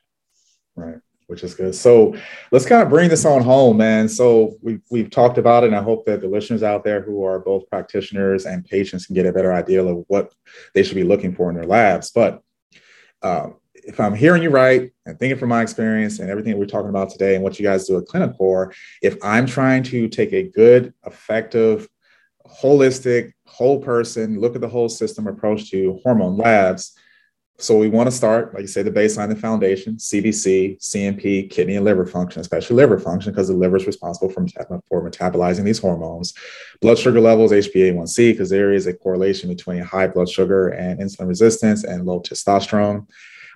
Right 0.77 1.01
which 1.31 1.45
is 1.45 1.55
good. 1.55 1.75
So 1.77 2.17
let's 2.51 2.67
kind 2.67 2.83
of 2.83 2.89
bring 2.89 3.09
this 3.09 3.25
on 3.25 3.41
home, 3.43 3.77
man. 3.77 4.09
So 4.09 4.57
we've, 4.63 4.83
we've 4.91 5.11
talked 5.11 5.39
about 5.39 5.63
it, 5.63 5.69
and 5.69 5.77
I 5.77 5.83
hope 5.83 6.05
that 6.07 6.21
the 6.21 6.27
listeners 6.27 6.65
out 6.65 6.83
there 6.83 7.01
who 7.01 7.25
are 7.25 7.39
both 7.39 7.71
practitioners 7.71 8.47
and 8.47 8.65
patients 8.65 9.07
can 9.07 9.15
get 9.15 9.27
a 9.27 9.33
better 9.33 9.53
idea 9.53 9.85
of 9.85 10.05
what 10.09 10.35
they 10.75 10.83
should 10.83 10.97
be 10.97 11.05
looking 11.05 11.33
for 11.33 11.49
in 11.49 11.55
their 11.55 11.67
labs. 11.67 12.11
But 12.11 12.43
um, 13.23 13.59
if 13.75 14.01
I'm 14.01 14.15
hearing 14.15 14.43
you 14.43 14.51
right 14.51 14.91
and 15.07 15.19
thinking 15.21 15.39
from 15.39 15.51
my 15.51 15.63
experience 15.63 16.19
and 16.19 16.29
everything 16.29 16.59
we're 16.59 16.67
talking 16.67 16.91
about 16.91 17.11
today 17.11 17.37
and 17.37 17.45
what 17.45 17.61
you 17.61 17.65
guys 17.65 17.87
do 17.87 17.97
at 17.97 18.07
Clinicore, 18.07 18.75
if 19.01 19.17
I'm 19.23 19.47
trying 19.47 19.85
to 19.85 20.09
take 20.09 20.33
a 20.33 20.49
good, 20.49 20.93
effective, 21.07 21.89
holistic, 22.61 23.33
whole 23.47 23.81
person, 23.81 24.41
look 24.41 24.57
at 24.57 24.61
the 24.61 24.69
whole 24.69 24.89
system 24.89 25.29
approach 25.29 25.71
to 25.71 26.01
hormone 26.03 26.37
labs, 26.37 26.99
so 27.61 27.77
we 27.77 27.89
want 27.89 28.09
to 28.09 28.17
start, 28.17 28.55
like 28.55 28.63
you 28.63 28.67
say, 28.67 28.83
the 28.83 28.91
baseline, 28.91 29.29
the 29.29 29.37
foundation, 29.37 29.97
CBC, 29.97 30.79
CMP, 30.79 31.51
kidney 31.51 31.77
and 31.77 31.85
liver 31.85 32.07
function, 32.07 32.41
especially 32.41 32.77
liver 32.77 32.99
function, 32.99 33.33
because 33.33 33.49
the 33.49 33.55
liver 33.55 33.77
is 33.77 33.87
responsible 33.87 34.31
for, 34.31 34.47
for 34.89 35.09
metabolizing 35.09 35.65
these 35.65 35.79
hormones. 35.79 36.35
Blood 36.81 36.99
sugar 36.99 37.21
levels, 37.21 37.53
HbA1c, 37.53 38.33
because 38.33 38.51
there 38.51 38.73
is 38.73 38.87
a 38.87 38.95
correlation 38.95 39.49
between 39.49 39.83
high 39.83 40.07
blood 40.07 40.29
sugar 40.29 40.69
and 40.69 41.01
insulin 41.01 41.29
resistance 41.29 41.85
and 41.85 42.07
low 42.07 42.21
testosterone. 42.21 43.07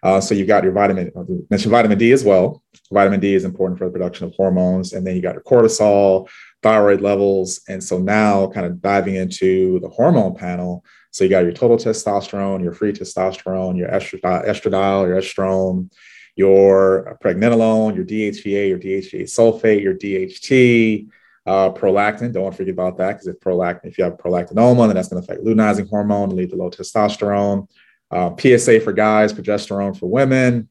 Uh, 0.03 0.21
so 0.21 0.35
you've 0.35 0.49
got 0.49 0.63
your 0.63 0.73
vitamin, 0.73 1.11
uh, 1.17 1.25
mentioned 1.49 1.71
vitamin 1.71 1.97
D 1.97 2.13
as 2.13 2.23
well. 2.23 2.63
Vitamin 2.93 3.21
D 3.21 3.35
is 3.35 3.45
important 3.45 3.79
for 3.79 3.87
the 3.87 3.91
production 3.91 4.27
of 4.27 4.35
hormones. 4.35 4.93
And 4.93 5.07
then 5.07 5.17
you 5.17 5.23
got 5.23 5.35
your 5.35 5.43
cortisol, 5.43 6.29
thyroid 6.63 7.01
levels. 7.01 7.63
And 7.69 7.83
so 7.83 7.99
now 7.99 8.49
kind 8.49 8.67
of 8.67 8.83
diving 8.83 9.15
into 9.15 9.81
the 9.81 9.89
hormone 9.89 10.35
panel, 10.35 10.85
so 11.15 11.23
you 11.23 11.31
got 11.31 11.45
your 11.45 11.53
total 11.53 11.77
testosterone, 11.77 12.61
your 12.61 12.73
free 12.73 12.93
testosterone, 12.93 13.79
your 13.79 13.89
estradiol, 13.89 15.07
your 15.07 15.17
estrone, 15.17 15.89
your 16.35 17.17
pregnenolone, 17.23 17.95
your 17.95 18.05
DHEA, 18.05 18.69
your 18.69 18.81
DHEA 18.81 19.23
sulfate, 19.23 19.81
your 19.81 19.95
DHT, 19.95 21.09
uh, 21.47 21.71
prolactin. 21.71 22.33
Don't 22.33 22.43
want 22.43 22.55
to 22.55 22.57
forget 22.57 22.73
about 22.75 22.99
that 22.99 23.13
because 23.13 23.29
if 23.29 23.39
prolactin, 23.39 23.85
if 23.85 23.97
you 23.97 24.03
have 24.03 24.15
prolactinoma, 24.15 24.89
then 24.89 24.97
that's 24.97 25.07
going 25.07 25.23
to 25.23 25.33
affect 25.33 25.47
luteinizing 25.47 25.89
hormone 25.89 26.31
and 26.31 26.33
lead 26.37 26.51
to 26.51 26.57
low 26.57 26.69
testosterone. 26.69 27.69
Uh, 28.11 28.35
PSA 28.37 28.81
for 28.81 28.93
guys, 28.93 29.33
progesterone 29.33 29.97
for 29.97 30.07
women. 30.07 30.69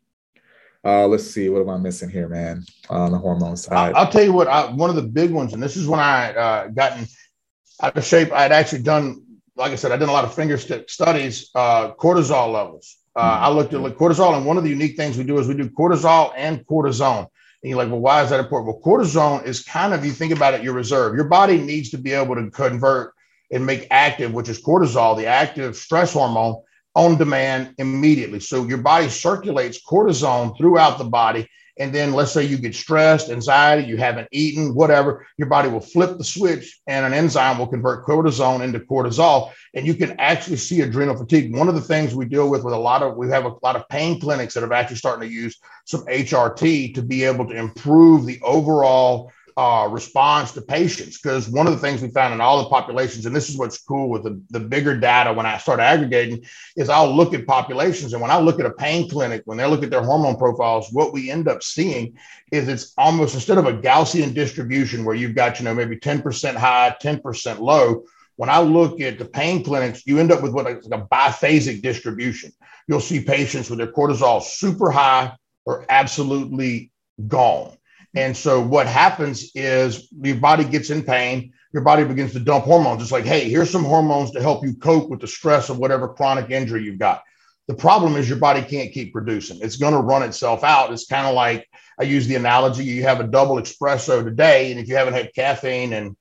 Uh, 0.84 1.08
let's 1.08 1.32
see, 1.32 1.48
what 1.48 1.62
am 1.62 1.70
I 1.70 1.78
missing 1.78 2.10
here, 2.10 2.28
man? 2.28 2.66
On 2.90 3.14
the 3.14 3.18
hormone 3.18 3.56
side, 3.56 3.94
I'll, 3.94 4.12
tell 4.12 4.24
you 4.24 4.34
what. 4.34 4.50
I, 4.50 4.70
one 4.70 4.90
of 4.90 4.98
the 4.98 5.04
big 5.04 5.32
ones, 5.32 5.54
and 5.54 5.64
this 5.64 5.78
is 5.78 5.88
when 5.88 6.02
I 6.02 6.34
uh, 6.34 6.68
gotten 6.68 7.08
out 7.82 7.96
of 7.98 8.04
shape. 8.04 8.34
I 8.34 8.42
had 8.42 8.52
actually 8.52 8.82
done 8.82 9.23
like 9.56 9.72
I 9.72 9.76
said, 9.76 9.92
I 9.92 9.98
did 9.98 10.10
a 10.10 10.12
lot 10.12 10.26
of 10.26 10.34
finger 10.34 10.58
stick 10.58 10.90
studies, 10.90 11.50
uh, 11.56 11.94
cortisol 11.94 12.52
levels. 12.52 12.98
Uh, 13.16 13.20
I 13.20 13.50
looked 13.50 13.74
at 13.74 13.82
like 13.82 13.96
cortisol, 13.96 14.36
and 14.36 14.46
one 14.46 14.58
of 14.58 14.64
the 14.64 14.70
unique 14.70 14.98
things 14.98 15.18
we 15.18 15.24
do 15.24 15.38
is 15.38 15.48
we 15.48 15.54
do 15.54 15.70
cortisol 15.70 16.34
and 16.36 16.66
cortisone. 16.66 17.28
And 17.62 17.70
you're 17.70 17.78
like, 17.78 17.90
well, 17.90 18.00
why 18.00 18.24
is 18.24 18.32
that 18.32 18.40
important? 18.40 18.68
Well, 18.68 18.82
cortisone 18.84 19.46
is 19.46 19.64
kind 19.64 19.94
of, 19.94 20.04
you 20.04 20.12
think 20.12 20.34
about 20.34 20.56
it, 20.56 20.64
your 20.64 20.74
reserve. 20.74 21.16
Your 21.16 21.26
body 21.26 21.60
needs 21.60 21.92
to 21.92 21.98
be 21.98 22.12
able 22.12 22.36
to 22.36 22.50
convert 22.50 23.14
and 23.52 23.66
make 23.66 23.88
active, 23.92 24.34
which 24.34 24.50
is 24.50 24.62
cortisol, 24.62 25.16
the 25.16 25.28
active 25.28 25.76
stress 25.76 26.14
hormone, 26.14 26.62
on 26.96 27.18
demand 27.18 27.76
immediately. 27.78 28.40
So 28.40 28.66
your 28.66 28.80
body 28.80 29.10
circulates 29.10 29.84
cortisone 29.84 30.58
throughout 30.58 30.98
the 30.98 31.06
body 31.06 31.48
and 31.78 31.94
then 31.94 32.14
let's 32.14 32.32
say 32.32 32.44
you 32.44 32.58
get 32.58 32.76
stressed, 32.76 33.30
anxiety, 33.30 33.88
you 33.88 33.98
haven't 33.98 34.28
eaten, 34.32 34.76
whatever, 34.76 35.26
your 35.38 35.48
body 35.48 35.70
will 35.70 35.80
flip 35.80 36.18
the 36.18 36.24
switch 36.24 36.80
and 36.86 37.06
an 37.06 37.14
enzyme 37.14 37.58
will 37.58 37.68
convert 37.68 38.06
cortisone 38.06 38.62
into 38.62 38.80
cortisol. 38.80 39.52
And 39.74 39.88
you 39.88 39.96
can 39.96 40.20
actually 40.20 40.58
see 40.58 40.82
adrenal 40.82 41.18
fatigue. 41.18 41.56
One 41.56 41.68
of 41.68 41.76
the 41.76 41.82
things 41.82 42.14
we 42.14 42.26
deal 42.26 42.50
with 42.50 42.64
with 42.64 42.76
a 42.76 42.80
lot 42.80 43.02
of, 43.02 43.18
we 43.18 43.30
have 43.30 43.46
a 43.46 43.56
lot 43.64 43.76
of 43.76 43.90
pain 43.90 44.20
clinics 44.20 44.54
that 44.54 44.62
have 44.62 44.72
actually 44.72 44.98
starting 44.98 45.28
to 45.28 45.34
use 45.34 45.60
some 45.86 46.06
HRT 46.06 46.94
to 46.94 47.02
be 47.02 47.24
able 47.24 47.48
to 47.48 47.56
improve 47.56 48.26
the 48.26 48.40
overall 48.44 49.32
uh, 49.58 49.88
response 49.92 50.52
to 50.52 50.62
patients. 50.62 51.20
Because 51.20 51.50
one 51.50 51.68
of 51.68 51.74
the 51.74 51.80
things 51.80 52.02
we 52.02 52.10
found 52.10 52.34
in 52.34 52.42
all 52.42 52.64
the 52.64 52.70
populations, 52.70 53.26
and 53.26 53.36
this 53.36 53.50
is 53.50 53.58
what's 53.58 53.82
cool 53.82 54.10
with 54.10 54.24
the, 54.24 54.42
the 54.50 54.60
bigger 54.60 54.98
data 54.98 55.34
when 55.34 55.46
I 55.46 55.58
start 55.58 55.80
aggregating, 55.80 56.44
is 56.76 56.90
I'll 56.90 57.14
look 57.14 57.34
at 57.34 57.46
populations. 57.46 58.14
And 58.14 58.22
when 58.22 58.32
I 58.32 58.40
look 58.40 58.60
at 58.60 58.66
a 58.66 58.72
pain 58.72 59.10
clinic, 59.10 59.44
when 59.46 59.58
they 59.58 59.66
look 59.66 59.84
at 59.84 59.90
their 59.90 60.04
hormone 60.04 60.38
profiles, 60.38 60.90
what 60.92 61.14
we 61.14 61.30
end 61.30 61.48
up 61.48 61.64
seeing 61.64 62.18
is 62.52 62.68
it's 62.68 62.94
almost 62.98 63.36
instead 63.36 63.58
of 63.58 63.66
a 63.66 63.74
Gaussian 63.74 64.34
distribution 64.34 65.06
where 65.06 65.16
you've 65.16 65.36
got, 65.36 65.60
you 65.60 65.66
know, 65.66 65.74
maybe 65.74 65.98
10% 65.98 66.56
high, 66.56 66.96
10% 67.02 67.60
low. 67.60 68.04
When 68.36 68.50
I 68.50 68.60
look 68.60 69.00
at 69.00 69.20
the 69.20 69.26
pain 69.26 69.64
clinics, 69.64 70.08
you 70.08 70.18
end 70.20 70.32
up 70.32 70.42
with 70.42 70.54
what 70.54 70.66
like 70.66 70.78
a 70.78 71.06
biphasic 71.06 71.82
distribution. 71.84 72.52
You'll 72.88 73.00
see 73.00 73.24
patients 73.24 73.70
with 73.70 73.78
their 73.78 73.92
cortisol 73.92 74.42
super 74.42 74.90
high 74.90 75.36
or 75.66 75.86
absolutely 75.88 76.92
gone 77.28 77.78
and 78.16 78.36
so 78.36 78.62
what 78.62 78.88
happens 78.88 79.52
is 79.56 80.08
your 80.22 80.36
body 80.36 80.64
gets 80.64 80.90
in 80.90 81.04
pain, 81.04 81.54
your 81.74 81.84
body 81.84 82.04
begins 82.04 82.34
to 82.34 82.40
dump 82.40 82.66
hormones. 82.66 83.02
It's 83.02 83.12
like, 83.12 83.26
hey, 83.26 83.50
here's 83.50 83.72
some 83.72 83.84
hormones 83.84 84.32
to 84.32 84.42
help 84.42 84.64
you 84.64 84.76
cope 84.76 85.10
with 85.10 85.20
the 85.20 85.28
stress 85.28 85.70
of 85.70 85.80
whatever 85.80 86.08
chronic 86.08 86.52
injury 86.52 86.84
you've 86.84 87.00
got. 87.00 87.24
The 87.68 87.74
problem 87.74 88.16
is 88.16 88.30
your 88.30 88.38
body 88.38 88.62
can't 88.62 88.92
keep 88.92 89.14
producing. 89.14 89.60
It's 89.62 89.78
going 89.78 89.94
to 89.94 90.00
run 90.00 90.22
itself 90.22 90.64
out. 90.64 90.92
It's 90.92 91.08
kind 91.08 91.26
of 91.26 91.34
like 91.34 91.68
I 92.00 92.04
use 92.04 92.28
the 92.28 92.36
analogy 92.36 92.84
you 92.84 93.04
have 93.04 93.20
a 93.20 93.28
double 93.28 93.56
espresso 93.56 94.24
today, 94.24 94.72
and 94.72 94.80
if 94.80 94.88
you 94.88 94.96
haven't 94.96 95.14
had 95.14 95.34
caffeine 95.34 95.94
in 95.94 96.16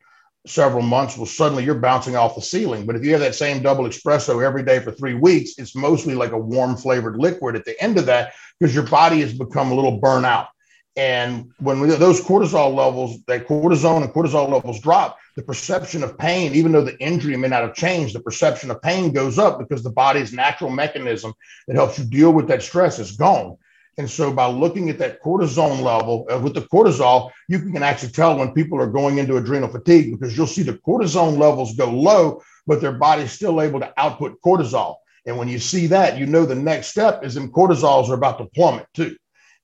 several 0.46 0.82
months, 0.82 1.16
well, 1.16 1.26
suddenly 1.26 1.64
you're 1.64 1.74
bouncing 1.74 2.16
off 2.16 2.34
the 2.34 2.42
ceiling. 2.42 2.86
But 2.86 2.96
if 2.96 3.04
you 3.04 3.12
have 3.12 3.20
that 3.20 3.34
same 3.34 3.62
double 3.62 3.84
espresso 3.84 4.44
every 4.44 4.62
day 4.62 4.80
for 4.80 4.92
three 4.92 5.14
weeks, 5.14 5.52
it's 5.58 5.74
mostly 5.74 6.14
like 6.14 6.32
a 6.32 6.38
warm 6.38 6.76
flavored 6.76 7.16
liquid 7.16 7.56
at 7.56 7.64
the 7.64 7.80
end 7.82 7.98
of 7.98 8.06
that 8.06 8.32
because 8.58 8.74
your 8.74 8.86
body 8.86 9.20
has 9.20 9.32
become 9.32 9.70
a 9.70 9.74
little 9.74 10.00
burnout. 10.00 10.48
And 10.94 11.52
when 11.58 11.80
we, 11.80 11.88
those 11.88 12.20
cortisol 12.20 12.74
levels, 12.74 13.22
that 13.24 13.46
cortisone 13.46 14.02
and 14.02 14.12
cortisol 14.12 14.50
levels 14.50 14.80
drop, 14.80 15.18
the 15.36 15.42
perception 15.42 16.02
of 16.02 16.18
pain, 16.18 16.52
even 16.54 16.72
though 16.72 16.84
the 16.84 16.98
injury 16.98 17.36
may 17.36 17.48
not 17.48 17.62
have 17.62 17.74
changed, 17.74 18.14
the 18.14 18.20
perception 18.20 18.70
of 18.70 18.82
pain 18.82 19.12
goes 19.12 19.38
up 19.38 19.58
because 19.58 19.82
the 19.82 19.90
body's 19.90 20.34
natural 20.34 20.70
mechanism 20.70 21.32
that 21.66 21.76
helps 21.76 21.98
you 21.98 22.04
deal 22.04 22.32
with 22.32 22.46
that 22.48 22.62
stress 22.62 22.98
is 22.98 23.12
gone. 23.12 23.56
And 23.98 24.08
so, 24.08 24.32
by 24.32 24.46
looking 24.46 24.88
at 24.88 24.98
that 24.98 25.22
cortisone 25.22 25.82
level 25.82 26.26
uh, 26.30 26.38
with 26.38 26.54
the 26.54 26.62
cortisol, 26.62 27.30
you 27.48 27.58
can 27.58 27.82
actually 27.82 28.12
tell 28.12 28.38
when 28.38 28.52
people 28.52 28.80
are 28.80 28.86
going 28.86 29.18
into 29.18 29.36
adrenal 29.36 29.68
fatigue 29.68 30.12
because 30.12 30.36
you'll 30.36 30.46
see 30.46 30.62
the 30.62 30.78
cortisone 30.78 31.38
levels 31.38 31.76
go 31.76 31.90
low, 31.90 32.42
but 32.66 32.80
their 32.80 32.92
body's 32.92 33.32
still 33.32 33.60
able 33.60 33.80
to 33.80 33.92
output 33.98 34.40
cortisol. 34.44 34.96
And 35.26 35.36
when 35.36 35.48
you 35.48 35.58
see 35.58 35.86
that, 35.88 36.18
you 36.18 36.26
know 36.26 36.46
the 36.46 36.54
next 36.54 36.88
step 36.88 37.22
is 37.22 37.34
them 37.34 37.52
cortisols 37.52 38.08
are 38.08 38.14
about 38.14 38.38
to 38.38 38.46
plummet 38.46 38.86
too. 38.94 39.16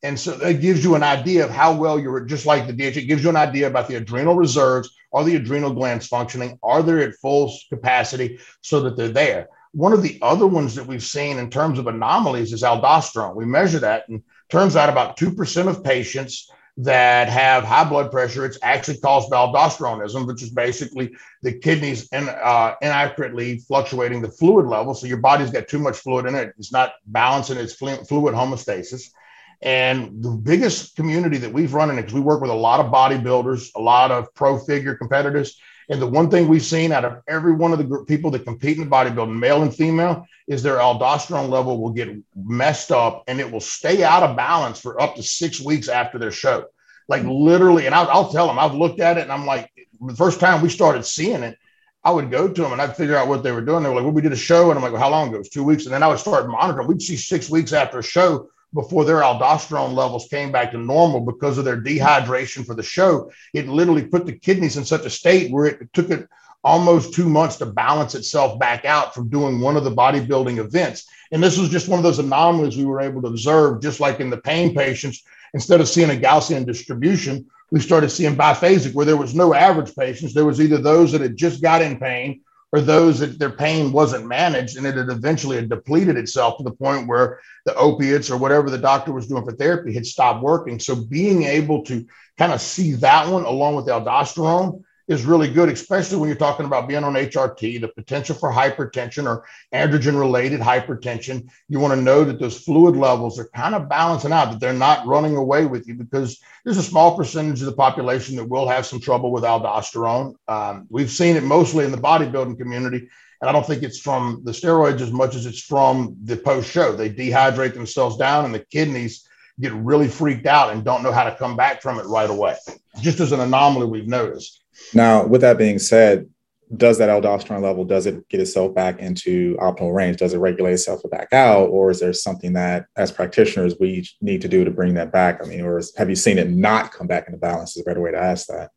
And 0.03 0.19
so 0.19 0.33
that 0.37 0.61
gives 0.61 0.85
you 0.85 0.95
an 0.95 1.03
idea 1.03 1.45
of 1.45 1.51
how 1.51 1.75
well 1.75 1.99
you're 1.99 2.21
just 2.21 2.47
like 2.47 2.67
the 2.67 2.73
DH. 2.73 2.97
It 2.97 3.09
gives 3.09 3.23
you 3.23 3.31
an 3.31 3.37
idea 3.37 3.67
about 3.67 3.89
the 3.89 3.97
adrenal 3.97 4.37
reserves. 4.37 4.95
Are 5.13 5.25
the 5.25 5.37
adrenal 5.37 5.73
glands 5.73 6.07
functioning? 6.07 6.59
Are 6.63 6.83
they 6.83 7.03
at 7.05 7.15
full 7.15 7.53
capacity 7.69 8.39
so 8.61 8.81
that 8.81 8.97
they're 8.97 9.09
there? 9.09 9.49
One 9.73 9.93
of 9.93 10.03
the 10.03 10.19
other 10.23 10.47
ones 10.47 10.75
that 10.77 10.87
we've 10.87 11.03
seen 11.03 11.39
in 11.39 11.51
terms 11.51 11.79
of 11.79 11.89
anomalies 11.89 12.53
is 12.53 12.63
aldosterone. 12.63 13.35
We 13.35 13.45
measure 13.45 13.81
that, 13.81 14.09
and 14.09 14.23
turns 14.49 14.77
out 14.77 14.89
about 14.89 15.17
2% 15.19 15.69
of 15.69 15.85
patients 15.85 16.51
that 16.79 17.29
have 17.29 17.65
high 17.65 17.89
blood 17.89 18.11
pressure, 18.11 18.45
it's 18.45 18.59
actually 18.63 18.99
caused 18.99 19.29
by 19.31 19.37
aldosteronism, 19.37 20.27
which 20.29 20.43
is 20.43 20.51
basically 20.51 21.13
the 21.43 21.53
kidneys 21.53 22.09
in, 22.13 22.29
uh, 22.29 22.75
inaccurately 22.81 23.59
fluctuating 23.59 24.23
the 24.23 24.31
fluid 24.31 24.67
level. 24.67 24.95
So 24.95 25.09
your 25.09 25.19
body's 25.19 25.51
got 25.51 25.67
too 25.67 25.81
much 25.81 25.97
fluid 25.97 26.27
in 26.27 26.37
it. 26.37 26.55
It's 26.57 26.73
not 26.73 26.93
balancing 27.07 27.59
its 27.59 27.75
fluid 27.75 28.07
homeostasis. 28.07 29.11
And 29.61 30.23
the 30.23 30.31
biggest 30.31 30.95
community 30.95 31.39
that 31.39 31.53
we've 31.53 31.75
run 31.75 31.91
in, 31.91 31.99
it 31.99 32.03
because 32.03 32.15
we 32.15 32.21
work 32.21 32.41
with 32.41 32.51
a 32.51 32.55
lot 32.55 32.81
of 32.81 32.93
bodybuilders, 32.93 33.71
a 33.75 33.81
lot 33.81 34.13
of 34.13 34.33
pro 34.35 34.59
figure 34.59 34.95
competitors. 34.95 35.59
And 35.91 36.01
the 36.01 36.07
one 36.07 36.31
thing 36.31 36.49
we've 36.49 36.63
seen 36.63 36.93
out 36.93 37.05
of 37.05 37.23
every 37.27 37.55
one 37.55 37.73
of 37.73 37.79
the 37.79 37.85
group, 37.85 38.07
people 38.07 38.31
that 38.33 38.45
compete 38.45 38.79
in 38.79 38.91
bodybuilding, 38.91 39.37
male 39.37 39.63
and 39.63 39.75
female, 39.75 40.27
is 40.47 40.63
their 40.63 40.77
aldosterone 40.77 41.49
level 41.49 41.81
will 41.81 41.91
get 41.91 42.15
messed 42.37 42.93
up 42.93 43.25
and 43.27 43.41
it 43.41 43.51
will 43.51 43.61
stay 43.61 44.05
out 44.05 44.23
of 44.23 44.37
balance 44.37 44.81
for 44.81 45.01
up 45.01 45.17
to 45.17 45.23
six 45.23 45.61
weeks 45.61 45.89
after 45.89 46.19
their 46.19 46.31
show. 46.31 46.67
Like 47.09 47.25
literally, 47.25 47.87
and 47.87 47.95
I'll, 47.95 48.09
I'll 48.11 48.31
tell 48.31 48.47
them, 48.47 48.59
I've 48.59 48.75
looked 48.75 49.01
at 49.01 49.17
it 49.17 49.23
and 49.23 49.33
I'm 49.33 49.47
like, 49.47 49.73
the 50.01 50.15
first 50.15 50.41
time 50.41 50.63
we 50.63 50.69
started 50.69 51.05
seeing 51.05 51.43
it, 51.43 51.57
I 52.05 52.13
would 52.13 52.31
go 52.31 52.49
to 52.49 52.63
them 52.63 52.73
and 52.73 52.81
I'd 52.81 52.97
figure 52.97 53.17
out 53.17 53.29
what 53.29 53.43
they 53.43 53.51
were 53.51 53.61
doing. 53.61 53.83
They 53.83 53.89
were 53.89 53.97
like, 53.97 54.05
well, 54.05 54.13
we 54.13 54.23
did 54.23 54.33
a 54.33 54.37
show. 54.37 54.71
And 54.71 54.79
I'm 54.79 54.83
like, 54.83 54.93
well, 54.93 55.03
how 55.03 55.11
long 55.11 55.29
ago? 55.29 55.37
It 55.37 55.41
was 55.41 55.49
two 55.49 55.65
weeks. 55.65 55.85
And 55.85 55.93
then 55.93 56.03
I 56.03 56.07
would 56.07 56.19
start 56.19 56.49
monitoring. 56.49 56.87
We'd 56.87 57.03
see 57.03 57.17
six 57.17 57.51
weeks 57.51 57.73
after 57.73 57.99
a 57.99 58.03
show 58.03 58.49
before 58.75 59.05
their 59.05 59.21
aldosterone 59.21 59.95
levels 59.95 60.29
came 60.29 60.53
back 60.53 60.73
to 60.73 60.79
normal 60.79 61.21
because 61.21 61.59
of 61.59 61.65
their 61.65 61.81
dehydration 61.81 62.67
for 62.67 62.75
the 62.75 62.83
show. 62.83 63.31
It 63.55 63.69
literally 63.69 64.05
put 64.05 64.27
the 64.27 64.39
kidneys 64.39 64.77
in 64.77 64.85
such 64.85 65.07
a 65.07 65.11
state 65.11 65.51
where 65.51 65.67
it 65.67 65.93
took 65.93 66.11
it 66.11 66.29
almost 66.65 67.15
two 67.15 67.29
months 67.29 67.57
to 67.57 67.67
balance 67.67 68.15
itself 68.15 68.59
back 68.59 68.85
out 68.85 69.15
from 69.15 69.29
doing 69.29 69.61
one 69.61 69.77
of 69.77 69.85
the 69.85 69.95
bodybuilding 69.95 70.59
events. 70.59 71.09
And 71.33 71.43
this 71.43 71.59
was 71.59 71.69
just 71.69 71.89
one 71.89 71.99
of 71.99 72.03
those 72.03 72.19
anomalies 72.19 72.77
we 72.77 72.85
were 72.85 73.01
able 73.01 73.23
to 73.23 73.29
observe, 73.29 73.81
just 73.81 74.01
like 74.01 74.21
in 74.21 74.31
the 74.31 74.39
pain 74.39 74.75
patients. 74.75 75.23
Instead 75.55 75.81
of 75.81 75.89
seeing 75.89 76.11
a 76.11 76.21
Gaussian 76.21 76.67
distribution, 76.67 77.47
we 77.71 77.81
started 77.81 78.11
seeing 78.11 78.37
biphasic, 78.37 78.95
where 78.95 79.07
there 79.07 79.17
was 79.17 79.35
no 79.35 79.55
average 79.55 79.95
patients. 79.95 80.35
There 80.35 80.45
was 80.45 80.61
either 80.61 80.79
those 80.79 81.13
that 81.13 81.21
had 81.21 81.37
just 81.37 81.63
got 81.63 81.83
in 81.83 81.99
pain 81.99 82.43
or 82.73 82.81
those 82.81 83.21
that 83.21 83.39
their 83.39 83.51
pain 83.51 83.93
wasn't 83.93 84.27
managed 84.27 84.77
and 84.77 84.87
it 84.87 84.97
had 84.97 85.09
eventually 85.09 85.57
had 85.57 85.69
depleted 85.69 86.17
itself 86.17 86.59
to 86.59 86.65
the 86.65 86.71
point 86.71 87.09
where 87.09 87.41
the 87.65 87.75
opiates 87.75 88.31
or 88.31 88.37
whatever 88.37 88.69
the 88.69 88.79
doctor 88.79 89.13
was 89.13 89.27
doing 89.27 89.45
for 89.45 89.53
therapy 89.53 89.95
had 89.95 90.07
stopped 90.07 90.43
working. 90.43 90.79
So 90.79 90.95
being 90.95 91.45
able 91.45 91.83
to 91.85 92.07
kind 92.37 92.53
of 92.53 92.61
see 92.61 92.93
that 92.95 93.29
one 93.29 93.45
along 93.45 93.77
with 93.77 93.87
aldosterone 93.87 94.83
is 95.09 95.25
really 95.25 95.51
good, 95.51 95.71
especially 95.71 96.19
when 96.19 96.29
you're 96.29 96.37
talking 96.37 96.67
about 96.67 96.87
being 96.87 97.03
on 97.03 97.15
HRT, 97.15 97.81
the 97.81 97.89
potential 97.89 98.35
for 98.35 98.53
hypertension 98.53 99.27
or 99.27 99.45
androgen 99.73 100.19
related 100.19 100.61
hypertension. 100.61 101.49
You 101.69 101.81
want 101.81 101.95
to 101.95 102.01
know 102.01 102.25
that 102.25 102.39
those 102.39 102.61
fluid 102.61 102.95
levels 102.95 103.39
are 103.39 103.49
kind 103.55 103.75
of 103.75 103.89
balancing 103.89 104.33
out, 104.33 104.51
that 104.51 104.61
they're 104.61 104.75
not 104.75 105.07
running 105.07 105.37
away 105.37 105.65
with 105.65 105.89
you 105.89 105.95
because 105.95 106.41
there's 106.65 106.77
a 106.77 106.83
small 106.83 107.17
percentage 107.17 107.61
of 107.61 107.67
the 107.67 107.73
population 107.73 108.37
that 108.37 108.49
will 108.49 108.69
have 108.69 108.85
some 108.85 109.01
trouble 109.01 109.33
with 109.33 109.45
aldosterone. 109.45 110.35
Um, 110.47 110.87
we've 110.91 111.11
seen 111.11 111.37
it 111.37 111.43
mostly 111.43 111.87
in 111.87 111.91
the 111.91 111.99
bodybuilding 111.99 112.59
community. 112.59 113.09
And 113.41 113.49
I 113.49 113.53
don't 113.53 113.67
think 113.67 113.83
it's 113.83 114.01
from 114.01 114.43
the 114.45 114.53
steroids 114.53 115.01
as 115.01 115.13
much 115.13 115.35
as 115.35 115.47
it's 115.47 115.63
from 115.63 116.17
the 116.25 116.37
post 116.37 116.71
show. 116.71 116.93
They 116.93 117.09
dehydrate 117.09 117.73
themselves 117.73 118.17
down 118.17 118.45
and 118.45 118.55
the 118.55 118.65
kidneys 118.71 119.27
get 119.61 119.73
really 119.73 120.09
freaked 120.09 120.47
out 120.47 120.73
and 120.73 120.85
don't 120.85 121.03
know 121.03 121.13
how 121.13 121.25
to 121.25 121.35
come 121.35 121.57
back 121.57 121.81
from 121.81 121.99
it 121.99 122.07
right 122.07 122.29
away. 122.29 122.57
Just 123.01 123.21
as 123.21 123.33
an 123.33 123.41
anomaly 123.41 123.87
we've 123.87 124.07
noticed. 124.07 124.65
Now, 124.95 125.27
with 125.27 125.43
that 125.43 125.59
being 125.59 125.79
said, 125.79 126.29
does 126.77 126.99
that 126.99 127.09
aldosterone 127.09 127.63
level 127.63 127.85
does 127.85 128.07
it 128.07 128.29
get 128.29 128.41
itself 128.41 128.75
back 128.75 128.99
into 128.99 129.57
optimal 129.57 129.95
range? 129.95 130.19
Does 130.19 130.35
it 130.35 130.39
regulate 130.39 130.75
itself 130.75 131.01
back 131.11 131.33
out, 131.33 131.69
or 131.69 131.91
is 131.91 132.01
there 132.01 132.13
something 132.13 132.53
that, 132.55 132.87
as 132.97 133.11
practitioners, 133.11 133.75
we 133.81 134.07
need 134.21 134.43
to 134.43 134.49
do 134.49 134.65
to 134.65 134.71
bring 134.71 134.95
that 134.95 135.11
back? 135.11 135.41
I 135.43 135.47
mean, 135.49 135.63
or 135.63 135.79
is, 135.79 135.95
have 135.97 136.11
you 136.11 136.17
seen 136.17 136.39
it 136.39 136.51
not 136.51 136.93
come 136.93 137.07
back 137.07 137.27
into 137.27 137.39
balance? 137.39 137.77
Is 137.77 137.83
a 137.83 137.85
better 137.85 138.01
way 138.01 138.11
to 138.11 138.19
ask 138.19 138.49
that. 138.49 138.71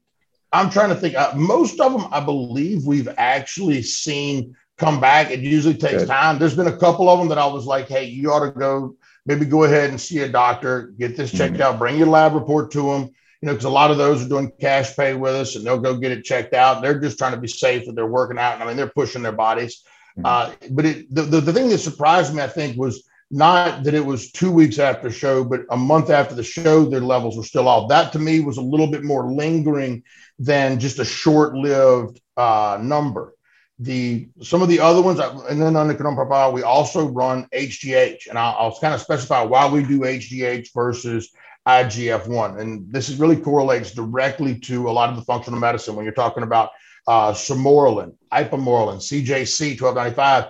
I'm 0.54 0.70
trying 0.70 0.90
to 0.90 0.96
think. 0.96 1.16
Uh, 1.16 1.34
most 1.36 1.80
of 1.80 1.92
them, 1.92 2.08
I 2.12 2.20
believe, 2.22 2.86
we've 2.86 3.10
actually 3.18 3.82
seen 3.82 4.56
come 4.78 5.00
back. 5.00 5.30
It 5.30 5.40
usually 5.42 5.76
takes 5.76 6.04
Good. 6.04 6.08
time. 6.08 6.40
There's 6.40 6.56
been 6.56 6.68
a 6.68 6.78
couple 6.78 7.10
of 7.10 7.20
them 7.20 7.28
that 7.30 7.38
I 7.38 7.46
was 7.46 7.66
like, 7.66 7.88
"Hey, 7.88 8.06
you 8.06 8.32
ought 8.32 8.46
to 8.46 8.52
go. 8.52 8.96
Maybe 9.26 9.46
go 9.46 9.66
ahead 9.66 9.90
and 9.90 10.00
see 10.00 10.20
a 10.20 10.30
doctor, 10.30 10.94
get 10.98 11.16
this 11.16 11.32
checked 11.32 11.54
mm-hmm. 11.54 11.62
out, 11.62 11.78
bring 11.80 11.98
your 11.98 12.08
lab 12.08 12.34
report 12.34 12.72
to 12.72 12.84
them." 12.84 13.12
You 13.42 13.48
know, 13.48 13.54
because 13.54 13.66
a 13.66 13.70
lot 13.70 13.90
of 13.90 13.98
those 13.98 14.24
are 14.24 14.30
doing 14.30 14.52
cash 14.60 14.96
pay 14.96 15.16
with 15.16 15.34
us 15.34 15.56
and 15.56 15.66
they'll 15.66 15.80
go 15.80 15.98
get 15.98 16.12
it 16.12 16.24
checked 16.24 16.54
out. 16.54 16.82
They're 16.82 17.00
just 17.00 17.18
trying 17.18 17.34
to 17.34 17.42
be 17.42 17.48
safe 17.48 17.88
and 17.88 17.98
they're 17.98 18.06
working 18.06 18.38
out. 18.38 18.54
And 18.54 18.64
I 18.64 18.68
mean, 18.68 18.78
they're 18.78 18.88
pushing 18.88 19.24
their 19.24 19.32
bodies. 19.32 19.84
Mm-hmm. 20.18 20.26
Uh, 20.26 20.68
but 20.72 20.86
it, 20.86 21.14
the, 21.14 21.24
the, 21.24 21.42
the 21.42 21.54
thing 21.54 21.70
that 21.70 21.80
surprised 21.80 22.36
me, 22.36 22.44
I 22.44 22.48
think, 22.48 22.78
was 22.78 23.04
not 23.32 23.84
that 23.84 23.94
it 23.94 24.06
was 24.06 24.32
two 24.32 24.52
weeks 24.52 24.78
after 24.78 25.08
the 25.08 25.16
show, 25.16 25.44
but 25.44 25.62
a 25.72 25.78
month 25.78 26.10
after 26.10 26.36
the 26.36 26.44
show, 26.44 26.86
their 26.86 27.02
levels 27.02 27.38
were 27.38 27.44
still 27.44 27.68
off. 27.68 27.90
That 27.90 28.12
to 28.12 28.20
me 28.20 28.42
was 28.42 28.58
a 28.58 28.62
little 28.62 28.88
bit 28.88 29.04
more 29.04 29.32
lingering 29.32 30.04
than 30.38 30.80
just 30.80 31.00
a 31.00 31.06
short 31.06 31.56
lived 31.56 32.20
uh, 32.38 32.78
number. 32.82 33.34
The 33.80 34.30
some 34.44 34.62
of 34.62 34.68
the 34.68 34.82
other 34.82 35.02
ones, 35.02 35.20
and 35.20 35.60
then 35.60 35.76
on 35.76 35.88
the 35.88 35.96
profile, 35.96 36.52
we 36.52 36.62
also 36.62 37.08
run 37.08 37.48
HGH, 37.52 38.28
and 38.30 38.38
I'll, 38.38 38.56
I'll 38.60 38.80
kind 38.80 38.94
of 38.94 39.02
specify 39.02 39.42
why 39.42 39.68
we 39.68 39.82
do 39.82 40.02
HGH 40.02 40.68
versus 40.76 41.32
IGF 41.68 42.28
1. 42.28 42.60
And 42.60 42.92
this 42.92 43.10
is 43.10 43.18
really 43.18 43.38
correlates 43.38 43.92
directly 43.92 44.60
to 44.62 44.90
a 44.90 44.92
lot 44.92 45.10
of 45.10 45.16
the 45.16 45.22
functional 45.24 45.60
medicine 45.60 45.96
when 45.96 46.06
you're 46.06 46.14
talking 46.14 46.44
about 46.44 46.72
uh, 47.08 47.34
Sermorelin, 47.34 48.16
Ipamorelin, 48.32 48.98
CJC 48.98 49.82
1295. 49.82 50.46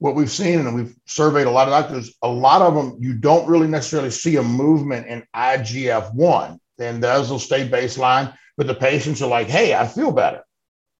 What 0.00 0.14
we've 0.14 0.30
seen, 0.30 0.60
and 0.60 0.74
we've 0.74 0.94
surveyed 1.06 1.46
a 1.46 1.50
lot 1.50 1.66
of 1.66 1.72
doctors, 1.72 2.14
a 2.22 2.28
lot 2.28 2.62
of 2.62 2.74
them, 2.74 2.98
you 3.00 3.14
don't 3.14 3.48
really 3.48 3.66
necessarily 3.66 4.10
see 4.10 4.36
a 4.36 4.42
movement 4.42 5.08
in 5.08 5.24
IGF 5.34 6.14
1. 6.14 6.60
And 6.78 7.02
those 7.02 7.30
will 7.30 7.40
stay 7.40 7.68
baseline, 7.68 8.32
but 8.56 8.68
the 8.68 8.74
patients 8.74 9.20
are 9.22 9.28
like, 9.28 9.48
hey, 9.48 9.74
I 9.74 9.86
feel 9.88 10.12
better. 10.12 10.44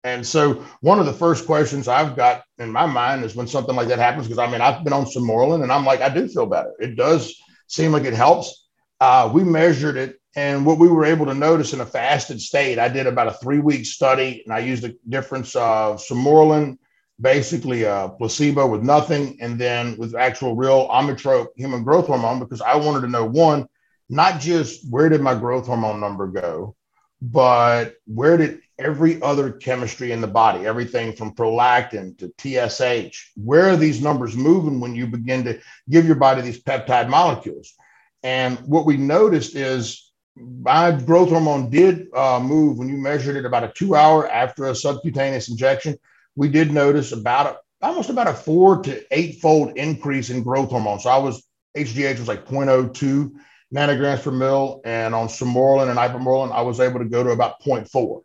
And 0.03 0.27
so, 0.27 0.65
one 0.81 0.99
of 0.99 1.07
the 1.07 1.13
first 1.13 1.47
questions 1.47 1.87
I've 1.87 2.17
got 2.17 2.43
in 2.59 2.73
my 2.73 2.87
mind 2.87 3.25
is 3.25 3.35
when 3.35 3.47
something 3.47 3.77
like 3.77 3.89
that 3.89 3.99
happens, 3.99 4.27
because 4.27 4.39
I 4.39 4.51
mean, 4.51 4.61
I've 4.61 4.83
been 4.83 4.93
on 4.93 5.05
Sermorelin 5.05 5.63
and 5.63 5.73
I'm 5.73 5.85
like, 5.85 6.01
I 6.01 6.09
do 6.09 6.27
feel 6.29 6.47
better. 6.47 6.73
It 6.79 6.97
does 6.97 7.35
seem 7.67 7.93
like 7.93 8.05
it 8.05 8.15
helps 8.15 8.68
uh, 9.01 9.31
we 9.33 9.45
measured 9.45 9.97
it 9.97 10.19
and 10.39 10.65
what 10.65 10.79
we 10.79 10.87
were 10.87 11.05
able 11.05 11.27
to 11.27 11.35
notice 11.35 11.73
in 11.73 11.81
a 11.81 11.87
fasted 11.87 12.41
state, 12.41 12.79
I 12.79 12.89
did 12.89 13.09
about 13.09 13.27
a 13.27 13.33
three 13.33 13.59
week 13.59 13.87
study 13.87 14.43
and 14.45 14.55
I 14.55 14.61
used 14.61 14.85
the 14.85 14.97
difference 15.09 15.57
of 15.57 16.01
Sermorelin, 16.01 16.79
basically 17.21 17.83
a 17.83 18.13
placebo 18.17 18.69
with 18.69 18.83
nothing, 18.83 19.39
and 19.41 19.59
then 19.59 19.97
with 19.99 20.15
actual 20.15 20.55
real 20.55 20.87
Omnitrope 20.89 21.49
human 21.57 21.83
growth 21.83 22.07
hormone 22.07 22.39
because 22.39 22.61
I 22.61 22.77
wanted 22.77 23.01
to 23.01 23.09
know 23.09 23.25
one, 23.25 23.67
not 24.09 24.41
just 24.41 24.89
where 24.89 25.09
did 25.09 25.21
my 25.21 25.35
growth 25.35 25.67
hormone 25.67 25.99
number 25.99 26.29
go, 26.29 26.77
but 27.21 27.97
where 28.07 28.37
did 28.37 28.61
every 28.79 29.21
other 29.23 29.51
chemistry 29.51 30.13
in 30.13 30.21
the 30.21 30.29
body, 30.29 30.67
everything 30.67 31.15
from 31.15 31.35
prolactin 31.35 32.17
to 32.19 32.33
TSH, 32.39 33.33
where 33.35 33.71
are 33.71 33.77
these 33.77 34.01
numbers 34.01 34.37
moving 34.37 34.79
when 34.79 34.95
you 34.95 35.09
begin 35.09 35.43
to 35.45 35.59
give 35.91 36.07
your 36.07 36.15
body 36.15 36.43
these 36.43 36.63
peptide 36.63 37.09
molecules? 37.09 37.75
And 38.23 38.59
what 38.61 38.87
we 38.87 38.97
noticed 38.97 39.55
is 39.55 40.11
my 40.37 40.93
growth 40.93 41.31
hormone 41.31 41.71
did 41.71 42.07
uh, 42.15 42.41
move 42.41 42.79
when 42.79 42.89
you 42.89 42.97
measured 42.97 43.37
it 43.37 43.45
about 43.45 43.65
a 43.65 43.73
two 43.75 43.95
hour 43.95 44.29
after 44.29 44.67
a 44.67 44.75
subcutaneous 44.75 45.49
injection. 45.49 45.99
We 46.37 46.49
did 46.49 46.73
notice 46.73 47.13
about 47.13 47.47
a, 47.47 47.87
almost 47.87 48.11
about 48.11 48.29
a 48.29 48.35
four 48.35 48.83
to 48.83 49.05
eight 49.11 49.41
fold 49.41 49.77
increase 49.77 50.31
in 50.31 50.43
growth 50.43 50.71
hormone. 50.71 51.01
So 51.01 51.11
I 51.11 51.19
was 51.19 51.43
HGH 51.77 52.19
was 52.19 52.29
like 52.29 52.47
0.02 52.47 53.33
nanograms 53.75 54.23
per 54.23 54.31
mil, 54.31 54.81
and 54.85 55.15
on 55.15 55.29
Sermorelin 55.29 55.91
and 55.91 55.99
Ipamorelin, 55.99 56.53
I 56.53 56.63
was 56.63 56.81
able 56.81 56.99
to 57.01 57.05
go 57.05 57.23
to 57.23 57.31
about 57.31 57.61
0.4. 57.63 58.23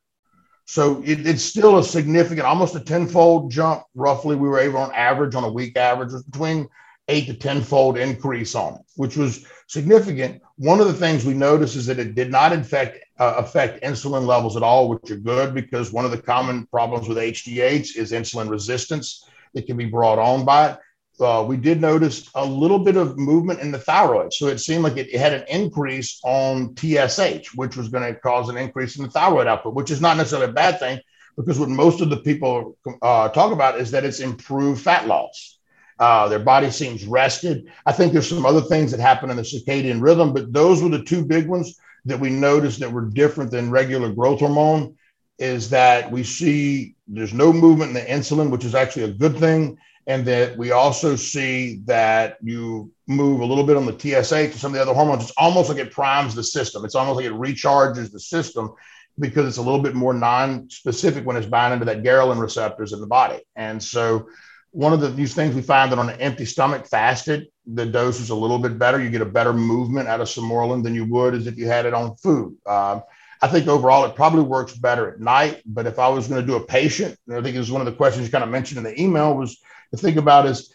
So 0.65 1.01
it, 1.05 1.27
it's 1.27 1.43
still 1.43 1.77
a 1.77 1.83
significant, 1.83 2.47
almost 2.47 2.75
a 2.75 2.79
tenfold 2.79 3.51
jump. 3.51 3.83
Roughly, 3.95 4.35
we 4.35 4.47
were 4.47 4.59
able 4.59 4.79
on 4.79 4.93
average 4.93 5.35
on 5.35 5.43
a 5.43 5.51
week 5.51 5.77
average 5.77 6.13
was 6.13 6.23
between 6.23 6.69
eight 7.09 7.27
to 7.27 7.33
tenfold 7.33 7.97
increase 7.97 8.55
on 8.55 8.75
it, 8.75 8.81
which 8.95 9.17
was 9.17 9.45
significant. 9.73 10.41
One 10.57 10.79
of 10.79 10.87
the 10.87 10.93
things 10.93 11.25
we 11.25 11.33
noticed 11.33 11.75
is 11.75 11.87
that 11.87 11.99
it 11.99 12.15
did 12.15 12.31
not 12.31 12.53
infect, 12.53 13.03
uh, 13.19 13.33
affect 13.37 13.83
insulin 13.83 14.25
levels 14.25 14.55
at 14.55 14.63
all, 14.63 14.87
which 14.87 15.09
are 15.11 15.17
good 15.17 15.53
because 15.53 15.91
one 15.91 16.05
of 16.05 16.11
the 16.11 16.21
common 16.21 16.67
problems 16.67 17.09
with 17.09 17.17
HGH 17.17 17.97
is 17.97 18.11
insulin 18.11 18.49
resistance 18.49 19.27
that 19.53 19.65
can 19.65 19.75
be 19.75 19.85
brought 19.85 20.19
on 20.19 20.45
by 20.45 20.69
it. 20.69 20.79
Uh, 21.19 21.43
we 21.47 21.57
did 21.57 21.81
notice 21.81 22.29
a 22.35 22.45
little 22.45 22.79
bit 22.79 22.97
of 22.97 23.17
movement 23.17 23.59
in 23.59 23.71
the 23.71 23.77
thyroid. 23.77 24.33
So 24.33 24.47
it 24.47 24.59
seemed 24.59 24.83
like 24.83 24.97
it, 24.97 25.13
it 25.13 25.19
had 25.19 25.33
an 25.33 25.45
increase 25.47 26.19
on 26.23 26.75
TSH, 26.75 27.55
which 27.55 27.75
was 27.75 27.89
going 27.89 28.03
to 28.03 28.19
cause 28.19 28.49
an 28.49 28.57
increase 28.57 28.97
in 28.97 29.03
the 29.03 29.11
thyroid 29.11 29.47
output, 29.47 29.75
which 29.75 29.91
is 29.91 30.01
not 30.01 30.17
necessarily 30.17 30.49
a 30.49 30.53
bad 30.53 30.79
thing 30.79 30.99
because 31.35 31.59
what 31.59 31.69
most 31.69 32.01
of 32.01 32.09
the 32.09 32.17
people 32.17 32.77
uh, 33.01 33.29
talk 33.29 33.51
about 33.51 33.79
is 33.79 33.91
that 33.91 34.05
it's 34.05 34.19
improved 34.19 34.81
fat 34.81 35.07
loss. 35.07 35.52
Uh, 35.99 36.27
their 36.27 36.39
body 36.39 36.69
seems 36.71 37.05
rested. 37.05 37.71
I 37.85 37.91
think 37.91 38.13
there's 38.13 38.29
some 38.29 38.45
other 38.45 38.61
things 38.61 38.91
that 38.91 38.99
happen 38.99 39.29
in 39.29 39.37
the 39.37 39.43
circadian 39.43 40.01
rhythm, 40.01 40.33
but 40.33 40.51
those 40.51 40.81
were 40.81 40.89
the 40.89 41.03
two 41.03 41.25
big 41.25 41.47
ones 41.47 41.79
that 42.05 42.19
we 42.19 42.29
noticed 42.29 42.79
that 42.79 42.91
were 42.91 43.05
different 43.05 43.51
than 43.51 43.71
regular 43.71 44.11
growth 44.11 44.39
hormone. 44.39 44.95
Is 45.39 45.69
that 45.71 46.11
we 46.11 46.23
see 46.23 46.95
there's 47.07 47.33
no 47.33 47.51
movement 47.51 47.89
in 47.89 47.95
the 47.95 48.01
insulin, 48.01 48.49
which 48.49 48.65
is 48.65 48.75
actually 48.75 49.03
a 49.03 49.13
good 49.13 49.37
thing, 49.37 49.77
and 50.07 50.25
that 50.25 50.57
we 50.57 50.71
also 50.71 51.15
see 51.15 51.81
that 51.85 52.37
you 52.41 52.91
move 53.07 53.41
a 53.41 53.45
little 53.45 53.63
bit 53.63 53.77
on 53.77 53.85
the 53.85 53.97
TSH 53.97 54.31
and 54.31 54.53
some 54.55 54.71
of 54.71 54.75
the 54.75 54.81
other 54.81 54.93
hormones. 54.93 55.23
It's 55.23 55.33
almost 55.37 55.69
like 55.69 55.79
it 55.79 55.91
primes 55.91 56.35
the 56.35 56.43
system. 56.43 56.85
It's 56.85 56.95
almost 56.95 57.17
like 57.17 57.25
it 57.25 57.33
recharges 57.33 58.11
the 58.11 58.19
system 58.19 58.73
because 59.19 59.47
it's 59.47 59.57
a 59.57 59.61
little 59.61 59.81
bit 59.81 59.95
more 59.95 60.13
non-specific 60.13 61.25
when 61.25 61.35
it's 61.35 61.47
binding 61.47 61.79
to 61.79 61.85
that 61.85 62.03
ghrelin 62.03 62.39
receptors 62.39 62.93
in 62.93 62.99
the 62.99 63.07
body. 63.07 63.41
And 63.55 63.81
so 63.81 64.27
one 64.73 64.91
of 64.91 64.99
the, 64.99 65.09
these 65.09 65.35
things 65.35 65.53
we 65.53 65.61
find 65.61 65.91
that 65.91 65.99
on 65.99 66.09
an 66.09 66.19
empty 66.19 66.45
stomach 66.45 66.87
fasted, 66.87 67.47
the 67.67 67.85
dose 67.85 68.19
is 68.19 68.31
a 68.31 68.35
little 68.35 68.57
bit 68.57 68.79
better. 68.79 68.99
You 68.99 69.11
get 69.11 69.21
a 69.21 69.25
better 69.25 69.53
movement 69.53 70.07
out 70.07 70.19
of 70.19 70.27
Sermorelin 70.27 70.83
than 70.83 70.95
you 70.95 71.05
would 71.05 71.35
as 71.35 71.45
if 71.45 71.57
you 71.57 71.67
had 71.67 71.85
it 71.85 71.93
on 71.93 72.15
food. 72.15 72.57
Um, 72.65 73.03
I 73.39 73.47
think 73.49 73.67
overall 73.67 74.03
it 74.05 74.15
probably 74.15 74.41
works 74.41 74.75
better 74.75 75.11
at 75.11 75.19
night. 75.19 75.61
But 75.63 75.85
if 75.85 75.99
I 75.99 76.07
was 76.07 76.27
going 76.27 76.41
to 76.41 76.47
do 76.47 76.55
a 76.55 76.65
patient, 76.65 77.15
I 77.29 77.41
think 77.41 77.55
it 77.55 77.59
was 77.59 77.71
one 77.71 77.81
of 77.81 77.85
the 77.85 77.93
questions 77.93 78.25
you 78.25 78.31
kind 78.31 78.43
of 78.43 78.49
mentioned 78.49 78.79
in 78.79 78.83
the 78.83 78.99
email 78.99 79.35
was 79.35 79.61
to 79.91 79.97
think 79.97 80.17
about 80.17 80.47
is 80.47 80.73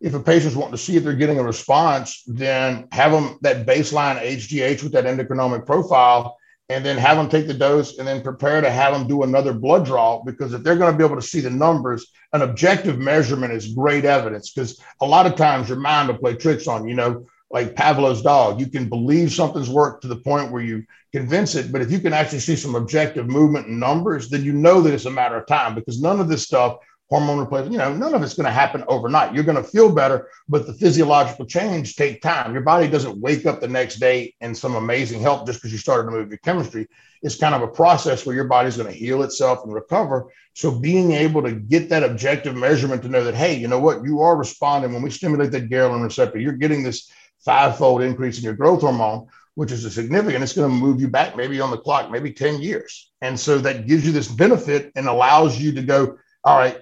if 0.00 0.14
a 0.14 0.20
patient's 0.20 0.56
wanting 0.56 0.72
to 0.72 0.78
see 0.78 0.96
if 0.96 1.04
they're 1.04 1.12
getting 1.12 1.38
a 1.38 1.42
response, 1.42 2.22
then 2.26 2.88
have 2.92 3.12
them 3.12 3.38
that 3.42 3.66
baseline 3.66 4.18
HGH 4.20 4.82
with 4.82 4.92
that 4.92 5.04
endocrinomic 5.04 5.66
profile 5.66 6.38
and 6.68 6.84
then 6.84 6.96
have 6.96 7.16
them 7.16 7.28
take 7.28 7.46
the 7.46 7.54
dose 7.54 7.98
and 7.98 8.08
then 8.08 8.22
prepare 8.22 8.60
to 8.60 8.70
have 8.70 8.94
them 8.94 9.06
do 9.06 9.22
another 9.22 9.52
blood 9.52 9.84
draw 9.84 10.22
because 10.24 10.54
if 10.54 10.62
they're 10.62 10.76
going 10.76 10.92
to 10.92 10.98
be 10.98 11.04
able 11.04 11.16
to 11.16 11.22
see 11.22 11.40
the 11.40 11.50
numbers 11.50 12.10
an 12.32 12.42
objective 12.42 12.98
measurement 12.98 13.52
is 13.52 13.74
great 13.74 14.04
evidence 14.04 14.50
because 14.50 14.80
a 15.00 15.06
lot 15.06 15.26
of 15.26 15.36
times 15.36 15.68
your 15.68 15.78
mind 15.78 16.08
will 16.08 16.18
play 16.18 16.34
tricks 16.34 16.66
on 16.66 16.88
you 16.88 16.94
know 16.94 17.26
like 17.54 17.76
Pavlov's 17.76 18.20
dog. 18.20 18.58
You 18.58 18.66
can 18.66 18.88
believe 18.88 19.32
something's 19.32 19.70
worked 19.70 20.02
to 20.02 20.08
the 20.08 20.16
point 20.16 20.50
where 20.50 20.60
you 20.60 20.82
convince 21.12 21.54
it, 21.54 21.70
but 21.70 21.80
if 21.80 21.90
you 21.92 22.00
can 22.00 22.12
actually 22.12 22.40
see 22.40 22.56
some 22.56 22.74
objective 22.74 23.28
movement 23.28 23.68
and 23.68 23.78
numbers, 23.78 24.28
then 24.28 24.42
you 24.44 24.52
know 24.52 24.80
that 24.80 24.92
it's 24.92 25.04
a 25.04 25.10
matter 25.10 25.36
of 25.36 25.46
time 25.46 25.76
because 25.76 26.00
none 26.00 26.18
of 26.18 26.28
this 26.28 26.42
stuff, 26.42 26.78
hormone 27.14 27.38
replacement, 27.38 27.70
you 27.70 27.78
know, 27.78 27.94
none 27.94 28.12
of 28.12 28.24
it's 28.24 28.34
going 28.34 28.44
to 28.44 28.50
happen 28.50 28.82
overnight. 28.88 29.32
You're 29.32 29.44
going 29.44 29.62
to 29.62 29.62
feel 29.62 29.94
better, 29.94 30.28
but 30.48 30.66
the 30.66 30.74
physiological 30.74 31.46
change 31.46 31.94
take 31.94 32.20
time. 32.20 32.52
Your 32.52 32.64
body 32.64 32.88
doesn't 32.88 33.20
wake 33.20 33.46
up 33.46 33.60
the 33.60 33.68
next 33.68 34.00
day 34.00 34.34
in 34.40 34.52
some 34.52 34.74
amazing 34.74 35.20
health 35.20 35.46
just 35.46 35.60
because 35.60 35.70
you 35.70 35.78
started 35.78 36.06
to 36.06 36.10
move 36.10 36.28
your 36.28 36.38
chemistry. 36.38 36.88
It's 37.22 37.36
kind 37.36 37.54
of 37.54 37.62
a 37.62 37.68
process 37.68 38.26
where 38.26 38.34
your 38.34 38.48
body's 38.48 38.76
going 38.76 38.92
to 38.92 38.98
heal 38.98 39.22
itself 39.22 39.60
and 39.62 39.72
recover. 39.72 40.28
So 40.54 40.76
being 40.76 41.12
able 41.12 41.40
to 41.44 41.52
get 41.52 41.88
that 41.90 42.02
objective 42.02 42.56
measurement 42.56 43.02
to 43.02 43.08
know 43.08 43.22
that, 43.22 43.36
hey, 43.36 43.54
you 43.54 43.68
know 43.68 43.78
what, 43.78 44.02
you 44.02 44.20
are 44.20 44.36
responding 44.36 44.92
when 44.92 45.02
we 45.02 45.10
stimulate 45.10 45.52
that 45.52 45.70
ghrelin 45.70 46.02
receptor, 46.02 46.40
you're 46.40 46.54
getting 46.54 46.82
this 46.82 47.12
five-fold 47.44 48.02
increase 48.02 48.38
in 48.38 48.44
your 48.44 48.54
growth 48.54 48.80
hormone, 48.80 49.28
which 49.54 49.70
is 49.70 49.84
a 49.84 49.90
significant, 49.90 50.42
it's 50.42 50.52
going 50.52 50.68
to 50.68 50.76
move 50.76 51.00
you 51.00 51.06
back 51.06 51.36
maybe 51.36 51.60
on 51.60 51.70
the 51.70 51.78
clock, 51.78 52.10
maybe 52.10 52.32
10 52.32 52.60
years. 52.60 53.12
And 53.20 53.38
so 53.38 53.58
that 53.58 53.86
gives 53.86 54.04
you 54.04 54.10
this 54.10 54.26
benefit 54.26 54.90
and 54.96 55.06
allows 55.06 55.60
you 55.60 55.70
to 55.74 55.82
go, 55.82 56.18
all 56.42 56.58
right, 56.58 56.78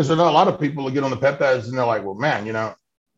because 0.00 0.10
I 0.10 0.14
know 0.14 0.30
a 0.30 0.32
lot 0.32 0.48
of 0.48 0.58
people 0.58 0.88
get 0.88 1.04
on 1.04 1.10
the 1.10 1.16
peptides 1.18 1.68
and 1.68 1.76
they're 1.76 1.84
like, 1.84 2.02
well, 2.02 2.14
man, 2.14 2.46
you 2.46 2.54
know, 2.54 2.74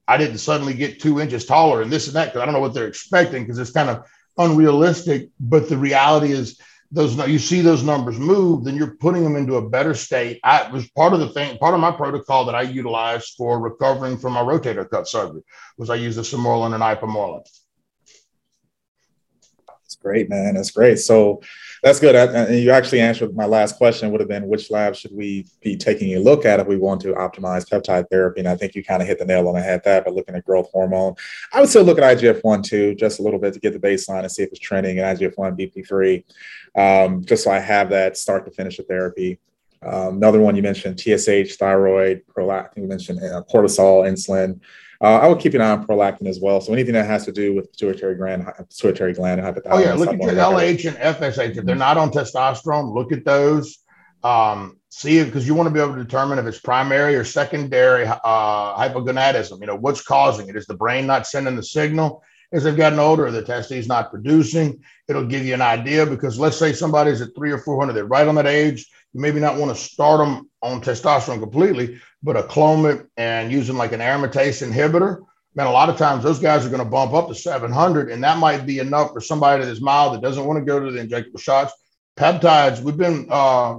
I 0.08 0.16
didn't 0.16 0.38
suddenly 0.38 0.74
get 0.74 1.00
two 1.00 1.20
inches 1.20 1.46
taller 1.46 1.80
and 1.80 1.92
this 1.92 2.08
and 2.08 2.16
that 2.16 2.24
because 2.24 2.42
I 2.42 2.44
don't 2.44 2.54
know 2.54 2.60
what 2.60 2.74
they're 2.74 2.88
expecting 2.88 3.44
because 3.44 3.60
it's 3.60 3.70
kind 3.70 3.88
of 3.88 4.04
unrealistic. 4.36 5.28
But 5.38 5.68
the 5.68 5.76
reality 5.76 6.32
is 6.32 6.60
those 6.90 7.16
you 7.28 7.38
see 7.38 7.60
those 7.60 7.84
numbers 7.84 8.18
move, 8.18 8.64
then 8.64 8.74
you're 8.74 8.96
putting 8.96 9.22
them 9.22 9.36
into 9.36 9.58
a 9.58 9.68
better 9.68 9.94
state. 9.94 10.40
I 10.42 10.72
was 10.72 10.90
part 10.90 11.12
of 11.12 11.20
the 11.20 11.28
thing, 11.28 11.56
part 11.58 11.74
of 11.74 11.78
my 11.78 11.92
protocol 11.92 12.46
that 12.46 12.56
I 12.56 12.62
utilized 12.62 13.34
for 13.38 13.60
recovering 13.60 14.18
from 14.18 14.32
my 14.32 14.42
rotator 14.42 14.90
cuff 14.90 15.06
surgery 15.06 15.42
was 15.78 15.88
I 15.88 15.94
used 15.94 16.18
the 16.18 16.22
Sermorelin 16.22 16.74
and 16.74 16.82
Ipamorelin. 16.82 17.44
That's 19.68 19.94
great, 19.94 20.28
man. 20.28 20.54
That's 20.54 20.72
great. 20.72 20.98
So 20.98 21.42
that's 21.82 21.98
good. 21.98 22.14
And 22.14 22.56
you 22.60 22.70
actually 22.70 23.00
answered 23.00 23.34
my 23.34 23.44
last 23.44 23.76
question 23.76 24.12
would 24.12 24.20
have 24.20 24.28
been 24.28 24.46
which 24.46 24.70
lab 24.70 24.94
should 24.94 25.12
we 25.12 25.46
be 25.60 25.76
taking 25.76 26.14
a 26.14 26.20
look 26.20 26.44
at 26.44 26.60
if 26.60 26.68
we 26.68 26.76
want 26.76 27.00
to 27.00 27.08
optimize 27.14 27.68
peptide 27.68 28.08
therapy? 28.08 28.38
And 28.38 28.48
I 28.48 28.56
think 28.56 28.76
you 28.76 28.84
kind 28.84 29.02
of 29.02 29.08
hit 29.08 29.18
the 29.18 29.24
nail 29.24 29.48
on 29.48 29.54
the 29.54 29.62
head 29.62 29.82
that 29.84 30.04
by 30.04 30.12
looking 30.12 30.36
at 30.36 30.44
growth 30.44 30.70
hormone. 30.70 31.16
I 31.52 31.58
would 31.58 31.68
still 31.68 31.82
look 31.82 31.98
at 31.98 32.18
IGF-1 32.18 32.62
too, 32.62 32.94
just 32.94 33.18
a 33.18 33.22
little 33.22 33.40
bit 33.40 33.52
to 33.54 33.60
get 33.60 33.72
the 33.72 33.80
baseline 33.80 34.20
and 34.20 34.30
see 34.30 34.44
if 34.44 34.50
it's 34.50 34.60
trending 34.60 34.98
in 34.98 35.04
IGF-1, 35.04 35.58
BP3, 35.58 36.24
um, 37.06 37.24
just 37.24 37.42
so 37.42 37.50
I 37.50 37.58
have 37.58 37.90
that 37.90 38.16
start 38.16 38.44
to 38.44 38.52
finish 38.52 38.78
of 38.78 38.86
therapy. 38.86 39.40
Um, 39.84 40.18
another 40.18 40.38
one 40.38 40.54
you 40.54 40.62
mentioned, 40.62 41.00
TSH, 41.00 41.56
thyroid, 41.56 42.22
prolactin, 42.32 42.76
you 42.76 42.86
mentioned 42.86 43.18
uh, 43.18 43.42
cortisol, 43.52 44.08
insulin. 44.08 44.60
Uh, 45.02 45.18
I 45.18 45.26
would 45.26 45.40
keep 45.40 45.54
an 45.54 45.60
eye 45.60 45.70
on 45.70 45.84
prolactin 45.84 46.28
as 46.28 46.38
well. 46.38 46.60
So 46.60 46.72
anything 46.72 46.94
that 46.94 47.06
has 47.06 47.24
to 47.24 47.32
do 47.32 47.52
with 47.54 47.72
pituitary 47.72 48.14
gland, 48.14 48.46
pituitary 48.70 49.14
gland, 49.14 49.40
and 49.40 49.48
hypothalamus. 49.48 49.72
Oh 49.72 49.78
yeah, 49.78 49.94
look 49.94 50.10
at 50.10 50.20
your 50.20 50.30
LH 50.30 50.88
and 50.88 50.96
FSH. 50.96 51.56
If 51.56 51.64
they're 51.64 51.74
not 51.74 51.96
on 51.96 52.12
testosterone, 52.12 52.94
look 52.94 53.10
at 53.10 53.24
those. 53.24 53.78
Um, 54.22 54.78
see 54.90 55.18
it 55.18 55.24
because 55.24 55.44
you 55.44 55.54
want 55.54 55.66
to 55.66 55.74
be 55.74 55.80
able 55.80 55.96
to 55.96 56.04
determine 56.04 56.38
if 56.38 56.46
it's 56.46 56.60
primary 56.60 57.16
or 57.16 57.24
secondary 57.24 58.06
uh, 58.06 58.76
hypogonadism. 58.76 59.58
You 59.60 59.66
know 59.66 59.76
what's 59.76 60.02
causing 60.02 60.48
it. 60.48 60.54
Is 60.54 60.66
the 60.66 60.74
brain 60.74 61.08
not 61.08 61.26
sending 61.26 61.56
the 61.56 61.64
signal? 61.64 62.22
As 62.52 62.62
they've 62.62 62.76
gotten 62.76 63.00
older, 63.00 63.30
the 63.30 63.42
testes 63.42 63.88
not 63.88 64.10
producing. 64.10 64.84
It'll 65.08 65.26
give 65.26 65.44
you 65.44 65.54
an 65.54 65.62
idea 65.62 66.06
because 66.06 66.38
let's 66.38 66.58
say 66.58 66.72
somebody's 66.72 67.20
at 67.22 67.34
three 67.34 67.50
or 67.50 67.58
four 67.58 67.80
hundred, 67.80 67.94
they're 67.94 68.04
right 68.04 68.28
on 68.28 68.36
that 68.36 68.46
age. 68.46 68.88
You 69.12 69.20
maybe 69.20 69.40
not 69.40 69.56
want 69.56 69.76
to 69.76 69.82
start 69.82 70.18
them 70.18 70.50
on 70.62 70.80
testosterone 70.80 71.40
completely, 71.40 72.00
but 72.22 72.36
a 72.36 72.42
Clomid 72.42 73.06
and 73.16 73.52
using 73.52 73.76
like 73.76 73.92
an 73.92 74.00
aromatase 74.00 74.66
inhibitor, 74.66 75.22
man, 75.54 75.66
a 75.66 75.70
lot 75.70 75.90
of 75.90 75.96
times 75.96 76.22
those 76.22 76.38
guys 76.38 76.64
are 76.64 76.70
going 76.70 76.82
to 76.82 76.88
bump 76.88 77.12
up 77.12 77.28
to 77.28 77.34
700, 77.34 78.10
and 78.10 78.24
that 78.24 78.38
might 78.38 78.66
be 78.66 78.78
enough 78.78 79.12
for 79.12 79.20
somebody 79.20 79.62
that 79.62 79.70
is 79.70 79.80
mild 79.80 80.14
that 80.14 80.22
doesn't 80.22 80.46
want 80.46 80.58
to 80.58 80.64
go 80.64 80.80
to 80.80 80.90
the 80.90 81.04
injectable 81.04 81.40
shots. 81.40 81.72
Peptides, 82.16 82.80
we've 82.80 82.96
been 82.96 83.26
uh, 83.30 83.78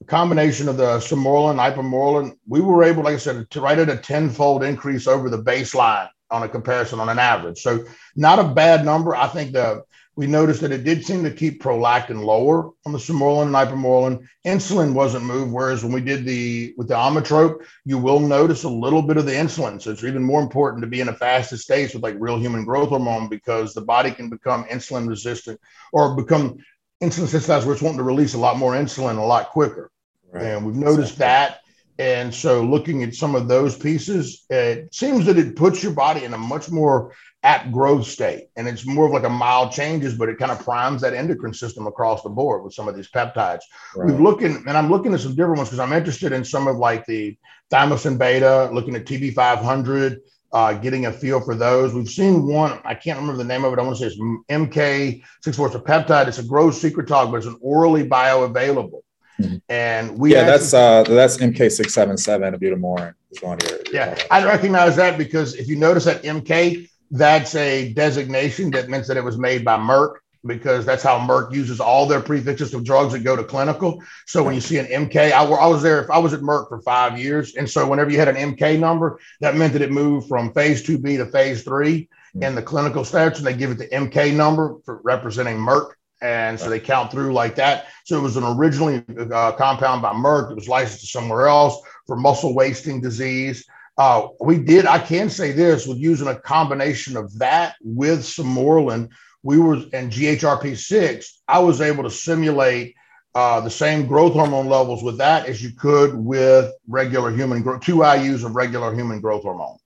a 0.00 0.04
combination 0.06 0.68
of 0.68 0.76
the 0.76 0.98
Sermorelin, 0.98 1.58
Ipamorelin. 1.58 2.36
We 2.46 2.60
were 2.60 2.84
able, 2.84 3.04
like 3.04 3.14
I 3.14 3.18
said, 3.18 3.50
to 3.50 3.60
write 3.60 3.78
at 3.78 3.88
a 3.88 3.96
tenfold 3.96 4.62
increase 4.62 5.06
over 5.06 5.28
the 5.28 5.42
baseline 5.42 6.08
on 6.30 6.42
a 6.42 6.48
comparison 6.48 7.00
on 7.00 7.08
an 7.08 7.18
average. 7.18 7.58
So 7.60 7.84
not 8.14 8.38
a 8.38 8.44
bad 8.44 8.84
number. 8.84 9.16
I 9.16 9.28
think 9.28 9.52
the 9.52 9.82
we 10.18 10.26
noticed 10.26 10.62
that 10.62 10.72
it 10.72 10.82
did 10.82 11.06
seem 11.06 11.22
to 11.22 11.30
keep 11.30 11.62
prolactin 11.62 12.24
lower 12.24 12.72
on 12.84 12.90
the 12.90 12.98
Sermorelin 12.98 13.46
and 13.46 13.54
Ipamorelin. 13.54 14.26
Insulin 14.44 14.92
wasn't 14.92 15.24
moved, 15.24 15.52
whereas 15.52 15.84
when 15.84 15.92
we 15.92 16.00
did 16.00 16.24
the 16.24 16.74
with 16.76 16.88
the 16.88 16.94
Omnitrope, 16.94 17.64
you 17.84 17.98
will 17.98 18.18
notice 18.18 18.64
a 18.64 18.68
little 18.68 19.00
bit 19.00 19.16
of 19.16 19.26
the 19.26 19.32
insulin. 19.32 19.80
So 19.80 19.92
it's 19.92 20.02
even 20.02 20.24
more 20.24 20.42
important 20.42 20.82
to 20.82 20.88
be 20.88 21.00
in 21.00 21.08
a 21.08 21.14
fasted 21.14 21.60
state 21.60 21.94
with 21.94 22.02
like 22.02 22.16
real 22.18 22.36
human 22.36 22.64
growth 22.64 22.88
hormone 22.88 23.28
because 23.28 23.74
the 23.74 23.80
body 23.80 24.10
can 24.10 24.28
become 24.28 24.64
insulin 24.64 25.08
resistant 25.08 25.60
or 25.92 26.16
become 26.16 26.56
insulin 27.00 27.28
sensitized, 27.28 27.64
where 27.64 27.74
it's 27.74 27.82
wanting 27.82 27.98
to 27.98 28.02
release 28.02 28.34
a 28.34 28.38
lot 28.38 28.58
more 28.58 28.72
insulin 28.72 29.18
a 29.18 29.24
lot 29.24 29.50
quicker. 29.50 29.92
Right. 30.32 30.46
And 30.46 30.66
we've 30.66 30.74
noticed 30.74 31.12
exactly. 31.12 31.60
that. 31.60 31.60
And 32.00 32.34
so, 32.34 32.64
looking 32.64 33.04
at 33.04 33.14
some 33.14 33.36
of 33.36 33.46
those 33.46 33.76
pieces, 33.76 34.46
it 34.50 34.92
seems 34.92 35.26
that 35.26 35.38
it 35.38 35.54
puts 35.54 35.82
your 35.82 35.92
body 35.92 36.24
in 36.24 36.34
a 36.34 36.38
much 36.38 36.70
more 36.70 37.12
at 37.42 37.70
growth 37.70 38.06
state. 38.06 38.48
And 38.56 38.66
it's 38.66 38.84
more 38.84 39.06
of 39.06 39.12
like 39.12 39.24
a 39.24 39.28
mild 39.28 39.72
changes, 39.72 40.14
but 40.14 40.28
it 40.28 40.38
kind 40.38 40.50
of 40.50 40.58
primes 40.60 41.00
that 41.02 41.14
endocrine 41.14 41.54
system 41.54 41.86
across 41.86 42.22
the 42.22 42.28
board 42.28 42.64
with 42.64 42.74
some 42.74 42.88
of 42.88 42.96
these 42.96 43.10
peptides. 43.10 43.60
Right. 43.94 44.10
We've 44.10 44.20
looking, 44.20 44.64
and 44.66 44.76
I'm 44.76 44.90
looking 44.90 45.14
at 45.14 45.20
some 45.20 45.36
different 45.36 45.58
ones 45.58 45.68
because 45.68 45.80
I'm 45.80 45.92
interested 45.92 46.32
in 46.32 46.44
some 46.44 46.66
of 46.66 46.76
like 46.76 47.06
the 47.06 47.36
thymosin 47.70 48.18
beta, 48.18 48.70
looking 48.72 48.96
at 48.96 49.04
TB500, 49.04 50.18
uh, 50.52 50.72
getting 50.74 51.06
a 51.06 51.12
feel 51.12 51.40
for 51.40 51.54
those. 51.54 51.94
We've 51.94 52.08
seen 52.08 52.46
one, 52.46 52.80
I 52.84 52.94
can't 52.94 53.20
remember 53.20 53.38
the 53.38 53.48
name 53.48 53.64
of 53.64 53.72
it. 53.72 53.78
I 53.78 53.82
want 53.82 53.98
to 53.98 54.10
say 54.10 54.14
it's 54.14 54.20
MK64. 54.48 55.66
It's 55.66 55.74
a 55.74 55.78
peptide. 55.78 56.26
It's 56.26 56.38
a 56.38 56.44
growth 56.44 56.74
secretagogue, 56.74 57.30
but 57.30 57.36
it's 57.36 57.46
an 57.46 57.58
orally 57.60 58.08
bioavailable. 58.08 59.02
Mm-hmm. 59.40 59.56
And 59.68 60.18
we 60.18 60.32
yeah, 60.32 60.40
actually, 60.40 60.50
that's 60.50 60.74
uh 60.74 61.02
that's 61.04 61.36
MK 61.36 61.70
six 61.70 61.94
seven 61.94 62.16
seven 62.16 62.54
Ibutamoren 62.54 63.14
is 63.30 63.40
one 63.40 63.58
here. 63.62 63.78
Yeah, 63.92 64.18
I 64.32 64.44
recognize 64.44 64.96
that 64.96 65.16
because 65.16 65.54
if 65.54 65.68
you 65.68 65.76
notice 65.76 66.06
that 66.06 66.24
MK 66.24 66.88
that's 67.10 67.54
a 67.54 67.92
designation 67.92 68.70
that 68.72 68.88
means 68.88 69.08
that 69.08 69.16
it 69.16 69.24
was 69.24 69.38
made 69.38 69.64
by 69.64 69.76
Merck 69.76 70.16
because 70.46 70.86
that's 70.86 71.02
how 71.02 71.18
Merck 71.18 71.52
uses 71.52 71.80
all 71.80 72.06
their 72.06 72.20
prefixes 72.20 72.72
of 72.74 72.84
drugs 72.84 73.12
that 73.12 73.20
go 73.20 73.36
to 73.36 73.44
clinical. 73.44 74.02
So 74.26 74.42
when 74.42 74.54
you 74.54 74.60
see 74.60 74.78
an 74.78 74.86
MK, 74.86 75.32
I, 75.32 75.44
I 75.44 75.66
was 75.66 75.82
there, 75.82 76.02
if 76.02 76.10
I 76.10 76.18
was 76.18 76.32
at 76.32 76.40
Merck 76.40 76.68
for 76.68 76.80
five 76.82 77.18
years. 77.18 77.56
And 77.56 77.68
so 77.68 77.88
whenever 77.88 78.10
you 78.10 78.18
had 78.18 78.28
an 78.28 78.54
MK 78.54 78.78
number, 78.78 79.18
that 79.40 79.56
meant 79.56 79.72
that 79.72 79.82
it 79.82 79.90
moved 79.90 80.28
from 80.28 80.52
phase 80.52 80.86
2B 80.86 81.18
to 81.18 81.26
phase 81.26 81.62
three 81.62 82.08
in 82.40 82.54
the 82.54 82.62
clinical 82.62 83.02
stats. 83.02 83.38
And 83.38 83.46
they 83.46 83.54
give 83.54 83.70
it 83.70 83.78
the 83.78 83.88
MK 83.88 84.34
number 84.34 84.76
for 84.84 85.00
representing 85.02 85.56
Merck. 85.56 85.92
And 86.20 86.58
so 86.58 86.68
they 86.68 86.80
count 86.80 87.12
through 87.12 87.32
like 87.32 87.54
that. 87.56 87.86
So 88.04 88.18
it 88.18 88.22
was 88.22 88.36
an 88.36 88.44
originally 88.44 89.04
uh, 89.32 89.52
compound 89.52 90.02
by 90.02 90.12
Merck. 90.12 90.50
It 90.50 90.56
was 90.56 90.68
licensed 90.68 91.02
to 91.02 91.06
somewhere 91.06 91.46
else 91.46 91.80
for 92.06 92.16
muscle 92.16 92.54
wasting 92.54 93.00
disease. 93.00 93.64
Uh, 93.98 94.28
we 94.40 94.58
did, 94.58 94.86
I 94.86 95.00
can 95.00 95.28
say 95.28 95.50
this 95.50 95.86
with 95.86 95.98
using 95.98 96.28
a 96.28 96.38
combination 96.38 97.16
of 97.16 97.36
that 97.40 97.74
with 97.82 98.20
Sermorelin, 98.20 99.10
we 99.42 99.58
were 99.58 99.74
and 99.92 100.12
GHRP6, 100.12 101.26
I 101.48 101.58
was 101.58 101.80
able 101.80 102.04
to 102.04 102.10
simulate 102.10 102.94
uh, 103.34 103.60
the 103.60 103.70
same 103.70 104.06
growth 104.06 104.34
hormone 104.34 104.68
levels 104.68 105.02
with 105.02 105.18
that 105.18 105.46
as 105.46 105.62
you 105.62 105.72
could 105.72 106.14
with 106.14 106.72
regular 106.86 107.30
human 107.32 107.62
growth, 107.62 107.82
two 107.82 107.96
IUs 107.96 108.44
of 108.44 108.54
regular 108.54 108.94
human 108.94 109.20
growth 109.20 109.42
hormone. 109.42 109.78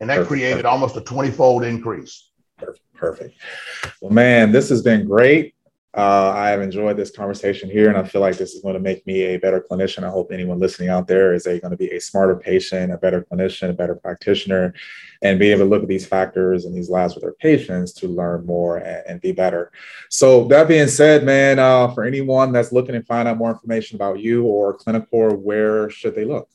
And 0.00 0.10
that 0.10 0.16
perfect, 0.16 0.28
created 0.28 0.64
almost 0.64 0.96
a 0.96 1.00
20 1.00 1.30
fold 1.30 1.62
increase. 1.62 2.30
Perfect, 2.58 2.80
perfect. 2.94 3.38
Well, 4.00 4.12
man, 4.12 4.50
this 4.50 4.68
has 4.70 4.82
been 4.82 5.06
great. 5.06 5.54
Uh, 5.92 6.32
I 6.36 6.50
have 6.50 6.60
enjoyed 6.60 6.96
this 6.96 7.10
conversation 7.10 7.68
here, 7.68 7.88
and 7.88 7.98
I 7.98 8.04
feel 8.04 8.20
like 8.20 8.36
this 8.36 8.54
is 8.54 8.62
going 8.62 8.74
to 8.74 8.80
make 8.80 9.04
me 9.08 9.22
a 9.22 9.38
better 9.38 9.60
clinician. 9.68 10.04
I 10.04 10.10
hope 10.10 10.30
anyone 10.30 10.60
listening 10.60 10.88
out 10.88 11.08
there 11.08 11.34
is 11.34 11.46
a, 11.46 11.58
going 11.58 11.72
to 11.72 11.76
be 11.76 11.90
a 11.90 12.00
smarter 12.00 12.36
patient, 12.36 12.92
a 12.92 12.96
better 12.96 13.26
clinician, 13.28 13.70
a 13.70 13.72
better 13.72 13.96
practitioner, 13.96 14.72
and 15.22 15.40
be 15.40 15.50
able 15.50 15.64
to 15.64 15.68
look 15.68 15.82
at 15.82 15.88
these 15.88 16.06
factors 16.06 16.64
and 16.64 16.76
these 16.76 16.88
labs 16.88 17.14
with 17.14 17.22
their 17.22 17.32
patients 17.32 17.92
to 17.94 18.06
learn 18.06 18.46
more 18.46 18.76
and, 18.76 19.02
and 19.08 19.20
be 19.20 19.32
better. 19.32 19.72
So 20.10 20.44
that 20.44 20.68
being 20.68 20.86
said, 20.86 21.24
man, 21.24 21.58
uh, 21.58 21.88
for 21.88 22.04
anyone 22.04 22.52
that's 22.52 22.70
looking 22.70 22.94
to 22.94 23.02
find 23.02 23.26
out 23.26 23.38
more 23.38 23.50
information 23.50 23.96
about 23.96 24.20
you 24.20 24.44
or 24.44 24.78
Clinacor, 24.78 25.36
where 25.36 25.90
should 25.90 26.14
they 26.14 26.24
look? 26.24 26.48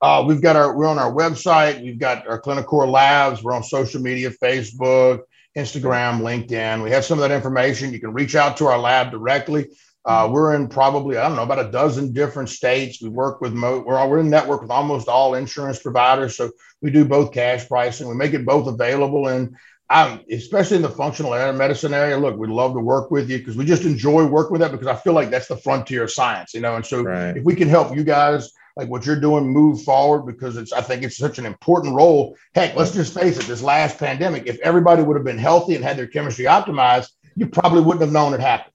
Uh, 0.00 0.24
we've 0.26 0.42
got 0.42 0.56
our 0.56 0.76
we're 0.76 0.86
on 0.86 0.98
our 0.98 1.12
website. 1.12 1.82
We've 1.82 1.98
got 1.98 2.26
our 2.26 2.40
Clinacor 2.40 2.90
labs. 2.90 3.44
We're 3.44 3.54
on 3.54 3.62
social 3.62 4.00
media, 4.00 4.30
Facebook. 4.30 5.20
Instagram, 5.56 6.20
LinkedIn. 6.20 6.82
We 6.82 6.90
have 6.90 7.04
some 7.04 7.18
of 7.18 7.28
that 7.28 7.34
information. 7.34 7.92
You 7.92 8.00
can 8.00 8.12
reach 8.12 8.34
out 8.34 8.56
to 8.58 8.66
our 8.66 8.78
lab 8.78 9.10
directly. 9.10 9.68
Uh, 10.04 10.28
we're 10.32 10.54
in 10.54 10.66
probably, 10.66 11.16
I 11.16 11.28
don't 11.28 11.36
know, 11.36 11.44
about 11.44 11.64
a 11.64 11.70
dozen 11.70 12.12
different 12.12 12.48
states. 12.48 13.00
We 13.00 13.08
work 13.08 13.40
with, 13.40 13.52
mo- 13.52 13.84
we're, 13.86 14.04
we're 14.08 14.18
in 14.18 14.30
network 14.30 14.62
with 14.62 14.70
almost 14.70 15.08
all 15.08 15.34
insurance 15.34 15.78
providers. 15.80 16.36
So 16.36 16.50
we 16.80 16.90
do 16.90 17.04
both 17.04 17.32
cash 17.32 17.68
pricing. 17.68 18.08
We 18.08 18.14
make 18.14 18.34
it 18.34 18.44
both 18.44 18.66
available. 18.66 19.28
And 19.28 19.56
I'm, 19.88 20.20
especially 20.30 20.76
in 20.76 20.82
the 20.82 20.88
functional 20.88 21.30
medicine 21.52 21.94
area, 21.94 22.16
look, 22.16 22.36
we'd 22.36 22.50
love 22.50 22.72
to 22.72 22.80
work 22.80 23.10
with 23.12 23.30
you 23.30 23.38
because 23.38 23.56
we 23.56 23.64
just 23.64 23.84
enjoy 23.84 24.26
working 24.26 24.52
with 24.52 24.62
that 24.62 24.72
because 24.72 24.88
I 24.88 24.96
feel 24.96 25.12
like 25.12 25.30
that's 25.30 25.48
the 25.48 25.56
frontier 25.56 26.04
of 26.04 26.10
science, 26.10 26.54
you 26.54 26.60
know. 26.60 26.74
And 26.74 26.84
so 26.84 27.02
right. 27.02 27.36
if 27.36 27.44
we 27.44 27.54
can 27.54 27.68
help 27.68 27.94
you 27.94 28.02
guys 28.02 28.50
like 28.76 28.88
what 28.88 29.06
you're 29.06 29.20
doing 29.20 29.46
move 29.46 29.82
forward 29.82 30.22
because 30.22 30.56
it's 30.56 30.72
I 30.72 30.80
think 30.80 31.02
it's 31.02 31.16
such 31.16 31.38
an 31.38 31.46
important 31.46 31.94
role. 31.94 32.36
Heck, 32.54 32.76
let's 32.76 32.92
just 32.92 33.14
face 33.14 33.38
it, 33.38 33.46
this 33.46 33.62
last 33.62 33.98
pandemic, 33.98 34.46
if 34.46 34.58
everybody 34.60 35.02
would 35.02 35.16
have 35.16 35.24
been 35.24 35.38
healthy 35.38 35.74
and 35.74 35.84
had 35.84 35.96
their 35.96 36.06
chemistry 36.06 36.46
optimized, 36.46 37.10
you 37.36 37.46
probably 37.46 37.80
wouldn't 37.80 38.02
have 38.02 38.12
known 38.12 38.34
it 38.34 38.40
happened. 38.40 38.74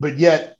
But 0.00 0.18
yet, 0.18 0.56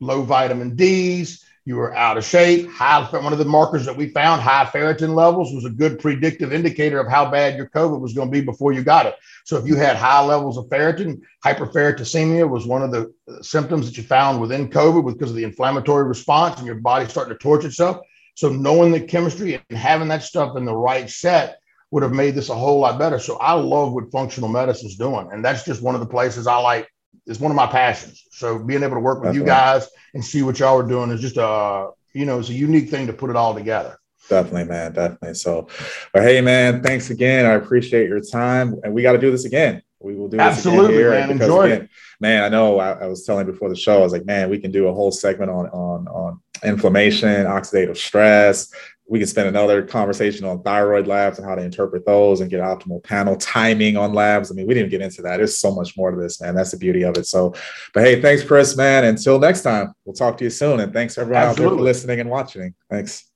low 0.00 0.22
vitamin 0.22 0.76
D's, 0.76 1.44
you 1.68 1.76
were 1.76 1.94
out 1.94 2.16
of 2.16 2.24
shape. 2.24 2.66
High, 2.70 3.02
one 3.10 3.34
of 3.34 3.38
the 3.38 3.44
markers 3.44 3.84
that 3.84 3.94
we 3.94 4.08
found, 4.08 4.40
high 4.40 4.64
ferritin 4.64 5.14
levels, 5.14 5.52
was 5.52 5.66
a 5.66 5.70
good 5.70 5.98
predictive 5.98 6.50
indicator 6.50 6.98
of 6.98 7.08
how 7.08 7.30
bad 7.30 7.58
your 7.58 7.68
COVID 7.68 8.00
was 8.00 8.14
going 8.14 8.28
to 8.28 8.32
be 8.32 8.40
before 8.40 8.72
you 8.72 8.82
got 8.82 9.04
it. 9.04 9.16
So 9.44 9.58
if 9.58 9.66
you 9.66 9.76
had 9.76 9.96
high 9.96 10.24
levels 10.24 10.56
of 10.56 10.64
ferritin, 10.68 11.20
hyperferritinemia 11.44 12.48
was 12.48 12.66
one 12.66 12.82
of 12.82 12.90
the 12.90 13.12
symptoms 13.42 13.84
that 13.84 13.98
you 13.98 14.02
found 14.02 14.40
within 14.40 14.70
COVID 14.70 15.12
because 15.12 15.28
of 15.28 15.36
the 15.36 15.44
inflammatory 15.44 16.04
response 16.04 16.56
and 16.56 16.66
your 16.66 16.76
body 16.76 17.06
starting 17.06 17.34
to 17.34 17.38
torch 17.38 17.66
itself. 17.66 17.98
So 18.38 18.50
knowing 18.50 18.92
the 18.92 19.00
chemistry 19.00 19.60
and 19.68 19.76
having 19.76 20.06
that 20.08 20.22
stuff 20.22 20.56
in 20.56 20.64
the 20.64 20.72
right 20.72 21.10
set 21.10 21.58
would 21.90 22.04
have 22.04 22.12
made 22.12 22.36
this 22.36 22.50
a 22.50 22.54
whole 22.54 22.78
lot 22.78 22.96
better. 22.96 23.18
So 23.18 23.36
I 23.38 23.54
love 23.54 23.92
what 23.92 24.12
functional 24.12 24.48
medicine 24.48 24.86
is 24.86 24.94
doing, 24.94 25.28
and 25.32 25.44
that's 25.44 25.64
just 25.64 25.82
one 25.82 25.96
of 25.96 26.00
the 26.00 26.06
places 26.06 26.46
I 26.46 26.56
like. 26.58 26.88
It's 27.26 27.40
one 27.40 27.50
of 27.50 27.56
my 27.56 27.66
passions. 27.66 28.22
So 28.30 28.56
being 28.60 28.84
able 28.84 28.94
to 28.94 29.00
work 29.00 29.24
with 29.24 29.34
you 29.34 29.42
guys 29.42 29.88
and 30.14 30.24
see 30.24 30.44
what 30.44 30.60
y'all 30.60 30.78
are 30.78 30.86
doing 30.86 31.10
is 31.10 31.20
just 31.20 31.36
a 31.36 31.90
you 32.12 32.26
know 32.26 32.38
it's 32.38 32.48
a 32.48 32.54
unique 32.54 32.90
thing 32.90 33.08
to 33.08 33.12
put 33.12 33.28
it 33.28 33.34
all 33.34 33.54
together. 33.54 33.98
Definitely, 34.28 34.66
man. 34.66 34.92
Definitely. 34.92 35.34
So, 35.34 35.66
but 36.12 36.22
hey, 36.22 36.40
man, 36.40 36.80
thanks 36.80 37.10
again. 37.10 37.44
I 37.44 37.54
appreciate 37.54 38.08
your 38.08 38.20
time, 38.20 38.76
and 38.84 38.94
we 38.94 39.02
got 39.02 39.12
to 39.14 39.18
do 39.18 39.32
this 39.32 39.46
again. 39.46 39.82
We 39.98 40.14
will 40.14 40.28
do 40.28 40.38
absolutely, 40.38 41.02
man. 41.02 41.26
Because, 41.32 41.48
Enjoy 41.48 41.62
again, 41.64 41.82
it, 41.82 41.90
man. 42.20 42.44
I 42.44 42.48
know. 42.48 42.78
I, 42.78 42.92
I, 42.92 43.06
was 43.06 43.26
telling 43.26 43.46
before 43.46 43.68
the 43.68 43.74
show. 43.74 43.98
I 43.98 44.02
was 44.02 44.12
like, 44.12 44.26
man, 44.26 44.48
we 44.48 44.60
can 44.60 44.70
do 44.70 44.86
a 44.86 44.92
whole 44.92 45.10
segment 45.10 45.50
on 45.50 45.66
on 45.70 46.06
on 46.06 46.40
inflammation, 46.64 47.46
oxidative 47.46 47.96
stress, 47.96 48.72
we 49.08 49.18
could 49.18 49.28
spend 49.28 49.48
another 49.48 49.82
conversation 49.82 50.44
on 50.44 50.62
thyroid 50.62 51.06
labs 51.06 51.38
and 51.38 51.48
how 51.48 51.54
to 51.54 51.62
interpret 51.62 52.04
those 52.04 52.40
and 52.40 52.50
get 52.50 52.60
optimal 52.60 53.02
panel 53.02 53.36
timing 53.36 53.96
on 53.96 54.12
labs. 54.12 54.50
I 54.50 54.54
mean, 54.54 54.66
we 54.66 54.74
didn't 54.74 54.90
get 54.90 55.00
into 55.00 55.22
that. 55.22 55.38
There's 55.38 55.58
so 55.58 55.74
much 55.74 55.96
more 55.96 56.10
to 56.10 56.16
this, 56.16 56.40
man. 56.40 56.54
That's 56.54 56.72
the 56.72 56.76
beauty 56.76 57.02
of 57.02 57.16
it. 57.16 57.26
So, 57.26 57.54
but 57.94 58.04
hey, 58.04 58.20
thanks, 58.20 58.44
Chris, 58.44 58.76
man. 58.76 59.04
Until 59.04 59.38
next 59.38 59.62
time, 59.62 59.94
we'll 60.04 60.14
talk 60.14 60.36
to 60.38 60.44
you 60.44 60.50
soon. 60.50 60.80
And 60.80 60.92
thanks 60.92 61.16
everyone 61.16 61.42
Absolutely. 61.42 61.64
out 61.64 61.70
there 61.70 61.78
for 61.78 61.82
listening 61.82 62.20
and 62.20 62.28
watching. 62.28 62.74
Thanks. 62.90 63.24